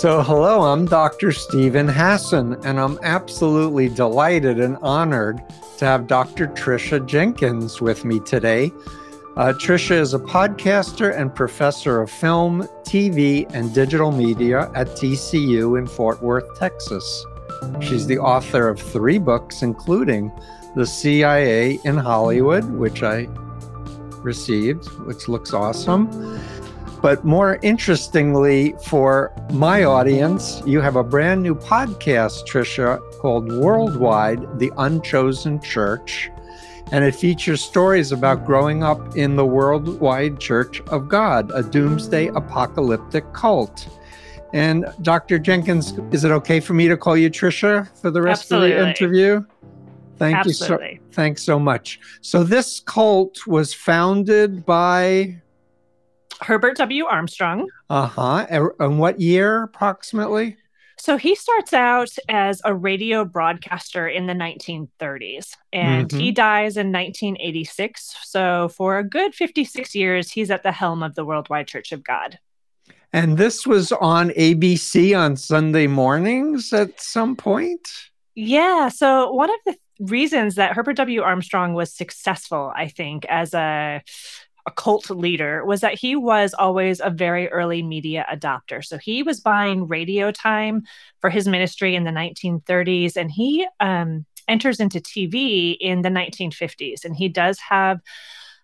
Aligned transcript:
So, 0.00 0.22
hello, 0.22 0.62
I'm 0.62 0.86
Dr. 0.86 1.30
Steven 1.30 1.86
Hassan, 1.86 2.54
and 2.64 2.80
I'm 2.80 2.98
absolutely 3.02 3.90
delighted 3.90 4.58
and 4.58 4.78
honored 4.80 5.42
to 5.76 5.84
have 5.84 6.06
Dr. 6.06 6.46
Tricia 6.46 7.04
Jenkins 7.04 7.82
with 7.82 8.06
me 8.06 8.18
today. 8.20 8.72
Uh, 9.36 9.52
Tricia 9.52 10.00
is 10.00 10.14
a 10.14 10.18
podcaster 10.18 11.14
and 11.14 11.34
professor 11.34 12.00
of 12.00 12.10
film, 12.10 12.62
TV, 12.84 13.46
and 13.52 13.74
digital 13.74 14.10
media 14.10 14.70
at 14.74 14.88
TCU 14.88 15.78
in 15.78 15.86
Fort 15.86 16.22
Worth, 16.22 16.58
Texas. 16.58 17.26
She's 17.80 18.06
the 18.06 18.18
author 18.18 18.68
of 18.68 18.80
three 18.80 19.18
books, 19.18 19.60
including 19.60 20.32
The 20.76 20.86
CIA 20.86 21.78
in 21.84 21.98
Hollywood, 21.98 22.64
which 22.70 23.02
I 23.02 23.28
received, 24.22 24.86
which 25.00 25.28
looks 25.28 25.52
awesome 25.52 26.08
but 27.02 27.24
more 27.24 27.58
interestingly, 27.62 28.74
for 28.84 29.32
my 29.52 29.84
audience, 29.84 30.62
you 30.66 30.80
have 30.80 30.96
a 30.96 31.04
brand 31.04 31.42
new 31.42 31.54
podcast, 31.54 32.46
Tricia, 32.46 33.00
called 33.20 33.50
Worldwide 33.50 34.58
The 34.58 34.70
Unchosen 34.76 35.60
Church. 35.60 36.30
And 36.92 37.04
it 37.04 37.14
features 37.14 37.62
stories 37.62 38.12
about 38.12 38.44
growing 38.44 38.82
up 38.82 39.16
in 39.16 39.36
the 39.36 39.46
worldwide 39.46 40.40
church 40.40 40.80
of 40.88 41.08
God, 41.08 41.50
a 41.54 41.62
doomsday 41.62 42.28
apocalyptic 42.28 43.32
cult. 43.32 43.88
And 44.52 44.86
Dr. 45.02 45.38
Jenkins, 45.38 45.92
is 46.10 46.24
it 46.24 46.32
okay 46.32 46.60
for 46.60 46.74
me 46.74 46.88
to 46.88 46.96
call 46.96 47.16
you 47.16 47.30
Tricia 47.30 47.88
for 48.00 48.10
the 48.10 48.20
rest 48.20 48.42
Absolutely. 48.42 48.72
of 48.72 48.78
the 48.78 48.88
interview? 48.88 49.44
Thank 50.16 50.36
Absolutely. 50.36 50.92
you 50.92 50.96
so 50.96 51.12
thanks 51.12 51.42
so 51.42 51.58
much. 51.58 52.00
So 52.20 52.42
this 52.42 52.80
cult 52.80 53.46
was 53.46 53.72
founded 53.72 54.66
by 54.66 55.40
Herbert 56.40 56.76
W. 56.78 57.04
Armstrong. 57.06 57.68
Uh 57.88 58.06
huh. 58.06 58.46
And 58.80 58.98
what 58.98 59.20
year 59.20 59.64
approximately? 59.64 60.56
So 60.98 61.16
he 61.16 61.34
starts 61.34 61.72
out 61.72 62.10
as 62.28 62.60
a 62.64 62.74
radio 62.74 63.24
broadcaster 63.24 64.06
in 64.06 64.26
the 64.26 64.34
1930s 64.34 65.56
and 65.72 66.08
Mhm. 66.10 66.20
he 66.20 66.30
dies 66.30 66.76
in 66.76 66.92
1986. 66.92 68.16
So 68.22 68.68
for 68.68 68.98
a 68.98 69.04
good 69.04 69.34
56 69.34 69.94
years, 69.94 70.30
he's 70.32 70.50
at 70.50 70.62
the 70.62 70.72
helm 70.72 71.02
of 71.02 71.14
the 71.14 71.24
Worldwide 71.24 71.68
Church 71.68 71.92
of 71.92 72.04
God. 72.04 72.38
And 73.14 73.38
this 73.38 73.66
was 73.66 73.92
on 73.92 74.30
ABC 74.36 75.14
on 75.14 75.36
Sunday 75.36 75.86
mornings 75.86 76.72
at 76.72 77.00
some 77.00 77.34
point. 77.34 77.88
Yeah. 78.34 78.88
So 78.88 79.32
one 79.32 79.50
of 79.50 79.56
the 79.66 79.76
reasons 80.00 80.54
that 80.54 80.74
Herbert 80.74 80.96
W. 80.96 81.22
Armstrong 81.22 81.74
was 81.74 81.92
successful, 81.92 82.72
I 82.76 82.88
think, 82.88 83.24
as 83.26 83.52
a 83.54 84.02
a 84.66 84.70
cult 84.70 85.10
leader 85.10 85.64
was 85.64 85.80
that 85.80 85.94
he 85.94 86.16
was 86.16 86.54
always 86.54 87.00
a 87.00 87.10
very 87.10 87.48
early 87.48 87.82
media 87.82 88.26
adopter. 88.32 88.84
So 88.84 88.98
he 88.98 89.22
was 89.22 89.40
buying 89.40 89.88
radio 89.88 90.30
time 90.30 90.82
for 91.20 91.30
his 91.30 91.48
ministry 91.48 91.94
in 91.94 92.04
the 92.04 92.10
1930s, 92.10 93.16
and 93.16 93.30
he 93.30 93.66
um, 93.80 94.26
enters 94.48 94.80
into 94.80 95.00
TV 95.00 95.76
in 95.80 96.02
the 96.02 96.08
1950s. 96.08 97.04
And 97.04 97.16
he 97.16 97.28
does 97.28 97.58
have 97.60 98.00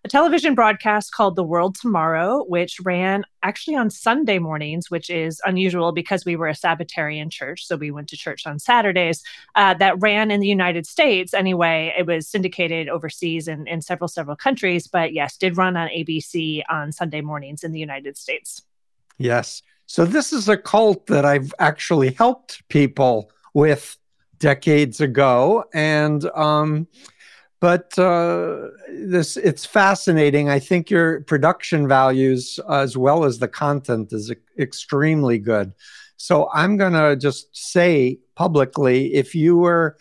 a 0.06 0.08
television 0.08 0.54
broadcast 0.54 1.12
called 1.12 1.34
The 1.34 1.42
World 1.42 1.74
Tomorrow, 1.74 2.44
which 2.44 2.78
ran 2.84 3.24
actually 3.42 3.74
on 3.74 3.90
Sunday 3.90 4.38
mornings, 4.38 4.88
which 4.88 5.10
is 5.10 5.42
unusual 5.44 5.90
because 5.90 6.24
we 6.24 6.36
were 6.36 6.46
a 6.46 6.54
Sabbatarian 6.54 7.28
church. 7.28 7.66
So 7.66 7.74
we 7.74 7.90
went 7.90 8.08
to 8.10 8.16
church 8.16 8.46
on 8.46 8.60
Saturdays. 8.60 9.24
Uh, 9.56 9.74
that 9.74 10.00
ran 10.00 10.30
in 10.30 10.38
the 10.38 10.46
United 10.46 10.86
States 10.86 11.34
anyway. 11.34 11.92
It 11.98 12.06
was 12.06 12.28
syndicated 12.28 12.88
overseas 12.88 13.48
in, 13.48 13.66
in 13.66 13.82
several, 13.82 14.06
several 14.06 14.36
countries, 14.36 14.86
but 14.86 15.12
yes, 15.12 15.36
did 15.36 15.56
run 15.56 15.76
on 15.76 15.88
ABC 15.88 16.62
on 16.70 16.92
Sunday 16.92 17.20
mornings 17.20 17.64
in 17.64 17.72
the 17.72 17.80
United 17.80 18.16
States. 18.16 18.62
Yes. 19.18 19.60
So 19.86 20.04
this 20.04 20.32
is 20.32 20.48
a 20.48 20.56
cult 20.56 21.08
that 21.08 21.24
I've 21.24 21.52
actually 21.58 22.12
helped 22.12 22.62
people 22.68 23.32
with 23.54 23.96
decades 24.38 25.00
ago. 25.00 25.64
And, 25.74 26.24
um, 26.26 26.86
but 27.60 27.98
uh, 27.98 28.68
this 28.88 29.36
it's 29.36 29.64
fascinating. 29.64 30.48
I 30.48 30.58
think 30.58 30.90
your 30.90 31.22
production 31.22 31.88
values, 31.88 32.60
as 32.70 32.96
well 32.96 33.24
as 33.24 33.38
the 33.38 33.48
content, 33.48 34.12
is 34.12 34.32
extremely 34.58 35.38
good. 35.38 35.72
So 36.16 36.48
I'm 36.52 36.76
going 36.76 36.92
to 36.92 37.16
just 37.16 37.54
say 37.56 38.18
publicly, 38.34 39.14
if 39.14 39.34
you 39.34 39.56
were 39.56 39.96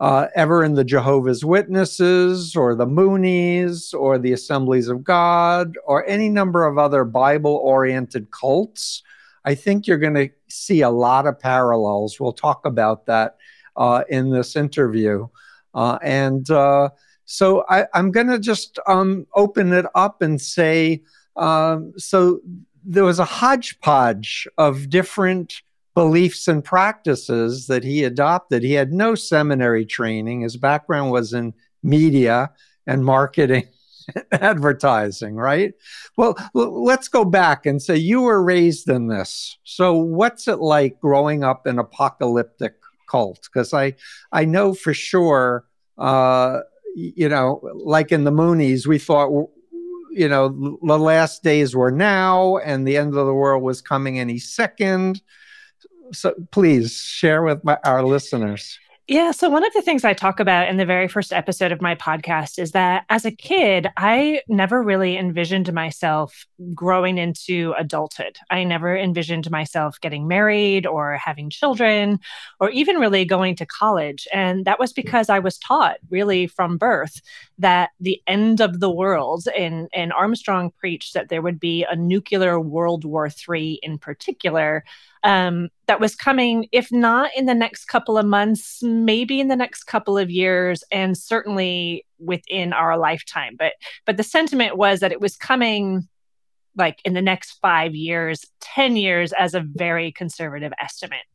uh, 0.00 0.28
ever 0.34 0.64
in 0.64 0.74
the 0.74 0.84
Jehovah's 0.84 1.44
Witnesses 1.44 2.56
or 2.56 2.74
the 2.74 2.86
Moonies 2.86 3.92
or 3.92 4.18
the 4.18 4.32
Assemblies 4.32 4.88
of 4.88 5.04
God 5.04 5.76
or 5.84 6.06
any 6.06 6.28
number 6.28 6.66
of 6.66 6.78
other 6.78 7.04
Bible-oriented 7.04 8.30
cults, 8.30 9.02
I 9.44 9.54
think 9.54 9.86
you're 9.86 9.98
going 9.98 10.14
to 10.14 10.30
see 10.48 10.80
a 10.80 10.90
lot 10.90 11.26
of 11.26 11.38
parallels. 11.38 12.18
We'll 12.18 12.32
talk 12.32 12.66
about 12.66 13.06
that 13.06 13.36
uh, 13.76 14.04
in 14.08 14.30
this 14.30 14.56
interview. 14.56 15.28
Uh, 15.74 15.98
and 16.02 16.50
uh, 16.50 16.90
so 17.24 17.64
I, 17.68 17.86
am 17.94 18.10
going 18.10 18.26
to 18.28 18.38
just 18.38 18.78
um, 18.86 19.26
open 19.34 19.72
it 19.72 19.86
up 19.94 20.22
and 20.22 20.40
say 20.40 21.02
um, 21.36 21.92
so 21.96 22.40
there 22.84 23.04
was 23.04 23.18
a 23.18 23.24
hodgepodge 23.24 24.48
of 24.58 24.90
different 24.90 25.62
beliefs 25.94 26.48
and 26.48 26.64
practices 26.64 27.66
that 27.66 27.84
he 27.84 28.04
adopted. 28.04 28.62
He 28.62 28.72
had 28.72 28.92
no 28.92 29.14
seminary 29.14 29.84
training, 29.84 30.40
his 30.42 30.56
background 30.56 31.10
was 31.10 31.32
in 31.32 31.54
media 31.82 32.50
and 32.86 33.04
marketing. 33.04 33.68
advertising, 34.32 35.36
right? 35.36 35.74
Well, 36.16 36.34
l- 36.56 36.84
let's 36.84 37.08
go 37.08 37.24
back 37.24 37.66
and 37.66 37.80
say 37.80 37.96
you 37.96 38.22
were 38.22 38.42
raised 38.42 38.88
in 38.88 39.06
this. 39.06 39.56
So, 39.62 39.96
what's 39.96 40.48
it 40.48 40.58
like 40.58 41.00
growing 41.00 41.44
up 41.44 41.66
in 41.66 41.78
apocalyptic 41.78 42.79
cult? 43.10 43.40
Because 43.42 43.74
I, 43.74 43.94
I 44.32 44.44
know 44.44 44.74
for 44.74 44.94
sure, 44.94 45.64
uh, 45.98 46.60
you 46.94 47.28
know, 47.28 47.60
like 47.74 48.12
in 48.12 48.24
the 48.24 48.32
Moonies, 48.32 48.86
we 48.86 48.98
thought, 48.98 49.30
you 50.12 50.28
know, 50.28 50.78
the 50.82 50.98
last 50.98 51.42
days 51.42 51.74
were 51.74 51.90
now 51.90 52.56
and 52.58 52.86
the 52.86 52.96
end 52.96 53.14
of 53.16 53.26
the 53.26 53.34
world 53.34 53.62
was 53.62 53.80
coming 53.80 54.18
any 54.18 54.38
second. 54.38 55.22
So 56.12 56.34
please 56.50 56.96
share 56.96 57.42
with 57.42 57.62
my, 57.64 57.78
our 57.84 58.02
listeners. 58.04 58.78
Yeah. 59.10 59.32
So, 59.32 59.50
one 59.50 59.66
of 59.66 59.72
the 59.72 59.82
things 59.82 60.04
I 60.04 60.12
talk 60.12 60.38
about 60.38 60.68
in 60.68 60.76
the 60.76 60.86
very 60.86 61.08
first 61.08 61.32
episode 61.32 61.72
of 61.72 61.82
my 61.82 61.96
podcast 61.96 62.60
is 62.60 62.70
that 62.70 63.06
as 63.10 63.24
a 63.24 63.32
kid, 63.32 63.88
I 63.96 64.40
never 64.46 64.84
really 64.84 65.18
envisioned 65.18 65.72
myself 65.72 66.46
growing 66.74 67.18
into 67.18 67.74
adulthood. 67.76 68.38
I 68.50 68.62
never 68.62 68.96
envisioned 68.96 69.50
myself 69.50 70.00
getting 70.00 70.28
married 70.28 70.86
or 70.86 71.16
having 71.16 71.50
children 71.50 72.20
or 72.60 72.70
even 72.70 72.98
really 72.98 73.24
going 73.24 73.56
to 73.56 73.66
college. 73.66 74.28
And 74.32 74.64
that 74.64 74.78
was 74.78 74.92
hmm. 74.92 75.00
because 75.02 75.28
I 75.28 75.40
was 75.40 75.58
taught 75.58 75.96
really 76.08 76.46
from 76.46 76.78
birth 76.78 77.20
that 77.58 77.90
the 77.98 78.22
end 78.28 78.60
of 78.60 78.78
the 78.78 78.92
world, 78.92 79.48
and, 79.58 79.88
and 79.92 80.12
Armstrong 80.12 80.70
preached 80.78 81.14
that 81.14 81.30
there 81.30 81.42
would 81.42 81.58
be 81.58 81.84
a 81.90 81.96
nuclear 81.96 82.60
World 82.60 83.04
War 83.04 83.28
III 83.28 83.80
in 83.82 83.98
particular 83.98 84.84
um, 85.22 85.68
that 85.86 86.00
was 86.00 86.14
coming, 86.14 86.66
if 86.72 86.90
not 86.90 87.30
in 87.36 87.46
the 87.46 87.54
next 87.54 87.86
couple 87.86 88.16
of 88.16 88.26
months, 88.26 88.82
maybe 88.82 89.40
in 89.40 89.48
the 89.48 89.56
next 89.56 89.84
couple 89.84 90.16
of 90.16 90.30
years, 90.30 90.82
and 90.90 91.16
certainly 91.16 92.06
within 92.18 92.72
our 92.72 92.96
lifetime. 92.98 93.56
But 93.58 93.74
but 94.06 94.16
the 94.16 94.22
sentiment 94.22 94.76
was 94.76 95.00
that 95.00 95.12
it 95.12 95.20
was 95.20 95.36
coming 95.36 96.08
like 96.76 97.00
in 97.04 97.14
the 97.14 97.22
next 97.22 97.58
five 97.60 97.94
years, 97.94 98.44
10 98.60 98.96
years 98.96 99.32
as 99.32 99.54
a 99.54 99.60
very 99.60 100.12
conservative 100.12 100.72
estimate. 100.80 101.26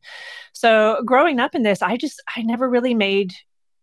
So 0.52 1.02
growing 1.04 1.38
up 1.38 1.54
in 1.54 1.62
this, 1.62 1.82
I 1.82 1.96
just 1.96 2.22
I 2.36 2.42
never 2.42 2.68
really 2.68 2.94
made 2.94 3.32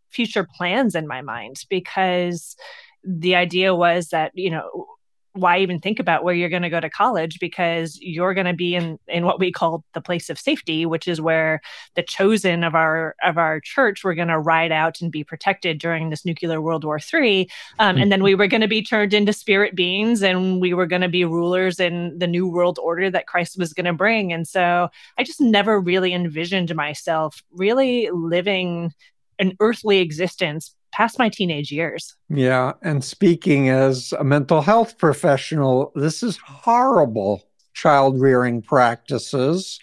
future 0.09 0.47
plans 0.56 0.96
in 0.96 1.08
my 1.08 1.22
mind 1.22 1.58
because 1.70 2.56
the 3.03 3.35
idea 3.35 3.75
was 3.75 4.09
that, 4.09 4.31
you 4.34 4.50
know, 4.50 4.88
why 5.33 5.57
even 5.59 5.79
think 5.79 5.99
about 5.99 6.23
where 6.23 6.35
you're 6.35 6.49
going 6.49 6.61
to 6.61 6.69
go 6.69 6.79
to 6.79 6.89
college 6.89 7.39
because 7.39 7.97
you're 8.01 8.35
going 8.35 8.45
to 8.45 8.53
be 8.53 8.75
in 8.75 8.99
in 9.07 9.25
what 9.25 9.40
we 9.40 9.52
call 9.52 9.84
the 9.93 10.02
place 10.02 10.29
of 10.29 10.40
safety 10.40 10.85
which 10.85 11.08
is 11.08 11.19
where 11.19 11.59
the 11.96 12.03
chosen 12.03 12.63
of 12.63 12.75
our 12.75 13.16
of 13.23 13.37
our 13.37 13.59
church 13.59 14.03
were 14.03 14.13
going 14.13 14.28
to 14.28 14.40
ride 14.40 14.72
out 14.72 15.02
and 15.02 15.11
be 15.11 15.23
protected 15.23 15.79
during 15.79 16.09
this 16.09 16.25
nuclear 16.25 16.61
world 16.61 16.84
war 16.84 16.99
three. 16.99 17.49
Um, 17.79 17.97
and 17.97 18.11
then 18.11 18.22
we 18.22 18.35
were 18.35 18.47
going 18.47 18.61
to 18.61 18.67
be 18.67 18.84
turned 18.84 19.13
into 19.13 19.34
spirit 19.34 19.75
beings 19.75 20.22
and 20.22 20.61
we 20.61 20.73
were 20.73 20.85
going 20.85 21.02
to 21.02 21.09
be 21.09 21.25
rulers 21.25 21.79
in 21.79 22.17
the 22.17 22.28
new 22.28 22.47
world 22.47 22.79
order 22.81 23.09
that 23.09 23.28
christ 23.28 23.58
was 23.58 23.73
going 23.73 23.85
to 23.85 23.93
bring. 23.93 24.31
And 24.31 24.47
so 24.47 24.90
i 25.17 25.23
just 25.23 25.41
never 25.41 25.79
really 25.79 26.13
envisioned 26.13 26.73
myself 26.75 27.41
really 27.52 28.09
living 28.11 28.93
an 29.40 29.53
earthly 29.59 29.99
existence 29.99 30.75
past 30.93 31.19
my 31.19 31.28
teenage 31.28 31.72
years. 31.72 32.16
Yeah. 32.29 32.73
And 32.81 33.03
speaking 33.03 33.69
as 33.69 34.13
a 34.17 34.23
mental 34.23 34.61
health 34.61 34.97
professional, 34.97 35.91
this 35.95 36.23
is 36.23 36.37
horrible 36.37 37.43
child 37.73 38.22
rearing 38.22 38.61
practices. 38.61 39.79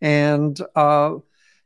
And 0.00 0.58
uh, 0.76 1.14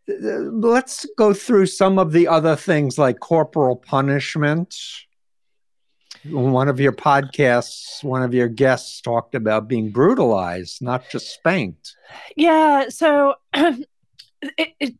let's 0.06 1.06
go 1.18 1.34
through 1.34 1.66
some 1.66 1.98
of 1.98 2.12
the 2.12 2.28
other 2.28 2.56
things 2.56 2.96
like 2.96 3.20
corporal 3.20 3.76
punishment. 3.76 4.74
one 6.24 6.68
of 6.68 6.80
your 6.80 6.92
podcasts, 6.92 8.02
one 8.02 8.22
of 8.22 8.32
your 8.32 8.48
guests 8.48 9.00
talked 9.00 9.34
about 9.34 9.68
being 9.68 9.90
brutalized, 9.90 10.80
not 10.80 11.04
just 11.10 11.34
spanked. 11.34 11.94
Yeah. 12.36 12.88
So 12.88 13.34
it, 13.54 13.86
it, 14.80 14.94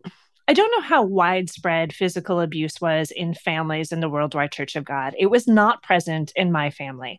I 0.46 0.52
don't 0.52 0.70
know 0.76 0.82
how 0.82 1.02
widespread 1.02 1.94
physical 1.94 2.40
abuse 2.40 2.80
was 2.80 3.10
in 3.10 3.34
families 3.34 3.92
in 3.92 4.00
the 4.00 4.08
Worldwide 4.08 4.52
Church 4.52 4.76
of 4.76 4.84
God. 4.84 5.14
It 5.18 5.26
was 5.26 5.48
not 5.48 5.82
present 5.82 6.32
in 6.36 6.52
my 6.52 6.70
family. 6.70 7.18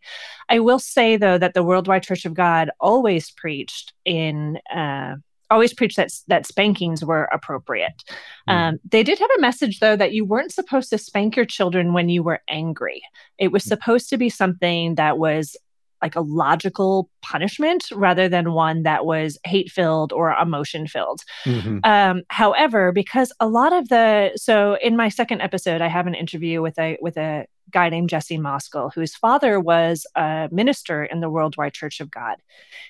I 0.50 0.60
will 0.60 0.80
say, 0.80 1.18
though, 1.18 1.38
that 1.38 1.54
the 1.54 1.64
Worldwide 1.64 2.04
Church 2.04 2.26
of 2.26 2.34
God 2.34 2.70
always 2.80 3.32
preached 3.32 3.94
in. 4.06 4.60
Uh, 4.74 5.16
always 5.52 5.76
preached 5.76 5.98
that 5.98 6.10
that 6.28 6.48
spankings 6.48 7.06
were 7.06 7.26
appropriate. 7.26 8.04
Mm. 8.50 8.54
Um, 8.54 8.80
they 8.90 9.04
did 9.04 9.20
have 9.20 9.30
a 9.38 9.42
message 9.42 9.80
though 9.80 9.96
that 9.96 10.12
you 10.12 10.26
weren't 10.26 10.52
supposed 10.52 10.90
to 10.90 10.98
spank 10.98 11.36
your 11.36 11.46
children 11.46 11.94
when 11.94 12.10
you 12.10 12.24
were 12.24 12.42
angry. 12.50 13.04
It 13.38 13.52
was 13.52 13.64
hmm. 13.64 13.70
supposed 13.70 14.10
to 14.10 14.18
be 14.18 14.30
something 14.30 14.96
that 14.96 15.20
was 15.20 15.56
like 16.02 16.16
a 16.16 16.22
logical 16.22 17.10
punishment 17.22 17.86
rather 17.94 18.30
than 18.30 18.54
one 18.54 18.84
that 18.84 19.06
was 19.06 19.38
hate 19.46 19.72
filled 19.72 20.14
or 20.14 20.32
emotion 20.32 20.88
filled. 20.88 21.22
Mm-hmm. 21.46 21.80
Um, 21.84 22.24
however, 22.30 22.92
because 22.92 23.32
a 23.40 23.48
lot 23.48 23.74
of 23.74 23.90
the 23.90 24.32
so 24.36 24.78
in 24.82 24.96
my 24.96 25.10
second 25.10 25.42
episode, 25.42 25.82
I 25.82 25.88
have 25.88 26.08
an 26.08 26.16
interview 26.16 26.62
with 26.62 26.78
a 26.78 26.98
with 27.02 27.18
a 27.18 27.46
guy 27.72 27.90
named 27.90 28.10
Jesse 28.10 28.38
Moskal, 28.38 28.94
whose 28.94 29.16
father 29.16 29.60
was 29.60 30.06
a 30.16 30.48
minister 30.52 31.04
in 31.04 31.20
the 31.20 31.30
Worldwide 31.30 31.74
Church 31.74 32.00
of 32.00 32.12
God. 32.12 32.36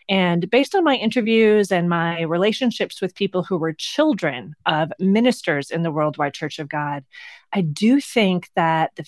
And 0.09 0.49
based 0.49 0.75
on 0.75 0.83
my 0.83 0.95
interviews 0.95 1.71
and 1.71 1.89
my 1.89 2.21
relationships 2.23 3.01
with 3.01 3.15
people 3.15 3.43
who 3.43 3.57
were 3.57 3.73
children 3.73 4.53
of 4.65 4.91
ministers 4.99 5.71
in 5.71 5.83
the 5.83 5.91
Worldwide 5.91 6.33
Church 6.33 6.59
of 6.59 6.69
God, 6.69 7.03
I 7.53 7.61
do 7.61 8.01
think 8.01 8.49
that 8.55 8.91
the 8.95 9.05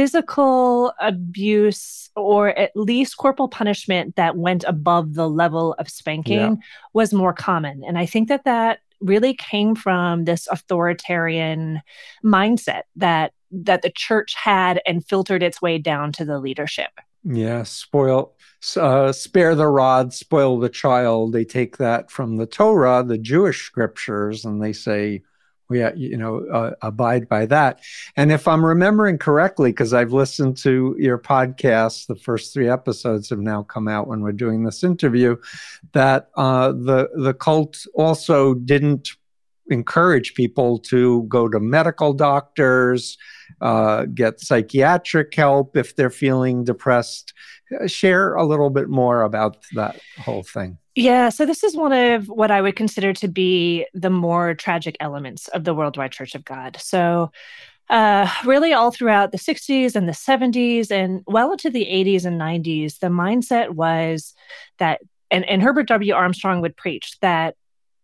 physical 0.00 0.94
abuse 0.98 2.08
or 2.16 2.58
at 2.58 2.70
least 2.74 3.18
corporal 3.18 3.48
punishment 3.48 4.16
that 4.16 4.34
went 4.34 4.64
above 4.66 5.12
the 5.12 5.28
level 5.28 5.74
of 5.74 5.90
spanking 5.90 6.38
yeah. 6.38 6.54
was 6.94 7.12
more 7.12 7.34
common. 7.34 7.82
And 7.86 7.98
I 7.98 8.06
think 8.06 8.28
that 8.28 8.44
that 8.44 8.78
really 9.02 9.34
came 9.34 9.74
from 9.74 10.24
this 10.24 10.48
authoritarian 10.50 11.82
mindset 12.24 12.84
that 12.96 13.34
that 13.50 13.82
the 13.82 13.92
church 13.94 14.34
had 14.34 14.80
and 14.86 15.06
filtered 15.06 15.42
its 15.42 15.60
way 15.60 15.76
down 15.76 16.12
to 16.12 16.24
the 16.24 16.38
leadership. 16.38 16.92
Yeah, 17.22 17.64
spoil, 17.64 18.32
uh, 18.78 19.12
spare 19.12 19.54
the 19.54 19.66
rod, 19.66 20.14
spoil 20.14 20.58
the 20.58 20.70
child. 20.70 21.34
They 21.34 21.44
take 21.44 21.76
that 21.76 22.10
from 22.10 22.38
the 22.38 22.46
Torah, 22.46 23.04
the 23.06 23.18
Jewish 23.18 23.66
scriptures, 23.66 24.46
and 24.46 24.62
they 24.62 24.72
say, 24.72 25.24
we 25.70 25.82
uh, 25.82 25.92
you 25.94 26.16
know 26.16 26.44
uh, 26.52 26.72
abide 26.82 27.28
by 27.28 27.46
that. 27.46 27.80
And 28.16 28.30
if 28.30 28.46
i'm 28.46 28.64
remembering 28.64 29.16
correctly 29.16 29.70
because 29.70 29.94
i've 29.94 30.12
listened 30.12 30.56
to 30.58 30.94
your 30.98 31.18
podcast 31.18 32.06
the 32.08 32.16
first 32.16 32.52
three 32.52 32.68
episodes 32.68 33.30
have 33.30 33.38
now 33.38 33.62
come 33.62 33.88
out 33.88 34.08
when 34.08 34.20
we're 34.20 34.32
doing 34.32 34.64
this 34.64 34.84
interview 34.84 35.36
that 35.92 36.30
uh, 36.36 36.72
the 36.72 37.08
the 37.14 37.32
cult 37.32 37.86
also 37.94 38.54
didn't 38.54 39.12
encourage 39.70 40.34
people 40.34 40.78
to 40.78 41.22
go 41.24 41.48
to 41.48 41.60
medical 41.60 42.12
doctors 42.12 43.16
uh, 43.60 44.04
get 44.06 44.40
psychiatric 44.40 45.34
help 45.34 45.76
if 45.76 45.96
they're 45.96 46.10
feeling 46.10 46.64
depressed 46.64 47.32
uh, 47.80 47.86
share 47.86 48.34
a 48.34 48.44
little 48.44 48.70
bit 48.70 48.88
more 48.88 49.22
about 49.22 49.58
that 49.74 50.00
whole 50.18 50.42
thing 50.42 50.78
yeah, 50.96 51.28
so 51.28 51.46
this 51.46 51.62
is 51.62 51.76
one 51.76 51.92
of 51.92 52.26
what 52.28 52.50
I 52.50 52.60
would 52.60 52.76
consider 52.76 53.12
to 53.14 53.28
be 53.28 53.86
the 53.94 54.10
more 54.10 54.54
tragic 54.54 54.96
elements 54.98 55.46
of 55.48 55.64
the 55.64 55.74
Worldwide 55.74 56.12
Church 56.12 56.34
of 56.34 56.44
God. 56.44 56.76
So, 56.80 57.30
uh, 57.88 58.28
really, 58.44 58.72
all 58.72 58.90
throughout 58.90 59.32
the 59.32 59.38
60s 59.38 59.94
and 59.94 60.08
the 60.08 60.12
70s, 60.12 60.90
and 60.90 61.22
well 61.26 61.52
into 61.52 61.70
the 61.70 61.86
80s 61.86 62.24
and 62.24 62.40
90s, 62.40 62.98
the 62.98 63.06
mindset 63.06 63.70
was 63.70 64.34
that, 64.78 65.00
and, 65.30 65.44
and 65.44 65.62
Herbert 65.62 65.88
W. 65.88 66.12
Armstrong 66.12 66.60
would 66.60 66.76
preach 66.76 67.18
that 67.20 67.56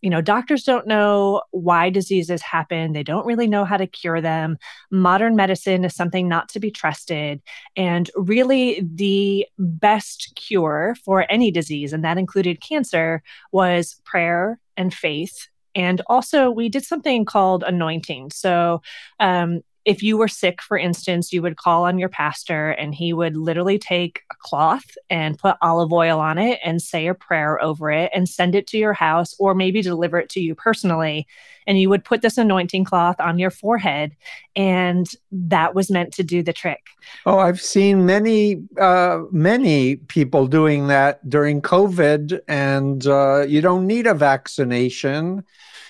you 0.06 0.10
know, 0.10 0.20
doctors 0.20 0.62
don't 0.62 0.86
know 0.86 1.42
why 1.50 1.90
diseases 1.90 2.40
happen. 2.40 2.92
They 2.92 3.02
don't 3.02 3.26
really 3.26 3.48
know 3.48 3.64
how 3.64 3.76
to 3.76 3.88
cure 3.88 4.20
them. 4.20 4.56
Modern 4.92 5.34
medicine 5.34 5.84
is 5.84 5.96
something 5.96 6.28
not 6.28 6.48
to 6.50 6.60
be 6.60 6.70
trusted. 6.70 7.42
And 7.76 8.08
really, 8.14 8.86
the 8.88 9.48
best 9.58 10.32
cure 10.36 10.94
for 11.04 11.26
any 11.28 11.50
disease, 11.50 11.92
and 11.92 12.04
that 12.04 12.18
included 12.18 12.60
cancer, 12.60 13.20
was 13.50 14.00
prayer 14.04 14.60
and 14.76 14.94
faith 14.94 15.48
and 15.74 16.00
also, 16.06 16.50
we 16.50 16.70
did 16.70 16.86
something 16.86 17.26
called 17.26 17.62
anointing. 17.62 18.30
So, 18.30 18.80
um, 19.20 19.60
if 19.86 20.02
you 20.02 20.16
were 20.16 20.26
sick, 20.26 20.60
for 20.60 20.76
instance, 20.76 21.32
you 21.32 21.40
would 21.42 21.56
call 21.56 21.84
on 21.84 21.96
your 21.96 22.08
pastor 22.08 22.70
and 22.70 22.92
he 22.92 23.12
would 23.12 23.36
literally 23.36 23.78
take 23.78 24.22
a 24.32 24.34
cloth 24.40 24.84
and 25.08 25.38
put 25.38 25.56
olive 25.62 25.92
oil 25.92 26.18
on 26.18 26.38
it 26.38 26.58
and 26.64 26.82
say 26.82 27.06
a 27.06 27.14
prayer 27.14 27.62
over 27.62 27.92
it 27.92 28.10
and 28.12 28.28
send 28.28 28.56
it 28.56 28.66
to 28.66 28.78
your 28.78 28.92
house 28.92 29.36
or 29.38 29.54
maybe 29.54 29.80
deliver 29.80 30.18
it 30.18 30.28
to 30.30 30.40
you 30.40 30.56
personally. 30.56 31.24
And 31.68 31.78
you 31.78 31.88
would 31.88 32.04
put 32.04 32.20
this 32.20 32.36
anointing 32.36 32.82
cloth 32.82 33.20
on 33.20 33.38
your 33.38 33.52
forehead 33.52 34.16
and 34.56 35.06
that 35.30 35.76
was 35.76 35.88
meant 35.88 36.12
to 36.14 36.24
do 36.24 36.42
the 36.42 36.52
trick. 36.52 36.84
Oh, 37.24 37.38
I've 37.38 37.60
seen 37.60 38.06
many, 38.06 38.64
uh, 38.80 39.20
many 39.30 39.96
people 39.96 40.48
doing 40.48 40.88
that 40.88 41.28
during 41.30 41.62
COVID, 41.62 42.40
and 42.48 43.06
uh, 43.06 43.44
you 43.46 43.60
don't 43.60 43.86
need 43.86 44.08
a 44.08 44.14
vaccination. 44.14 45.44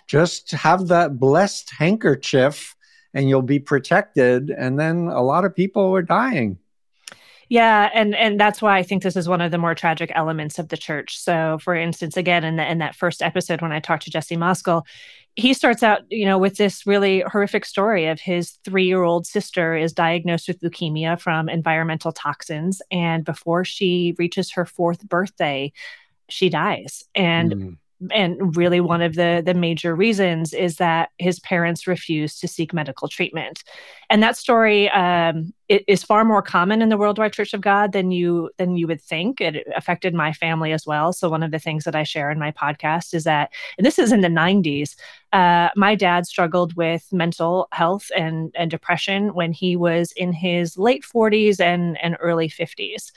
Just 0.06 0.50
have 0.50 0.88
that 0.88 1.18
blessed 1.18 1.70
handkerchief 1.70 2.75
and 3.16 3.30
you'll 3.30 3.40
be 3.40 3.58
protected. 3.58 4.50
And 4.50 4.78
then 4.78 5.08
a 5.08 5.22
lot 5.22 5.46
of 5.46 5.56
people 5.56 5.96
are 5.96 6.02
dying. 6.02 6.58
Yeah, 7.48 7.88
and 7.94 8.14
and 8.14 8.38
that's 8.38 8.60
why 8.60 8.76
I 8.76 8.82
think 8.82 9.02
this 9.02 9.16
is 9.16 9.28
one 9.28 9.40
of 9.40 9.52
the 9.52 9.58
more 9.58 9.74
tragic 9.74 10.10
elements 10.14 10.58
of 10.58 10.68
the 10.68 10.76
church. 10.76 11.18
So, 11.18 11.58
for 11.62 11.74
instance, 11.74 12.16
again 12.16 12.44
in 12.44 12.56
the, 12.56 12.70
in 12.70 12.78
that 12.78 12.94
first 12.94 13.22
episode 13.22 13.62
when 13.62 13.72
I 13.72 13.80
talked 13.80 14.02
to 14.02 14.10
Jesse 14.10 14.36
Moskal, 14.36 14.82
he 15.36 15.54
starts 15.54 15.82
out, 15.82 16.00
you 16.10 16.26
know, 16.26 16.38
with 16.38 16.56
this 16.56 16.86
really 16.86 17.20
horrific 17.20 17.64
story 17.64 18.06
of 18.08 18.20
his 18.20 18.58
three-year-old 18.64 19.26
sister 19.26 19.76
is 19.76 19.92
diagnosed 19.92 20.48
with 20.48 20.60
leukemia 20.60 21.18
from 21.18 21.48
environmental 21.48 22.12
toxins, 22.12 22.82
and 22.90 23.24
before 23.24 23.64
she 23.64 24.14
reaches 24.18 24.52
her 24.52 24.66
fourth 24.66 25.08
birthday, 25.08 25.72
she 26.28 26.48
dies. 26.50 27.04
And 27.14 27.52
mm 27.52 27.76
and 28.12 28.56
really 28.56 28.80
one 28.80 29.02
of 29.02 29.14
the 29.14 29.42
the 29.44 29.54
major 29.54 29.94
reasons 29.94 30.52
is 30.52 30.76
that 30.76 31.10
his 31.18 31.40
parents 31.40 31.86
refused 31.86 32.40
to 32.40 32.48
seek 32.48 32.72
medical 32.72 33.08
treatment. 33.08 33.62
And 34.08 34.22
that 34.22 34.36
story 34.36 34.88
um, 34.90 35.52
is 35.68 36.04
far 36.04 36.24
more 36.24 36.42
common 36.42 36.80
in 36.80 36.90
the 36.90 36.96
worldwide 36.96 37.32
church 37.32 37.52
of 37.54 37.60
god 37.60 37.92
than 37.92 38.10
you 38.10 38.50
than 38.58 38.76
you 38.76 38.86
would 38.86 39.00
think. 39.00 39.40
It 39.40 39.66
affected 39.74 40.14
my 40.14 40.32
family 40.32 40.72
as 40.72 40.86
well. 40.86 41.12
So 41.12 41.28
one 41.28 41.42
of 41.42 41.50
the 41.50 41.58
things 41.58 41.84
that 41.84 41.96
i 41.96 42.02
share 42.02 42.30
in 42.30 42.38
my 42.38 42.52
podcast 42.52 43.14
is 43.14 43.24
that 43.24 43.50
and 43.78 43.86
this 43.86 43.98
is 43.98 44.12
in 44.12 44.20
the 44.20 44.28
90s 44.28 44.96
uh, 45.32 45.68
my 45.76 45.94
dad 45.94 46.26
struggled 46.26 46.74
with 46.76 47.06
mental 47.12 47.68
health 47.72 48.10
and, 48.16 48.54
and 48.56 48.70
depression 48.70 49.34
when 49.34 49.52
he 49.52 49.76
was 49.76 50.12
in 50.12 50.32
his 50.32 50.78
late 50.78 51.04
40s 51.04 51.60
and, 51.60 52.02
and 52.02 52.16
early 52.20 52.48
50s 52.48 53.12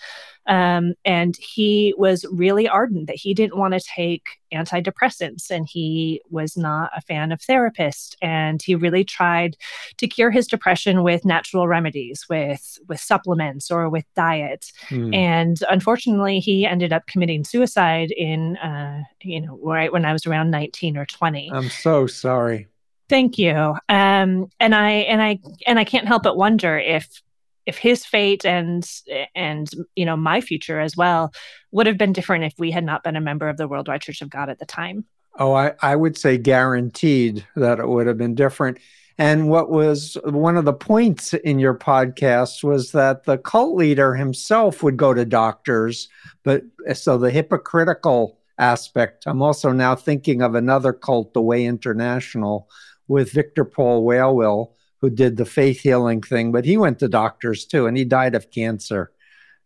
um, 0.50 0.96
and 1.06 1.38
he 1.38 1.94
was 1.96 2.26
really 2.32 2.68
ardent 2.68 3.06
that 3.06 3.16
he 3.16 3.36
didn't 3.36 3.58
want 3.58 3.76
to 3.76 3.80
take 3.80 4.24
antidepressants 4.52 5.52
and 5.52 5.68
he 5.70 6.22
was 6.32 6.58
not 6.58 6.90
a 6.98 7.02
fan 7.02 7.32
of 7.32 7.40
therapists. 7.40 8.16
And 8.20 8.60
he 8.60 8.74
really 8.74 9.04
tried 9.04 9.56
to 9.98 10.08
cure 10.08 10.32
his 10.32 10.48
depression 10.48 11.04
with 11.04 11.24
natural 11.24 11.68
remedies, 11.68 12.26
with, 12.30 12.80
with 12.88 13.00
supplements 13.00 13.70
or 13.70 13.90
with 13.90 14.06
diet. 14.16 14.72
Mm. 14.90 15.16
And 15.16 15.64
unfortunately, 15.70 16.40
he 16.40 16.66
ended 16.66 16.92
up 16.92 17.06
committing 17.06 17.44
suicide 17.44 18.10
in, 18.12 18.58
uh, 18.58 19.04
you 19.22 19.42
know, 19.42 19.60
right 19.62 19.94
when 19.94 20.04
I 20.04 20.14
was 20.14 20.26
around 20.26 20.50
19 20.50 20.98
or 20.98 21.06
20. 21.06 21.52
I'm 21.54 21.70
so 21.70 22.08
sorry. 22.08 22.68
Thank 23.08 23.38
you. 23.38 23.76
Um, 23.88 24.50
and 24.60 24.76
I 24.76 24.92
and 24.92 25.20
I 25.20 25.40
and 25.66 25.80
I 25.80 25.84
can't 25.84 26.08
help 26.08 26.22
but 26.22 26.38
wonder 26.38 26.78
if 26.78 27.22
if 27.70 27.78
his 27.78 28.04
fate 28.04 28.46
and 28.46 28.90
and 29.36 29.70
you 29.96 30.06
know 30.06 30.18
my 30.18 30.42
future 30.42 30.80
as 30.80 30.98
well 30.98 31.32
would 31.72 31.86
have 31.86 32.00
been 32.00 32.14
different 32.14 32.44
if 32.44 32.54
we 32.58 32.72
had 32.72 32.84
not 32.84 33.04
been 33.04 33.16
a 33.16 33.22
member 33.22 33.48
of 33.48 33.58
the 33.58 33.68
worldwide 33.68 34.02
church 34.02 34.22
of 34.22 34.30
god 34.30 34.50
at 34.50 34.58
the 34.58 34.66
time. 34.66 35.06
Oh 35.38 35.54
i, 35.54 35.74
I 35.82 35.96
would 35.96 36.18
say 36.18 36.38
guaranteed 36.38 37.46
that 37.56 37.80
it 37.80 37.88
would 37.88 38.08
have 38.08 38.18
been 38.18 38.36
different. 38.36 38.80
And 39.20 39.50
what 39.50 39.70
was 39.70 40.18
one 40.24 40.56
of 40.56 40.64
the 40.64 40.72
points 40.74 41.34
in 41.34 41.60
your 41.60 41.76
podcast 41.76 42.64
was 42.64 42.94
that 42.94 43.26
the 43.26 43.38
cult 43.38 43.76
leader 43.76 44.16
himself 44.16 44.82
would 44.82 44.98
go 44.98 45.14
to 45.14 45.26
doctors 45.26 46.10
but 46.44 46.64
so 46.94 47.18
the 47.18 47.30
hypocritical 47.30 48.40
aspect 48.58 49.26
i'm 49.28 49.42
also 49.42 49.72
now 49.72 49.94
thinking 49.96 50.42
of 50.42 50.56
another 50.56 50.94
cult 50.94 51.34
the 51.34 51.42
way 51.42 51.66
international 51.66 52.70
with 53.08 53.32
victor 53.32 53.66
paul 53.66 54.06
Wierwille 54.06 54.72
who 55.02 55.10
did 55.10 55.38
the 55.38 55.46
faith 55.46 55.82
healing 55.82 56.22
thing, 56.22 56.52
but 56.52 56.66
he 56.66 56.78
went 56.78 57.00
to 57.00 57.08
doctors 57.08 57.66
too, 57.66 57.88
and 57.88 57.98
he 57.98 58.06
died 58.06 58.36
of 58.36 58.52
cancer 58.52 59.12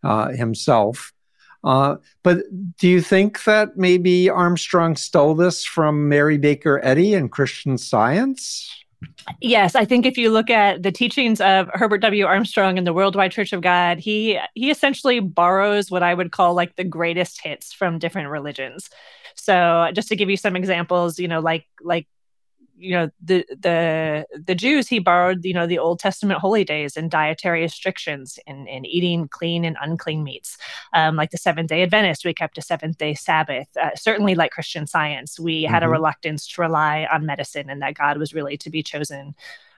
uh, 0.04 0.30
himself. 0.30 1.14
Uh, 1.64 1.96
but 2.24 2.40
do 2.78 2.90
you 2.90 3.02
think 3.02 3.44
that 3.46 3.78
maybe 3.78 4.30
Armstrong 4.30 4.96
stole 4.96 5.34
this 5.34 5.64
from 5.64 6.10
Mary 6.10 6.38
Baker 6.38 6.82
Eddy 6.84 7.14
and 7.14 7.32
Christian 7.32 7.78
Science? 7.78 8.70
Yes, 9.42 9.76
I 9.76 9.86
think 9.86 10.06
if 10.06 10.18
you 10.18 10.30
look 10.30 10.50
at 10.50 10.84
the 10.84 10.92
teachings 10.92 11.42
of 11.42 11.70
Herbert 11.74 12.00
W. 12.00 12.26
Armstrong 12.26 12.78
and 12.78 12.86
the 12.86 12.94
Worldwide 12.94 13.32
Church 13.32 13.54
of 13.54 13.62
God, 13.62 14.00
he 14.00 14.40
he 14.54 14.70
essentially 14.70 15.20
borrows 15.20 15.92
what 15.92 16.04
I 16.04 16.14
would 16.14 16.32
call 16.32 16.54
like 16.54 16.76
the 16.76 16.84
greatest 16.84 17.42
hits 17.42 17.74
from 17.74 18.00
different 18.00 18.30
religions. 18.30 18.90
So, 19.36 19.90
just 19.94 20.10
to 20.10 20.16
give 20.16 20.30
you 20.30 20.38
some 20.38 20.56
examples, 20.56 21.20
you 21.20 21.28
know, 21.28 21.40
like 21.40 21.66
like 21.82 22.08
you 22.84 22.92
know 22.92 23.10
the 23.22 23.46
the 23.50 24.26
the 24.46 24.56
Jews 24.56 24.88
he 24.88 25.00
borrowed 25.00 25.46
you 25.46 25.54
know 25.54 25.66
the 25.66 25.80
Old 25.80 26.00
Testament 26.00 26.40
holy 26.40 26.64
days 26.64 26.98
and 26.98 27.10
dietary 27.10 27.62
restrictions 27.62 28.38
in, 28.46 28.68
in 28.68 28.86
eating 28.86 29.28
clean 29.30 29.64
and 29.64 29.78
unclean 29.82 30.24
meats. 30.24 30.58
Um, 30.94 31.16
like 31.16 31.32
the 31.32 31.38
Seventh 31.38 31.70
Day 31.70 31.82
Adventist, 31.82 32.26
we 32.26 32.34
kept 32.34 32.58
a 32.58 32.62
seventh 32.62 32.98
day 32.98 33.14
Sabbath. 33.14 33.68
Uh, 33.82 33.92
certainly, 33.96 34.36
like 34.36 34.52
Christian 34.52 34.86
Science, 34.86 35.40
we 35.40 35.64
mm-hmm. 35.64 35.74
had 35.74 35.84
a 35.84 35.86
mm-hmm. 35.86 35.94
reluctance 35.94 36.48
to 36.50 36.62
rely 36.62 37.08
on 37.12 37.26
medicine 37.26 37.70
and 37.70 37.82
that 37.82 37.96
God 37.96 38.18
was 38.18 38.34
really 38.34 38.58
to 38.58 38.70
be 38.70 38.84
chosen 38.84 39.36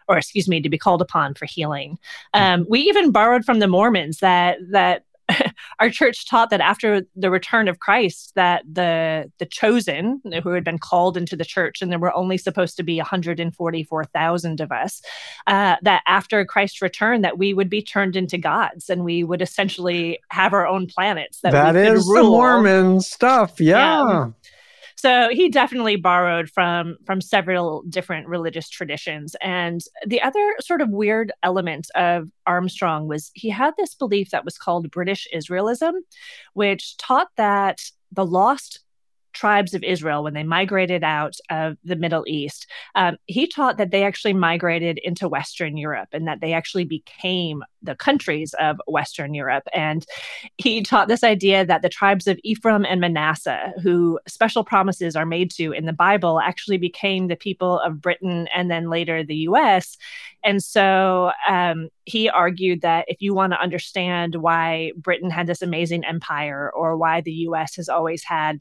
or 0.07 0.17
excuse 0.17 0.47
me, 0.47 0.61
to 0.61 0.69
be 0.69 0.77
called 0.77 1.01
upon 1.01 1.33
for 1.33 1.45
healing. 1.45 1.97
Um, 2.33 2.65
we 2.69 2.81
even 2.81 3.11
borrowed 3.11 3.43
from 3.43 3.57
the 3.57 3.67
Mormons 3.67 4.19
that 4.19 4.59
that 4.69 5.03
our 5.79 5.89
church 5.89 6.27
taught 6.27 6.49
that 6.49 6.61
after 6.61 7.03
the 7.15 7.29
return 7.29 7.67
of 7.67 7.79
Christ, 7.79 8.33
that 8.35 8.63
the 8.71 9.31
the 9.39 9.45
chosen 9.45 10.21
who 10.43 10.49
had 10.49 10.63
been 10.63 10.77
called 10.77 11.17
into 11.17 11.35
the 11.35 11.45
church, 11.45 11.81
and 11.81 11.91
there 11.91 11.99
were 11.99 12.15
only 12.15 12.37
supposed 12.37 12.77
to 12.77 12.83
be 12.83 12.97
144,000 12.97 14.61
of 14.61 14.71
us, 14.71 15.01
uh, 15.47 15.75
that 15.81 16.03
after 16.07 16.45
Christ's 16.45 16.81
return, 16.81 17.21
that 17.21 17.37
we 17.37 17.53
would 17.53 17.69
be 17.69 17.81
turned 17.81 18.15
into 18.15 18.37
gods, 18.37 18.89
and 18.89 19.03
we 19.03 19.23
would 19.23 19.41
essentially 19.41 20.19
have 20.29 20.53
our 20.53 20.67
own 20.67 20.87
planets. 20.87 21.39
That, 21.41 21.51
that 21.51 21.75
is 21.75 22.05
rule. 22.07 22.23
the 22.23 22.29
Mormon 22.29 23.01
stuff, 23.01 23.59
yeah. 23.59 24.05
yeah. 24.05 24.27
So 24.95 25.29
he 25.31 25.49
definitely 25.49 25.97
borrowed 25.97 26.49
from 26.49 26.97
from 27.05 27.21
several 27.21 27.83
different 27.89 28.27
religious 28.27 28.69
traditions. 28.69 29.35
And 29.41 29.81
the 30.05 30.21
other 30.21 30.55
sort 30.61 30.81
of 30.81 30.89
weird 30.89 31.31
element 31.43 31.87
of 31.95 32.29
Armstrong 32.47 33.07
was 33.07 33.29
he 33.33 33.49
had 33.49 33.73
this 33.77 33.93
belief 33.93 34.31
that 34.31 34.45
was 34.45 34.57
called 34.57 34.89
British 34.91 35.27
Israelism, 35.35 35.93
which 36.53 36.95
taught 36.97 37.27
that 37.35 37.81
the 38.11 38.25
lost 38.25 38.84
tribes 39.35 39.73
of 39.73 39.83
Israel 39.83 40.23
when 40.23 40.33
they 40.33 40.43
migrated 40.43 41.03
out 41.03 41.35
of 41.49 41.77
the 41.83 41.95
Middle 41.95 42.23
East, 42.25 42.65
um, 42.95 43.17
he 43.27 43.45
taught 43.45 43.77
that 43.77 43.91
they 43.91 44.03
actually 44.03 44.33
migrated 44.33 44.97
into 45.03 45.27
Western 45.27 45.77
Europe 45.77 46.09
and 46.11 46.27
that 46.27 46.41
they 46.41 46.53
actually 46.53 46.85
became 46.85 47.63
the 47.83 47.95
countries 47.95 48.55
of 48.59 48.81
Western 48.87 49.33
Europe. 49.33 49.63
And 49.73 50.05
he 50.57 50.81
taught 50.81 51.07
this 51.07 51.23
idea 51.23 51.65
that 51.65 51.81
the 51.81 51.89
tribes 51.89 52.25
of 52.27 52.39
Ephraim 52.43 52.85
and 52.85 52.99
Manasseh, 52.99 53.73
who 53.83 54.19
special 54.27 54.63
promises 54.63 55.15
are 55.15 55.25
made 55.25 55.51
to 55.51 55.71
in 55.71 55.85
the 55.85 55.93
Bible, 55.93 56.39
actually 56.39 56.77
became 56.77 57.27
the 57.27 57.35
people 57.35 57.79
of 57.79 58.01
Britain 58.01 58.47
and 58.55 58.71
then 58.71 58.89
later 58.89 59.23
the 59.23 59.35
US. 59.49 59.97
And 60.43 60.63
so 60.63 61.31
um, 61.47 61.89
he 62.05 62.29
argued 62.29 62.81
that 62.81 63.05
if 63.07 63.21
you 63.21 63.33
want 63.33 63.53
to 63.53 63.61
understand 63.61 64.35
why 64.35 64.91
Britain 64.95 65.29
had 65.29 65.47
this 65.47 65.61
amazing 65.61 66.05
empire 66.05 66.71
or 66.73 66.97
why 66.97 67.21
the 67.21 67.33
US 67.49 67.75
has 67.75 67.89
always 67.89 68.23
had 68.23 68.59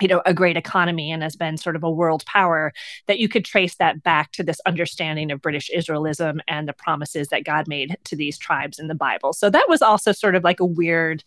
you 0.00 0.08
know 0.08 0.22
a 0.26 0.34
great 0.34 0.56
economy 0.56 1.10
and 1.10 1.22
has 1.22 1.36
been 1.36 1.56
sort 1.56 1.76
of 1.76 1.84
a 1.84 1.90
world 1.90 2.24
power 2.26 2.72
that 3.06 3.18
you 3.18 3.28
could 3.28 3.44
trace 3.44 3.76
that 3.76 4.02
back 4.02 4.32
to 4.32 4.42
this 4.42 4.60
understanding 4.66 5.30
of 5.30 5.40
british 5.40 5.70
israelism 5.74 6.40
and 6.48 6.68
the 6.68 6.72
promises 6.72 7.28
that 7.28 7.44
god 7.44 7.68
made 7.68 7.96
to 8.04 8.16
these 8.16 8.38
tribes 8.38 8.78
in 8.78 8.88
the 8.88 8.94
bible 8.94 9.32
so 9.32 9.50
that 9.50 9.66
was 9.68 9.82
also 9.82 10.12
sort 10.12 10.34
of 10.34 10.44
like 10.44 10.60
a 10.60 10.64
weird 10.64 11.22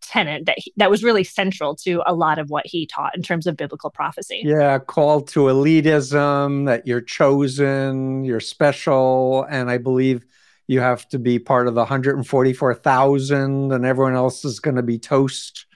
tenet 0.00 0.46
that 0.46 0.58
he, 0.58 0.72
that 0.76 0.90
was 0.90 1.02
really 1.02 1.24
central 1.24 1.74
to 1.74 2.02
a 2.06 2.14
lot 2.14 2.38
of 2.38 2.50
what 2.50 2.66
he 2.66 2.86
taught 2.86 3.16
in 3.16 3.22
terms 3.22 3.46
of 3.46 3.56
biblical 3.56 3.90
prophecy. 3.90 4.42
Yeah, 4.44 4.78
call 4.78 5.22
to 5.22 5.40
elitism 5.44 6.66
that 6.66 6.86
you're 6.86 7.00
chosen, 7.00 8.24
you're 8.24 8.40
special, 8.40 9.46
and 9.48 9.70
I 9.70 9.78
believe 9.78 10.24
you 10.66 10.80
have 10.80 11.08
to 11.10 11.18
be 11.18 11.38
part 11.38 11.68
of 11.68 11.74
the 11.74 11.80
144,000 11.80 13.72
and 13.72 13.84
everyone 13.84 14.14
else 14.14 14.44
is 14.44 14.60
going 14.60 14.76
to 14.76 14.82
be 14.82 14.98
toast 14.98 15.66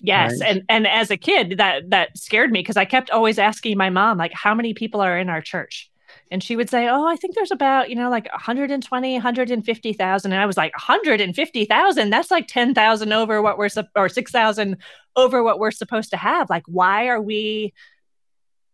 Yes, 0.00 0.40
right. 0.40 0.50
and 0.50 0.62
and 0.68 0.86
as 0.86 1.10
a 1.10 1.16
kid, 1.16 1.56
that 1.58 1.90
that 1.90 2.16
scared 2.18 2.52
me 2.52 2.60
because 2.60 2.76
I 2.76 2.84
kept 2.84 3.10
always 3.10 3.38
asking 3.38 3.78
my 3.78 3.88
mom 3.90 4.18
like, 4.18 4.32
"How 4.34 4.54
many 4.54 4.74
people 4.74 5.00
are 5.00 5.18
in 5.18 5.30
our 5.30 5.40
church?" 5.40 5.90
And 6.30 6.42
she 6.42 6.54
would 6.56 6.68
say, 6.68 6.86
"Oh, 6.88 7.06
I 7.06 7.16
think 7.16 7.34
there's 7.34 7.50
about 7.50 7.88
you 7.88 7.96
know 7.96 8.10
like 8.10 8.28
120, 8.32 9.14
150,000." 9.14 10.32
And 10.32 10.40
I 10.40 10.46
was 10.46 10.56
like, 10.58 10.72
"150,000? 10.76 12.10
That's 12.10 12.30
like 12.30 12.46
10,000 12.46 13.12
over 13.12 13.40
what 13.40 13.56
we're 13.58 13.70
or 13.94 14.08
6,000 14.10 14.76
over 15.16 15.42
what 15.42 15.58
we're 15.58 15.70
supposed 15.70 16.10
to 16.10 16.16
have. 16.18 16.50
Like, 16.50 16.64
why 16.66 17.06
are 17.08 17.20
we?" 17.22 17.72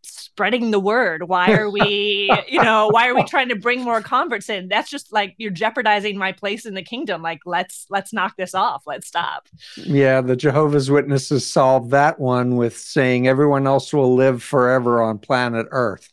Spreading 0.04 0.70
the 0.70 0.80
word. 0.80 1.28
Why 1.28 1.52
are 1.52 1.70
we 1.70 2.30
you 2.48 2.62
know 2.62 2.88
why 2.88 3.08
are 3.08 3.14
we 3.14 3.24
trying 3.24 3.48
to 3.48 3.56
bring 3.56 3.82
more 3.82 4.00
converts 4.00 4.48
in? 4.48 4.68
That's 4.68 4.90
just 4.90 5.12
like 5.12 5.34
you're 5.38 5.50
jeopardizing 5.50 6.16
my 6.18 6.32
place 6.32 6.66
in 6.66 6.74
the 6.74 6.82
kingdom. 6.82 7.22
Like 7.22 7.40
let's 7.46 7.86
let's 7.90 8.12
knock 8.12 8.36
this 8.36 8.54
off. 8.54 8.82
Let's 8.86 9.06
stop. 9.06 9.48
Yeah 9.76 10.20
the 10.20 10.36
jehovah's 10.36 10.90
witnesses 10.90 11.46
solved 11.46 11.90
that 11.90 12.18
one 12.18 12.56
with 12.56 12.76
saying 12.76 13.28
everyone 13.28 13.66
else 13.66 13.92
will 13.92 14.14
live 14.14 14.42
forever 14.42 15.02
on 15.02 15.18
planet 15.18 15.66
earth. 15.70 16.12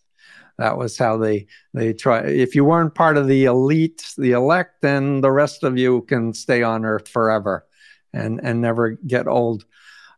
That 0.57 0.77
was 0.77 0.97
how 0.97 1.17
they 1.17 1.47
they 1.73 1.93
try 1.93 2.21
if 2.21 2.55
you 2.55 2.65
weren't 2.65 2.95
part 2.95 3.17
of 3.17 3.27
the 3.27 3.45
elite 3.45 4.13
the 4.17 4.31
elect 4.31 4.81
then 4.81 5.21
the 5.21 5.31
rest 5.31 5.63
of 5.63 5.77
you 5.77 6.01
can 6.01 6.33
stay 6.33 6.63
on 6.63 6.83
earth 6.85 7.07
forever 7.07 7.65
and 8.13 8.39
and 8.43 8.61
never 8.61 8.91
get 8.91 9.27
old. 9.27 9.65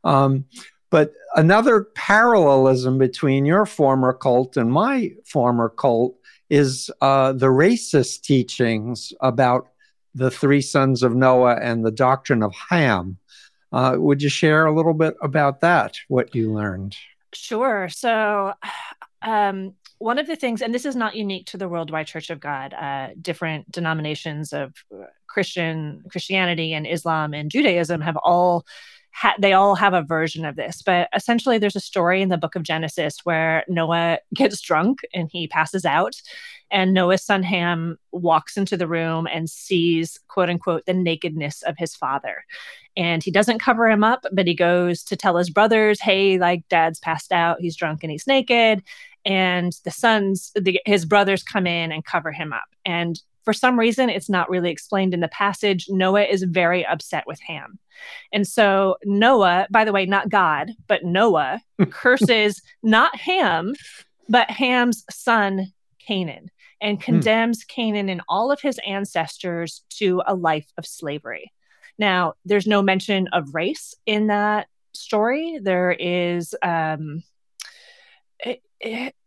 Um, 0.04 0.46
but 0.92 1.14
another 1.36 1.86
parallelism 1.96 3.00
between 3.00 3.46
your 3.46 3.66
former 3.66 4.14
cult 4.14 4.58
and 4.58 4.72
my 4.72 5.14
former 5.26 5.70
cult 5.70 6.16
is 6.50 6.92
uh, 7.02 7.32
the 7.32 7.48
racist 7.48 8.22
teachings 8.22 9.14
about 9.22 9.70
the 10.14 10.30
three 10.30 10.62
sons 10.62 11.02
of 11.02 11.16
Noah 11.16 11.56
and 11.56 11.84
the 11.84 11.92
doctrine 11.92 12.44
of 12.44 12.54
Ham. 12.70 13.18
Uh, 13.72 13.96
would 13.98 14.22
you 14.22 14.30
share 14.30 14.66
a 14.66 14.76
little 14.76 14.94
bit 14.94 15.16
about 15.22 15.62
that, 15.62 15.98
what 16.10 16.36
you 16.36 16.54
learned? 16.54 16.98
Sure. 17.34 17.88
So, 17.90 18.54
um, 19.22 19.74
one 19.98 20.18
of 20.18 20.28
the 20.28 20.36
things, 20.36 20.62
and 20.62 20.74
this 20.74 20.86
is 20.86 20.96
not 20.96 21.16
unique 21.16 21.46
to 21.48 21.58
the 21.58 21.70
Worldwide 21.70 22.08
Church 22.08 22.32
of 22.32 22.40
God, 22.40 22.74
uh, 22.74 23.10
different 23.22 23.72
denominations 23.72 24.52
of 24.52 24.74
uh, 24.94 25.06
Christian 25.28 26.04
Christianity 26.10 26.74
and 26.74 26.86
Islam 26.86 27.34
and 27.34 27.50
Judaism 27.50 28.02
have 28.02 28.18
all 28.18 28.66
ha- 29.14 29.36
they 29.40 29.54
all 29.54 29.76
have 29.76 29.94
a 29.94 30.02
version 30.02 30.46
of 30.46 30.56
this, 30.56 30.82
but 30.82 31.10
essentially, 31.16 31.58
there's 31.58 31.76
a 31.76 31.82
story 31.82 32.22
in 32.22 32.30
the 32.30 32.38
book 32.38 32.56
of 32.56 32.64
Genesis 32.64 33.20
where 33.24 33.64
Noah 33.68 34.20
gets 34.34 34.62
drunk 34.62 35.02
and 35.14 35.30
he 35.32 35.48
passes 35.48 35.86
out. 35.86 36.22
And 36.72 36.94
Noah's 36.94 37.22
son 37.22 37.44
Ham 37.44 37.98
walks 38.14 38.56
into 38.56 38.78
the 38.78 38.88
room 38.88 39.28
and 39.28 39.50
sees, 39.50 40.18
quote 40.30 40.50
unquote, 40.50 40.86
the 40.86 40.94
nakedness 40.94 41.64
of 41.64 41.76
his 41.78 41.96
father. 41.96 42.46
And 42.96 43.22
he 43.22 43.32
doesn't 43.32 43.60
cover 43.60 43.90
him 43.90 44.04
up, 44.06 44.26
but 44.32 44.48
he 44.48 44.54
goes 44.54 45.04
to 45.04 45.18
tell 45.18 45.36
his 45.36 45.50
brothers, 45.50 46.00
hey, 46.00 46.38
like 46.38 46.68
dad's 46.70 47.00
passed 47.00 47.34
out, 47.34 47.60
he's 47.60 47.76
drunk 47.76 48.04
and 48.04 48.12
he's 48.12 48.28
naked. 48.28 48.84
And 49.26 49.74
the 49.84 49.92
sons, 49.92 50.52
the, 50.56 50.80
his 50.86 51.06
brothers 51.06 51.44
come 51.44 51.68
in 51.68 51.92
and 51.92 52.06
cover 52.06 52.32
him 52.32 52.54
up. 52.54 52.68
And 52.86 53.22
for 53.44 53.54
some 53.54 53.80
reason, 53.80 54.10
it's 54.10 54.30
not 54.30 54.50
really 54.50 54.70
explained 54.70 55.14
in 55.14 55.20
the 55.20 55.28
passage. 55.28 55.88
Noah 55.90 56.24
is 56.24 56.44
very 56.44 56.86
upset 56.86 57.26
with 57.26 57.40
Ham. 57.42 57.80
And 58.32 58.48
so 58.48 58.98
Noah, 59.04 59.68
by 59.72 59.86
the 59.86 59.92
way, 59.92 60.06
not 60.06 60.30
God, 60.30 60.72
but 60.88 61.04
Noah 61.04 61.62
curses 61.90 62.62
not 62.84 63.16
Ham, 63.16 63.74
but 64.30 64.50
Ham's 64.50 65.04
son, 65.10 65.74
Canaan, 66.00 66.50
and 66.80 66.98
hmm. 66.98 67.04
condemns 67.04 67.64
Canaan 67.64 68.10
and 68.10 68.22
all 68.30 68.52
of 68.52 68.62
his 68.62 68.80
ancestors 68.86 69.84
to 69.98 70.22
a 70.26 70.36
life 70.36 70.72
of 70.78 70.86
slavery. 70.86 71.52
Now, 71.98 72.34
there's 72.46 72.68
no 72.68 72.82
mention 72.82 73.28
of 73.30 73.54
race 73.54 73.94
in 74.06 74.28
that 74.28 74.68
story. 74.94 75.60
There 75.62 75.92
is, 75.92 76.56
um, 76.64 77.24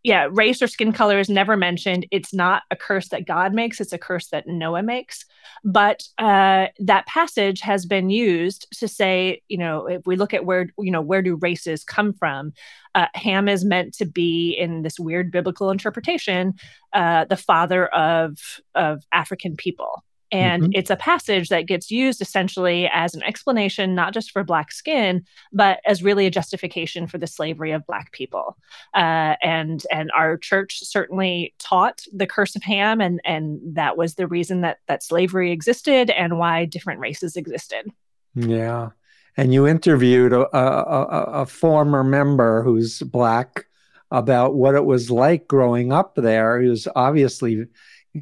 yeah, 0.04 0.28
race 0.30 0.61
or 0.61 0.66
skin 0.66 0.92
color 0.92 1.18
is 1.18 1.30
never 1.30 1.56
mentioned. 1.56 2.06
It's 2.11 2.34
not 2.34 2.62
a 2.70 2.76
curse 2.76 3.08
that 3.08 3.26
God 3.26 3.54
makes, 3.54 3.80
it's 3.80 3.92
a 3.94 3.99
curse 3.99 4.28
that 4.28 4.46
Noah 4.46 4.82
makes. 4.82 5.25
But 5.64 6.02
uh, 6.18 6.66
that 6.78 7.06
passage 7.06 7.62
has 7.62 7.87
been 7.87 8.11
used 8.11 8.66
to 8.78 8.87
say, 8.87 9.40
you 9.49 9.56
know, 9.56 9.87
if 9.87 10.06
we 10.06 10.16
look 10.16 10.34
at 10.34 10.44
where, 10.44 10.68
you 10.78 10.90
know, 10.90 11.00
where 11.00 11.23
do 11.23 11.37
races 11.37 11.84
come 11.84 12.12
from? 12.12 12.52
Uh, 12.94 13.06
Ham 13.14 13.49
is 13.49 13.64
meant 13.64 13.94
to 13.94 14.04
be, 14.04 14.50
in 14.52 14.82
this 14.82 15.00
weird 15.00 15.32
biblical 15.32 15.70
interpretation, 15.70 16.52
uh, 16.92 17.25
the 17.25 17.37
father 17.37 17.87
of, 17.87 18.37
of 18.75 19.02
African 19.11 19.56
people. 19.56 20.04
And 20.35 20.64
mm-hmm. 20.64 20.73
it's 20.75 20.91
a 20.91 20.97
passage 20.97 21.49
that 21.50 21.67
gets 21.67 21.93
used 21.93 22.21
essentially 22.21 22.91
as 22.93 23.14
an 23.14 23.23
explanation, 23.23 23.95
not 23.95 24.12
just 24.12 24.33
for 24.33 24.43
Black 24.43 24.73
skin, 24.73 25.25
but 25.53 25.79
as 25.87 26.03
really 26.03 26.26
a 26.26 26.31
justification 26.31 27.07
for 27.07 27.19
the 27.19 27.29
slavery 27.29 27.71
of 27.71 27.87
Black 27.87 28.11
people. 28.11 28.57
Uh, 28.95 29.37
and 29.43 29.87
and 29.93 30.11
our 30.12 30.37
church 30.37 30.81
certainly 30.83 31.55
taught 31.61 32.03
the 32.12 32.26
curse 32.26 32.57
of 32.57 32.64
Ham, 32.64 33.00
and 33.00 33.21
and 33.25 33.61
that 33.76 33.97
was 33.97 34.17
the 34.17 34.26
reason 34.26 34.62
that 34.62 34.79
that 34.88 35.05
slavery 35.05 35.53
existed 35.53 36.11
and 36.11 36.37
why 36.37 36.64
different 36.64 36.99
races 36.99 37.37
existed. 37.37 37.87
Yeah, 38.35 38.88
and 39.37 39.55
you 39.55 39.69
interviewed 39.69 40.33
a, 40.33 40.57
a, 40.57 41.43
a 41.43 41.47
former 41.47 42.03
member 42.03 42.64
who's 42.64 42.99
Black 43.03 43.67
about 44.11 44.57
what 44.57 44.75
it 44.75 44.85
was 44.85 45.12
like 45.12 45.47
growing 45.47 45.93
up 45.93 46.17
there. 46.17 46.61
He 46.61 46.69
was 46.69 46.88
obviously 46.97 47.67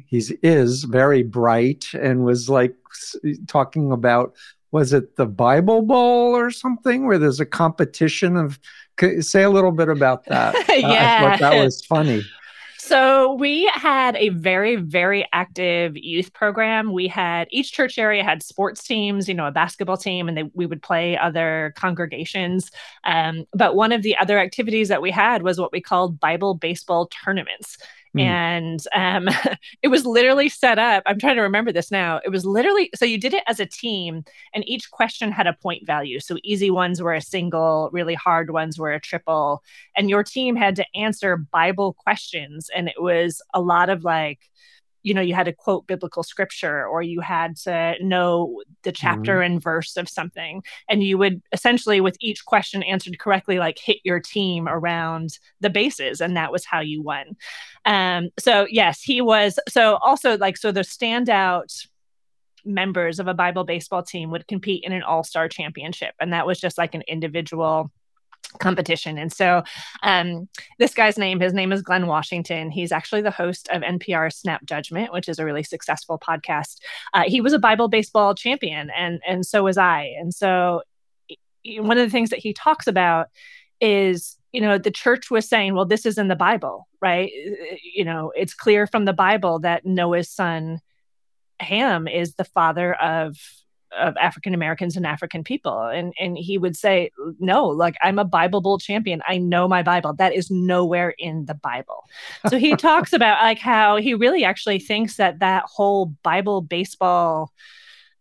he's 0.07 0.31
is 0.43 0.83
very 0.85 1.23
bright 1.23 1.85
and 1.93 2.25
was 2.25 2.49
like 2.49 2.75
talking 3.47 3.91
about 3.91 4.33
was 4.71 4.91
it 4.91 5.15
the 5.17 5.25
Bible 5.25 5.83
Bowl 5.83 6.35
or 6.35 6.49
something 6.49 7.05
where 7.05 7.19
there's 7.19 7.39
a 7.39 7.45
competition 7.45 8.35
of 8.35 8.59
say 9.19 9.43
a 9.43 9.49
little 9.49 9.71
bit 9.71 9.89
about 9.89 10.25
that. 10.25 10.55
yeah. 10.69 11.19
I 11.21 11.29
thought 11.29 11.39
that 11.39 11.63
was 11.63 11.85
funny. 11.85 12.23
So 12.79 13.35
we 13.35 13.71
had 13.73 14.17
a 14.17 14.27
very, 14.29 14.75
very 14.75 15.25
active 15.31 15.95
youth 15.95 16.33
program. 16.33 16.91
We 16.91 17.07
had 17.07 17.47
each 17.49 17.71
church 17.71 17.97
area 17.97 18.25
had 18.25 18.43
sports 18.43 18.83
teams, 18.83 19.29
you 19.29 19.33
know, 19.33 19.47
a 19.47 19.51
basketball 19.51 19.95
team, 19.95 20.27
and 20.27 20.37
they, 20.37 20.43
we 20.53 20.65
would 20.65 20.81
play 20.81 21.17
other 21.17 21.73
congregations. 21.77 22.71
Um, 23.05 23.45
but 23.53 23.75
one 23.75 23.93
of 23.93 24.01
the 24.01 24.17
other 24.17 24.37
activities 24.37 24.89
that 24.89 25.01
we 25.01 25.11
had 25.11 25.43
was 25.43 25.57
what 25.57 25.71
we 25.71 25.79
called 25.79 26.19
Bible 26.19 26.55
baseball 26.55 27.07
tournaments. 27.23 27.77
Mm. 28.15 28.21
And 28.21 28.87
um, 28.95 29.29
it 29.81 29.87
was 29.87 30.05
literally 30.05 30.49
set 30.49 30.79
up. 30.79 31.03
I'm 31.05 31.19
trying 31.19 31.35
to 31.35 31.41
remember 31.41 31.71
this 31.71 31.91
now. 31.91 32.19
It 32.23 32.29
was 32.29 32.45
literally 32.45 32.89
so 32.95 33.05
you 33.05 33.17
did 33.17 33.33
it 33.33 33.43
as 33.47 33.59
a 33.59 33.65
team, 33.65 34.23
and 34.53 34.67
each 34.67 34.91
question 34.91 35.31
had 35.31 35.47
a 35.47 35.53
point 35.53 35.85
value. 35.85 36.19
So 36.19 36.37
easy 36.43 36.69
ones 36.69 37.01
were 37.01 37.13
a 37.13 37.21
single, 37.21 37.89
really 37.91 38.15
hard 38.15 38.51
ones 38.51 38.77
were 38.77 38.93
a 38.93 38.99
triple. 38.99 39.63
And 39.95 40.09
your 40.09 40.23
team 40.23 40.55
had 40.55 40.75
to 40.77 40.85
answer 40.95 41.37
Bible 41.37 41.93
questions. 41.93 42.69
And 42.75 42.87
it 42.87 43.01
was 43.01 43.41
a 43.53 43.61
lot 43.61 43.89
of 43.89 44.03
like, 44.03 44.39
you 45.03 45.13
know 45.13 45.21
you 45.21 45.33
had 45.33 45.45
to 45.45 45.53
quote 45.53 45.85
biblical 45.85 46.23
scripture 46.23 46.87
or 46.87 47.01
you 47.01 47.19
had 47.19 47.55
to 47.55 47.95
know 48.01 48.61
the 48.83 48.91
chapter 48.91 49.35
mm-hmm. 49.35 49.53
and 49.53 49.63
verse 49.63 49.95
of 49.97 50.09
something 50.09 50.63
and 50.89 51.03
you 51.03 51.17
would 51.17 51.41
essentially 51.51 52.01
with 52.01 52.17
each 52.19 52.45
question 52.45 52.81
answered 52.83 53.19
correctly 53.19 53.59
like 53.59 53.77
hit 53.77 53.97
your 54.03 54.19
team 54.19 54.67
around 54.67 55.37
the 55.59 55.69
bases 55.69 56.21
and 56.21 56.35
that 56.35 56.51
was 56.51 56.65
how 56.65 56.79
you 56.79 57.01
won 57.01 57.35
um 57.85 58.29
so 58.39 58.65
yes 58.69 59.01
he 59.01 59.21
was 59.21 59.59
so 59.67 59.97
also 59.97 60.37
like 60.37 60.57
so 60.57 60.71
the 60.71 60.81
standout 60.81 61.85
members 62.65 63.19
of 63.19 63.27
a 63.27 63.33
bible 63.33 63.65
baseball 63.65 64.01
team 64.01 64.31
would 64.31 64.47
compete 64.47 64.83
in 64.85 64.93
an 64.93 65.03
all-star 65.03 65.49
championship 65.49 66.15
and 66.19 66.31
that 66.31 66.47
was 66.47 66.59
just 66.59 66.77
like 66.77 66.95
an 66.95 67.03
individual 67.07 67.91
competition. 68.59 69.17
And 69.17 69.31
so 69.31 69.63
um, 70.03 70.47
this 70.79 70.93
guy's 70.93 71.17
name, 71.17 71.39
his 71.39 71.53
name 71.53 71.71
is 71.71 71.81
Glynn 71.81 72.07
Washington. 72.07 72.69
He's 72.69 72.91
actually 72.91 73.21
the 73.21 73.31
host 73.31 73.67
of 73.69 73.81
NPR 73.81 74.31
Snap 74.31 74.63
Judgment, 74.65 75.11
which 75.11 75.27
is 75.27 75.39
a 75.39 75.45
really 75.45 75.63
successful 75.63 76.19
podcast. 76.19 76.77
Uh, 77.13 77.23
he 77.25 77.41
was 77.41 77.53
a 77.53 77.59
Bible 77.59 77.87
baseball 77.87 78.35
champion, 78.35 78.89
and 78.95 79.21
and 79.27 79.45
so 79.45 79.63
was 79.63 79.77
I. 79.77 80.13
And 80.19 80.33
so 80.33 80.81
one 81.77 81.97
of 81.97 82.05
the 82.05 82.11
things 82.11 82.29
that 82.29 82.39
he 82.39 82.53
talks 82.53 82.87
about 82.87 83.27
is 83.79 84.37
you 84.51 84.61
know 84.61 84.77
the 84.77 84.91
church 84.91 85.31
was 85.31 85.47
saying 85.49 85.73
well 85.73 85.85
this 85.85 86.05
is 86.05 86.17
in 86.17 86.27
the 86.27 86.35
bible 86.35 86.87
right 87.01 87.31
you 87.83 88.05
know 88.05 88.31
it's 88.35 88.53
clear 88.53 88.87
from 88.87 89.05
the 89.05 89.13
bible 89.13 89.59
that 89.59 89.85
noah's 89.85 90.29
son 90.29 90.79
ham 91.59 92.07
is 92.07 92.35
the 92.35 92.45
father 92.45 92.93
of 92.93 93.35
of 93.99 94.15
African 94.19 94.53
Americans 94.53 94.95
and 94.95 95.05
African 95.05 95.43
people. 95.43 95.81
And 95.81 96.13
and 96.19 96.37
he 96.37 96.57
would 96.57 96.75
say, 96.75 97.11
No, 97.39 97.65
like 97.65 97.95
I'm 98.01 98.19
a 98.19 98.25
Bible 98.25 98.61
Bowl 98.61 98.77
champion. 98.77 99.21
I 99.27 99.37
know 99.37 99.67
my 99.67 99.83
Bible. 99.83 100.13
That 100.13 100.33
is 100.33 100.49
nowhere 100.49 101.13
in 101.17 101.45
the 101.45 101.53
Bible. 101.53 102.03
So 102.49 102.57
he 102.57 102.75
talks 102.75 103.13
about 103.13 103.43
like 103.43 103.59
how 103.59 103.97
he 103.97 104.13
really 104.13 104.43
actually 104.43 104.79
thinks 104.79 105.17
that 105.17 105.39
that 105.39 105.65
whole 105.65 106.07
Bible 106.23 106.61
baseball 106.61 107.51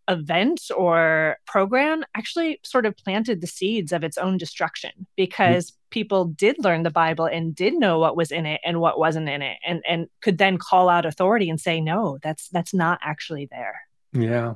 event 0.09 0.71
or 0.77 1.37
program 1.47 2.05
actually 2.17 2.61
sort 2.65 2.87
of 2.87 2.97
planted 2.97 3.41
the 3.41 3.47
seeds 3.47 3.93
of 3.93 4.03
its 4.03 4.19
own 4.19 4.37
destruction 4.37 4.91
because 5.17 5.71
mm-hmm. 5.71 5.79
people 5.91 6.25
did 6.25 6.57
learn 6.59 6.83
the 6.83 6.91
bible 6.91 7.25
and 7.25 7.55
did 7.55 7.75
know 7.75 7.99
what 7.99 8.17
was 8.17 8.31
in 8.33 8.45
it 8.45 8.61
and 8.65 8.81
what 8.81 8.99
wasn't 8.99 9.29
in 9.29 9.43
it 9.43 9.59
and 9.67 9.83
and 9.89 10.09
could 10.21 10.39
then 10.39 10.59
call 10.59 10.89
out 10.89 11.07
authority 11.07 11.49
and 11.49 11.61
say 11.61 11.81
no 11.81 12.19
that's 12.23 12.49
that's 12.49 12.75
not 12.75 12.99
actually 13.03 13.47
there 13.51 13.83
yeah 14.13 14.55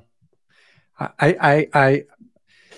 I, 0.99 1.09
I, 1.21 1.69
I 1.75 2.05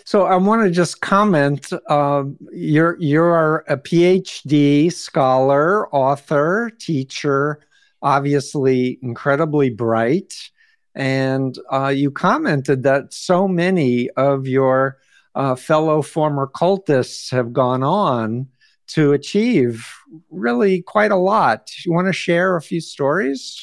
so 0.04 0.24
I 0.24 0.36
want 0.36 0.62
to 0.62 0.70
just 0.70 1.00
comment. 1.02 1.70
Uh, 1.86 2.24
you're 2.50 2.96
you're 2.98 3.58
a 3.68 3.76
PhD 3.76 4.90
scholar, 4.90 5.86
author, 5.94 6.70
teacher, 6.78 7.60
obviously 8.00 8.98
incredibly 9.02 9.70
bright, 9.70 10.50
and 10.94 11.58
uh, 11.70 11.88
you 11.88 12.10
commented 12.10 12.84
that 12.84 13.12
so 13.12 13.46
many 13.46 14.08
of 14.10 14.46
your 14.46 14.96
uh, 15.34 15.54
fellow 15.54 16.00
former 16.00 16.46
cultists 16.46 17.30
have 17.30 17.52
gone 17.52 17.82
on 17.82 18.48
to 18.88 19.12
achieve 19.12 19.86
really 20.30 20.80
quite 20.80 21.12
a 21.12 21.16
lot. 21.16 21.70
You 21.84 21.92
want 21.92 22.06
to 22.06 22.12
share 22.12 22.56
a 22.56 22.62
few 22.62 22.80
stories? 22.80 23.62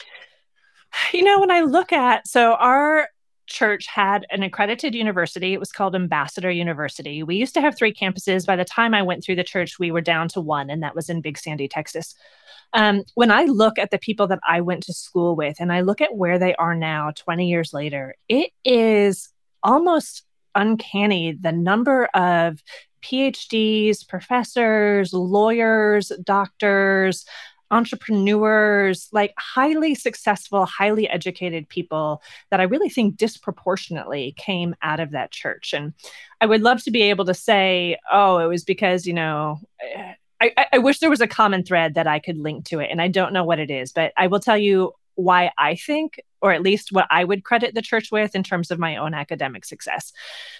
You 1.12 1.24
know, 1.24 1.39
when 1.39 1.52
I 1.52 1.62
look 1.62 1.91
at 1.91 2.28
so 2.28 2.54
our 2.54 3.10
church 3.47 3.88
had 3.88 4.25
an 4.29 4.43
accredited 4.43 4.95
university. 4.95 5.53
It 5.53 5.60
was 5.60 5.71
called 5.71 5.95
Ambassador 5.95 6.51
University. 6.51 7.23
We 7.23 7.36
used 7.36 7.53
to 7.55 7.62
have 7.62 7.77
three 7.77 7.93
campuses. 7.93 8.45
By 8.45 8.55
the 8.55 8.65
time 8.65 8.93
I 8.93 9.03
went 9.03 9.23
through 9.23 9.36
the 9.36 9.43
church, 9.43 9.79
we 9.79 9.91
were 9.91 10.01
down 10.01 10.27
to 10.29 10.41
one, 10.41 10.69
and 10.69 10.84
that 10.84 10.95
was 10.95 11.10
in 11.10 11.21
Big 11.21 11.38
Sandy, 11.38 11.67
Texas. 11.67 12.15
Um, 12.73 13.03
when 13.13 13.31
I 13.31 13.45
look 13.45 13.77
at 13.77 13.91
the 13.91 13.99
people 13.99 14.27
that 14.27 14.39
I 14.47 14.62
went 14.62 14.84
to 14.84 14.93
school 14.93 15.36
with 15.36 15.58
and 15.60 15.71
I 15.71 15.81
look 15.81 16.01
at 16.01 16.15
where 16.15 16.39
they 16.39 16.55
are 16.55 16.75
now, 16.75 17.12
20 17.15 17.47
years 17.47 17.73
later, 17.73 18.15
it 18.27 18.51
is 18.63 19.29
almost 19.63 20.23
uncanny 20.55 21.34
the 21.34 21.51
number 21.51 22.05
of 22.13 22.62
PhDs, 23.01 24.08
professors, 24.08 25.13
lawyers, 25.13 26.12
doctors, 26.23 27.25
entrepreneurs, 27.76 29.10
like 29.12 29.34
highly 29.38 29.94
successful, 29.96 30.66
highly 30.66 31.10
educated 31.10 31.68
people 31.68 32.22
that 32.50 32.62
I 32.62 32.64
really 32.64 32.88
think 32.88 33.18
disproportionately 33.18 34.34
came 34.38 34.76
out 34.82 35.02
of 35.02 35.12
that 35.12 35.32
church. 35.32 35.74
And 35.74 35.94
I 36.40 36.46
would 36.46 36.62
love 36.62 36.82
to 36.84 36.92
be 36.92 37.02
able 37.02 37.26
to 37.26 37.34
say, 37.34 37.98
oh, 38.10 38.38
it 38.38 38.48
was 38.48 38.64
because, 38.64 39.06
you 39.06 39.14
know, 39.14 39.60
I, 40.40 40.68
I 40.72 40.78
wish 40.78 41.00
there 41.00 41.10
was 41.10 41.22
a 41.22 41.28
common 41.28 41.64
thread 41.64 41.96
that 41.96 42.08
I 42.08 42.20
could 42.20 42.38
link 42.38 42.64
to 42.66 42.80
it. 42.80 42.90
And 42.92 43.02
I 43.02 43.10
don't 43.10 43.34
know 43.34 43.44
what 43.44 43.60
it 43.60 43.70
is, 43.70 43.92
but 43.92 44.14
I 44.16 44.28
will 44.28 44.40
tell 44.40 44.58
you 44.58 44.94
why 45.16 45.52
I 45.58 45.76
think, 45.76 46.22
or 46.42 46.54
at 46.54 46.62
least 46.62 46.94
what 46.94 47.08
I 47.10 47.26
would 47.26 47.44
credit 47.44 47.76
the 47.76 47.82
church 47.82 48.10
with 48.10 48.36
in 48.36 48.44
terms 48.44 48.72
of 48.72 48.80
my 48.80 48.96
own 48.96 49.14
academic 49.14 49.66
success. 49.66 50.14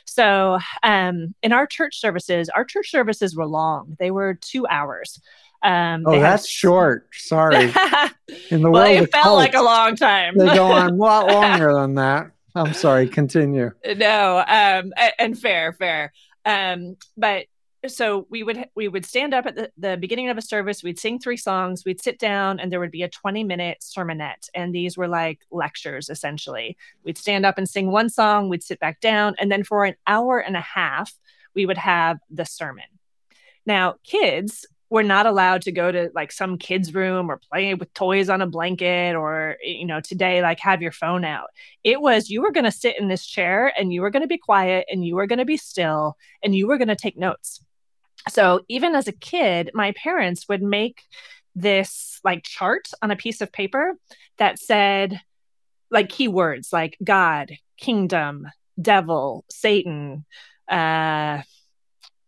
So, 0.06 0.60
um, 0.84 1.34
in 1.43 1.54
our 1.54 1.67
church 1.67 1.99
services, 1.99 2.49
our 2.49 2.65
church 2.65 2.89
services 2.89 3.36
were 3.36 3.47
long, 3.47 3.95
they 3.99 4.12
were 4.12 4.34
two 4.34 4.67
hours. 4.67 5.21
Um, 5.65 6.04
oh, 6.06 6.19
that's 6.19 6.47
short. 6.47 7.08
Sorry. 7.13 7.65
In 8.51 8.62
the 8.62 8.69
well, 8.69 8.84
world, 8.84 9.04
it 9.04 9.12
felt 9.12 9.23
cults, 9.23 9.38
like 9.39 9.56
a 9.56 9.62
long 9.62 9.95
time. 9.95 10.38
they 10.38 10.45
go 10.54 10.65
on 10.67 10.91
a 10.91 10.93
lot 10.93 11.28
longer 11.32 11.73
than 11.73 11.95
that. 11.95 12.32
I'm 12.54 12.73
sorry. 12.73 13.08
Continue. 13.08 13.71
No, 13.97 14.43
um, 14.47 14.93
and 15.17 15.38
fair, 15.38 15.73
fair. 15.73 16.13
Um, 16.45 16.97
but 17.17 17.47
so 17.88 18.28
we 18.30 18.43
would 18.43 18.67
we 18.75 18.88
would 18.88 19.06
stand 19.06 19.34
up 19.34 19.45
at 19.45 19.56
the, 19.56 19.71
the 19.78 19.97
beginning 19.97 20.30
of 20.30 20.38
a 20.38 20.41
service 20.41 20.84
we'd 20.84 20.99
sing 20.99 21.19
three 21.19 21.38
songs 21.38 21.84
we'd 21.86 22.01
sit 22.01 22.17
down 22.17 22.60
and 22.60 22.71
there 22.71 22.80
would 22.80 22.89
be 22.89 23.04
a 23.04 23.10
20 23.10 23.43
minute 23.43 23.78
sermonette 23.80 24.49
and 24.56 24.73
these 24.73 24.97
were 24.97 25.08
like 25.08 25.41
lectures 25.51 26.10
essentially 26.10 26.75
we'd 27.04 27.17
stand 27.17 27.45
up 27.45 27.60
and 27.60 27.69
sing 27.69 27.91
one 27.91 28.10
song 28.10 28.49
we'd 28.49 28.63
sit 28.63 28.80
back 28.80 28.99
down 29.01 29.36
and 29.38 29.51
then 29.51 29.63
for 29.63 29.86
an 29.86 29.95
hour 30.08 30.39
and 30.39 30.56
a 30.56 30.62
half 30.62 31.13
we 31.54 31.67
would 31.67 31.78
have 31.78 32.17
the 32.32 32.45
sermon 32.45 32.86
now 33.67 33.93
kids 34.04 34.65
we're 34.89 35.03
not 35.03 35.25
allowed 35.25 35.63
to 35.63 35.71
go 35.71 35.91
to 35.91 36.11
like 36.13 36.31
some 36.31 36.57
kids 36.57 36.93
room 36.93 37.29
or 37.29 37.37
play 37.51 37.73
with 37.73 37.93
toys 37.93 38.29
on 38.29 38.41
a 38.41 38.47
blanket 38.47 39.15
or 39.15 39.57
you 39.63 39.85
know 39.85 39.99
today 39.99 40.41
like 40.41 40.59
have 40.59 40.81
your 40.81 40.91
phone 40.91 41.25
out. 41.25 41.47
It 41.83 42.01
was 42.01 42.29
you 42.29 42.41
were 42.41 42.51
going 42.51 42.65
to 42.65 42.71
sit 42.71 42.99
in 42.99 43.07
this 43.07 43.25
chair 43.25 43.73
and 43.77 43.91
you 43.91 44.01
were 44.01 44.11
going 44.11 44.21
to 44.21 44.27
be 44.27 44.37
quiet 44.37 44.85
and 44.89 45.05
you 45.05 45.15
were 45.15 45.27
going 45.27 45.39
to 45.39 45.45
be 45.45 45.57
still 45.57 46.17
and 46.43 46.55
you 46.55 46.67
were 46.67 46.77
going 46.77 46.89
to 46.89 46.95
take 46.95 47.17
notes. 47.17 47.63
So 48.29 48.61
even 48.69 48.95
as 48.95 49.07
a 49.07 49.13
kid 49.13 49.71
my 49.73 49.91
parents 49.93 50.47
would 50.47 50.61
make 50.61 51.01
this 51.55 52.19
like 52.23 52.43
chart 52.43 52.89
on 53.01 53.11
a 53.11 53.15
piece 53.15 53.41
of 53.41 53.51
paper 53.51 53.93
that 54.37 54.59
said 54.59 55.21
like 55.89 56.09
keywords 56.09 56.73
like 56.73 56.97
god 57.03 57.57
kingdom 57.77 58.47
devil 58.81 59.45
satan 59.49 60.25
uh 60.67 61.41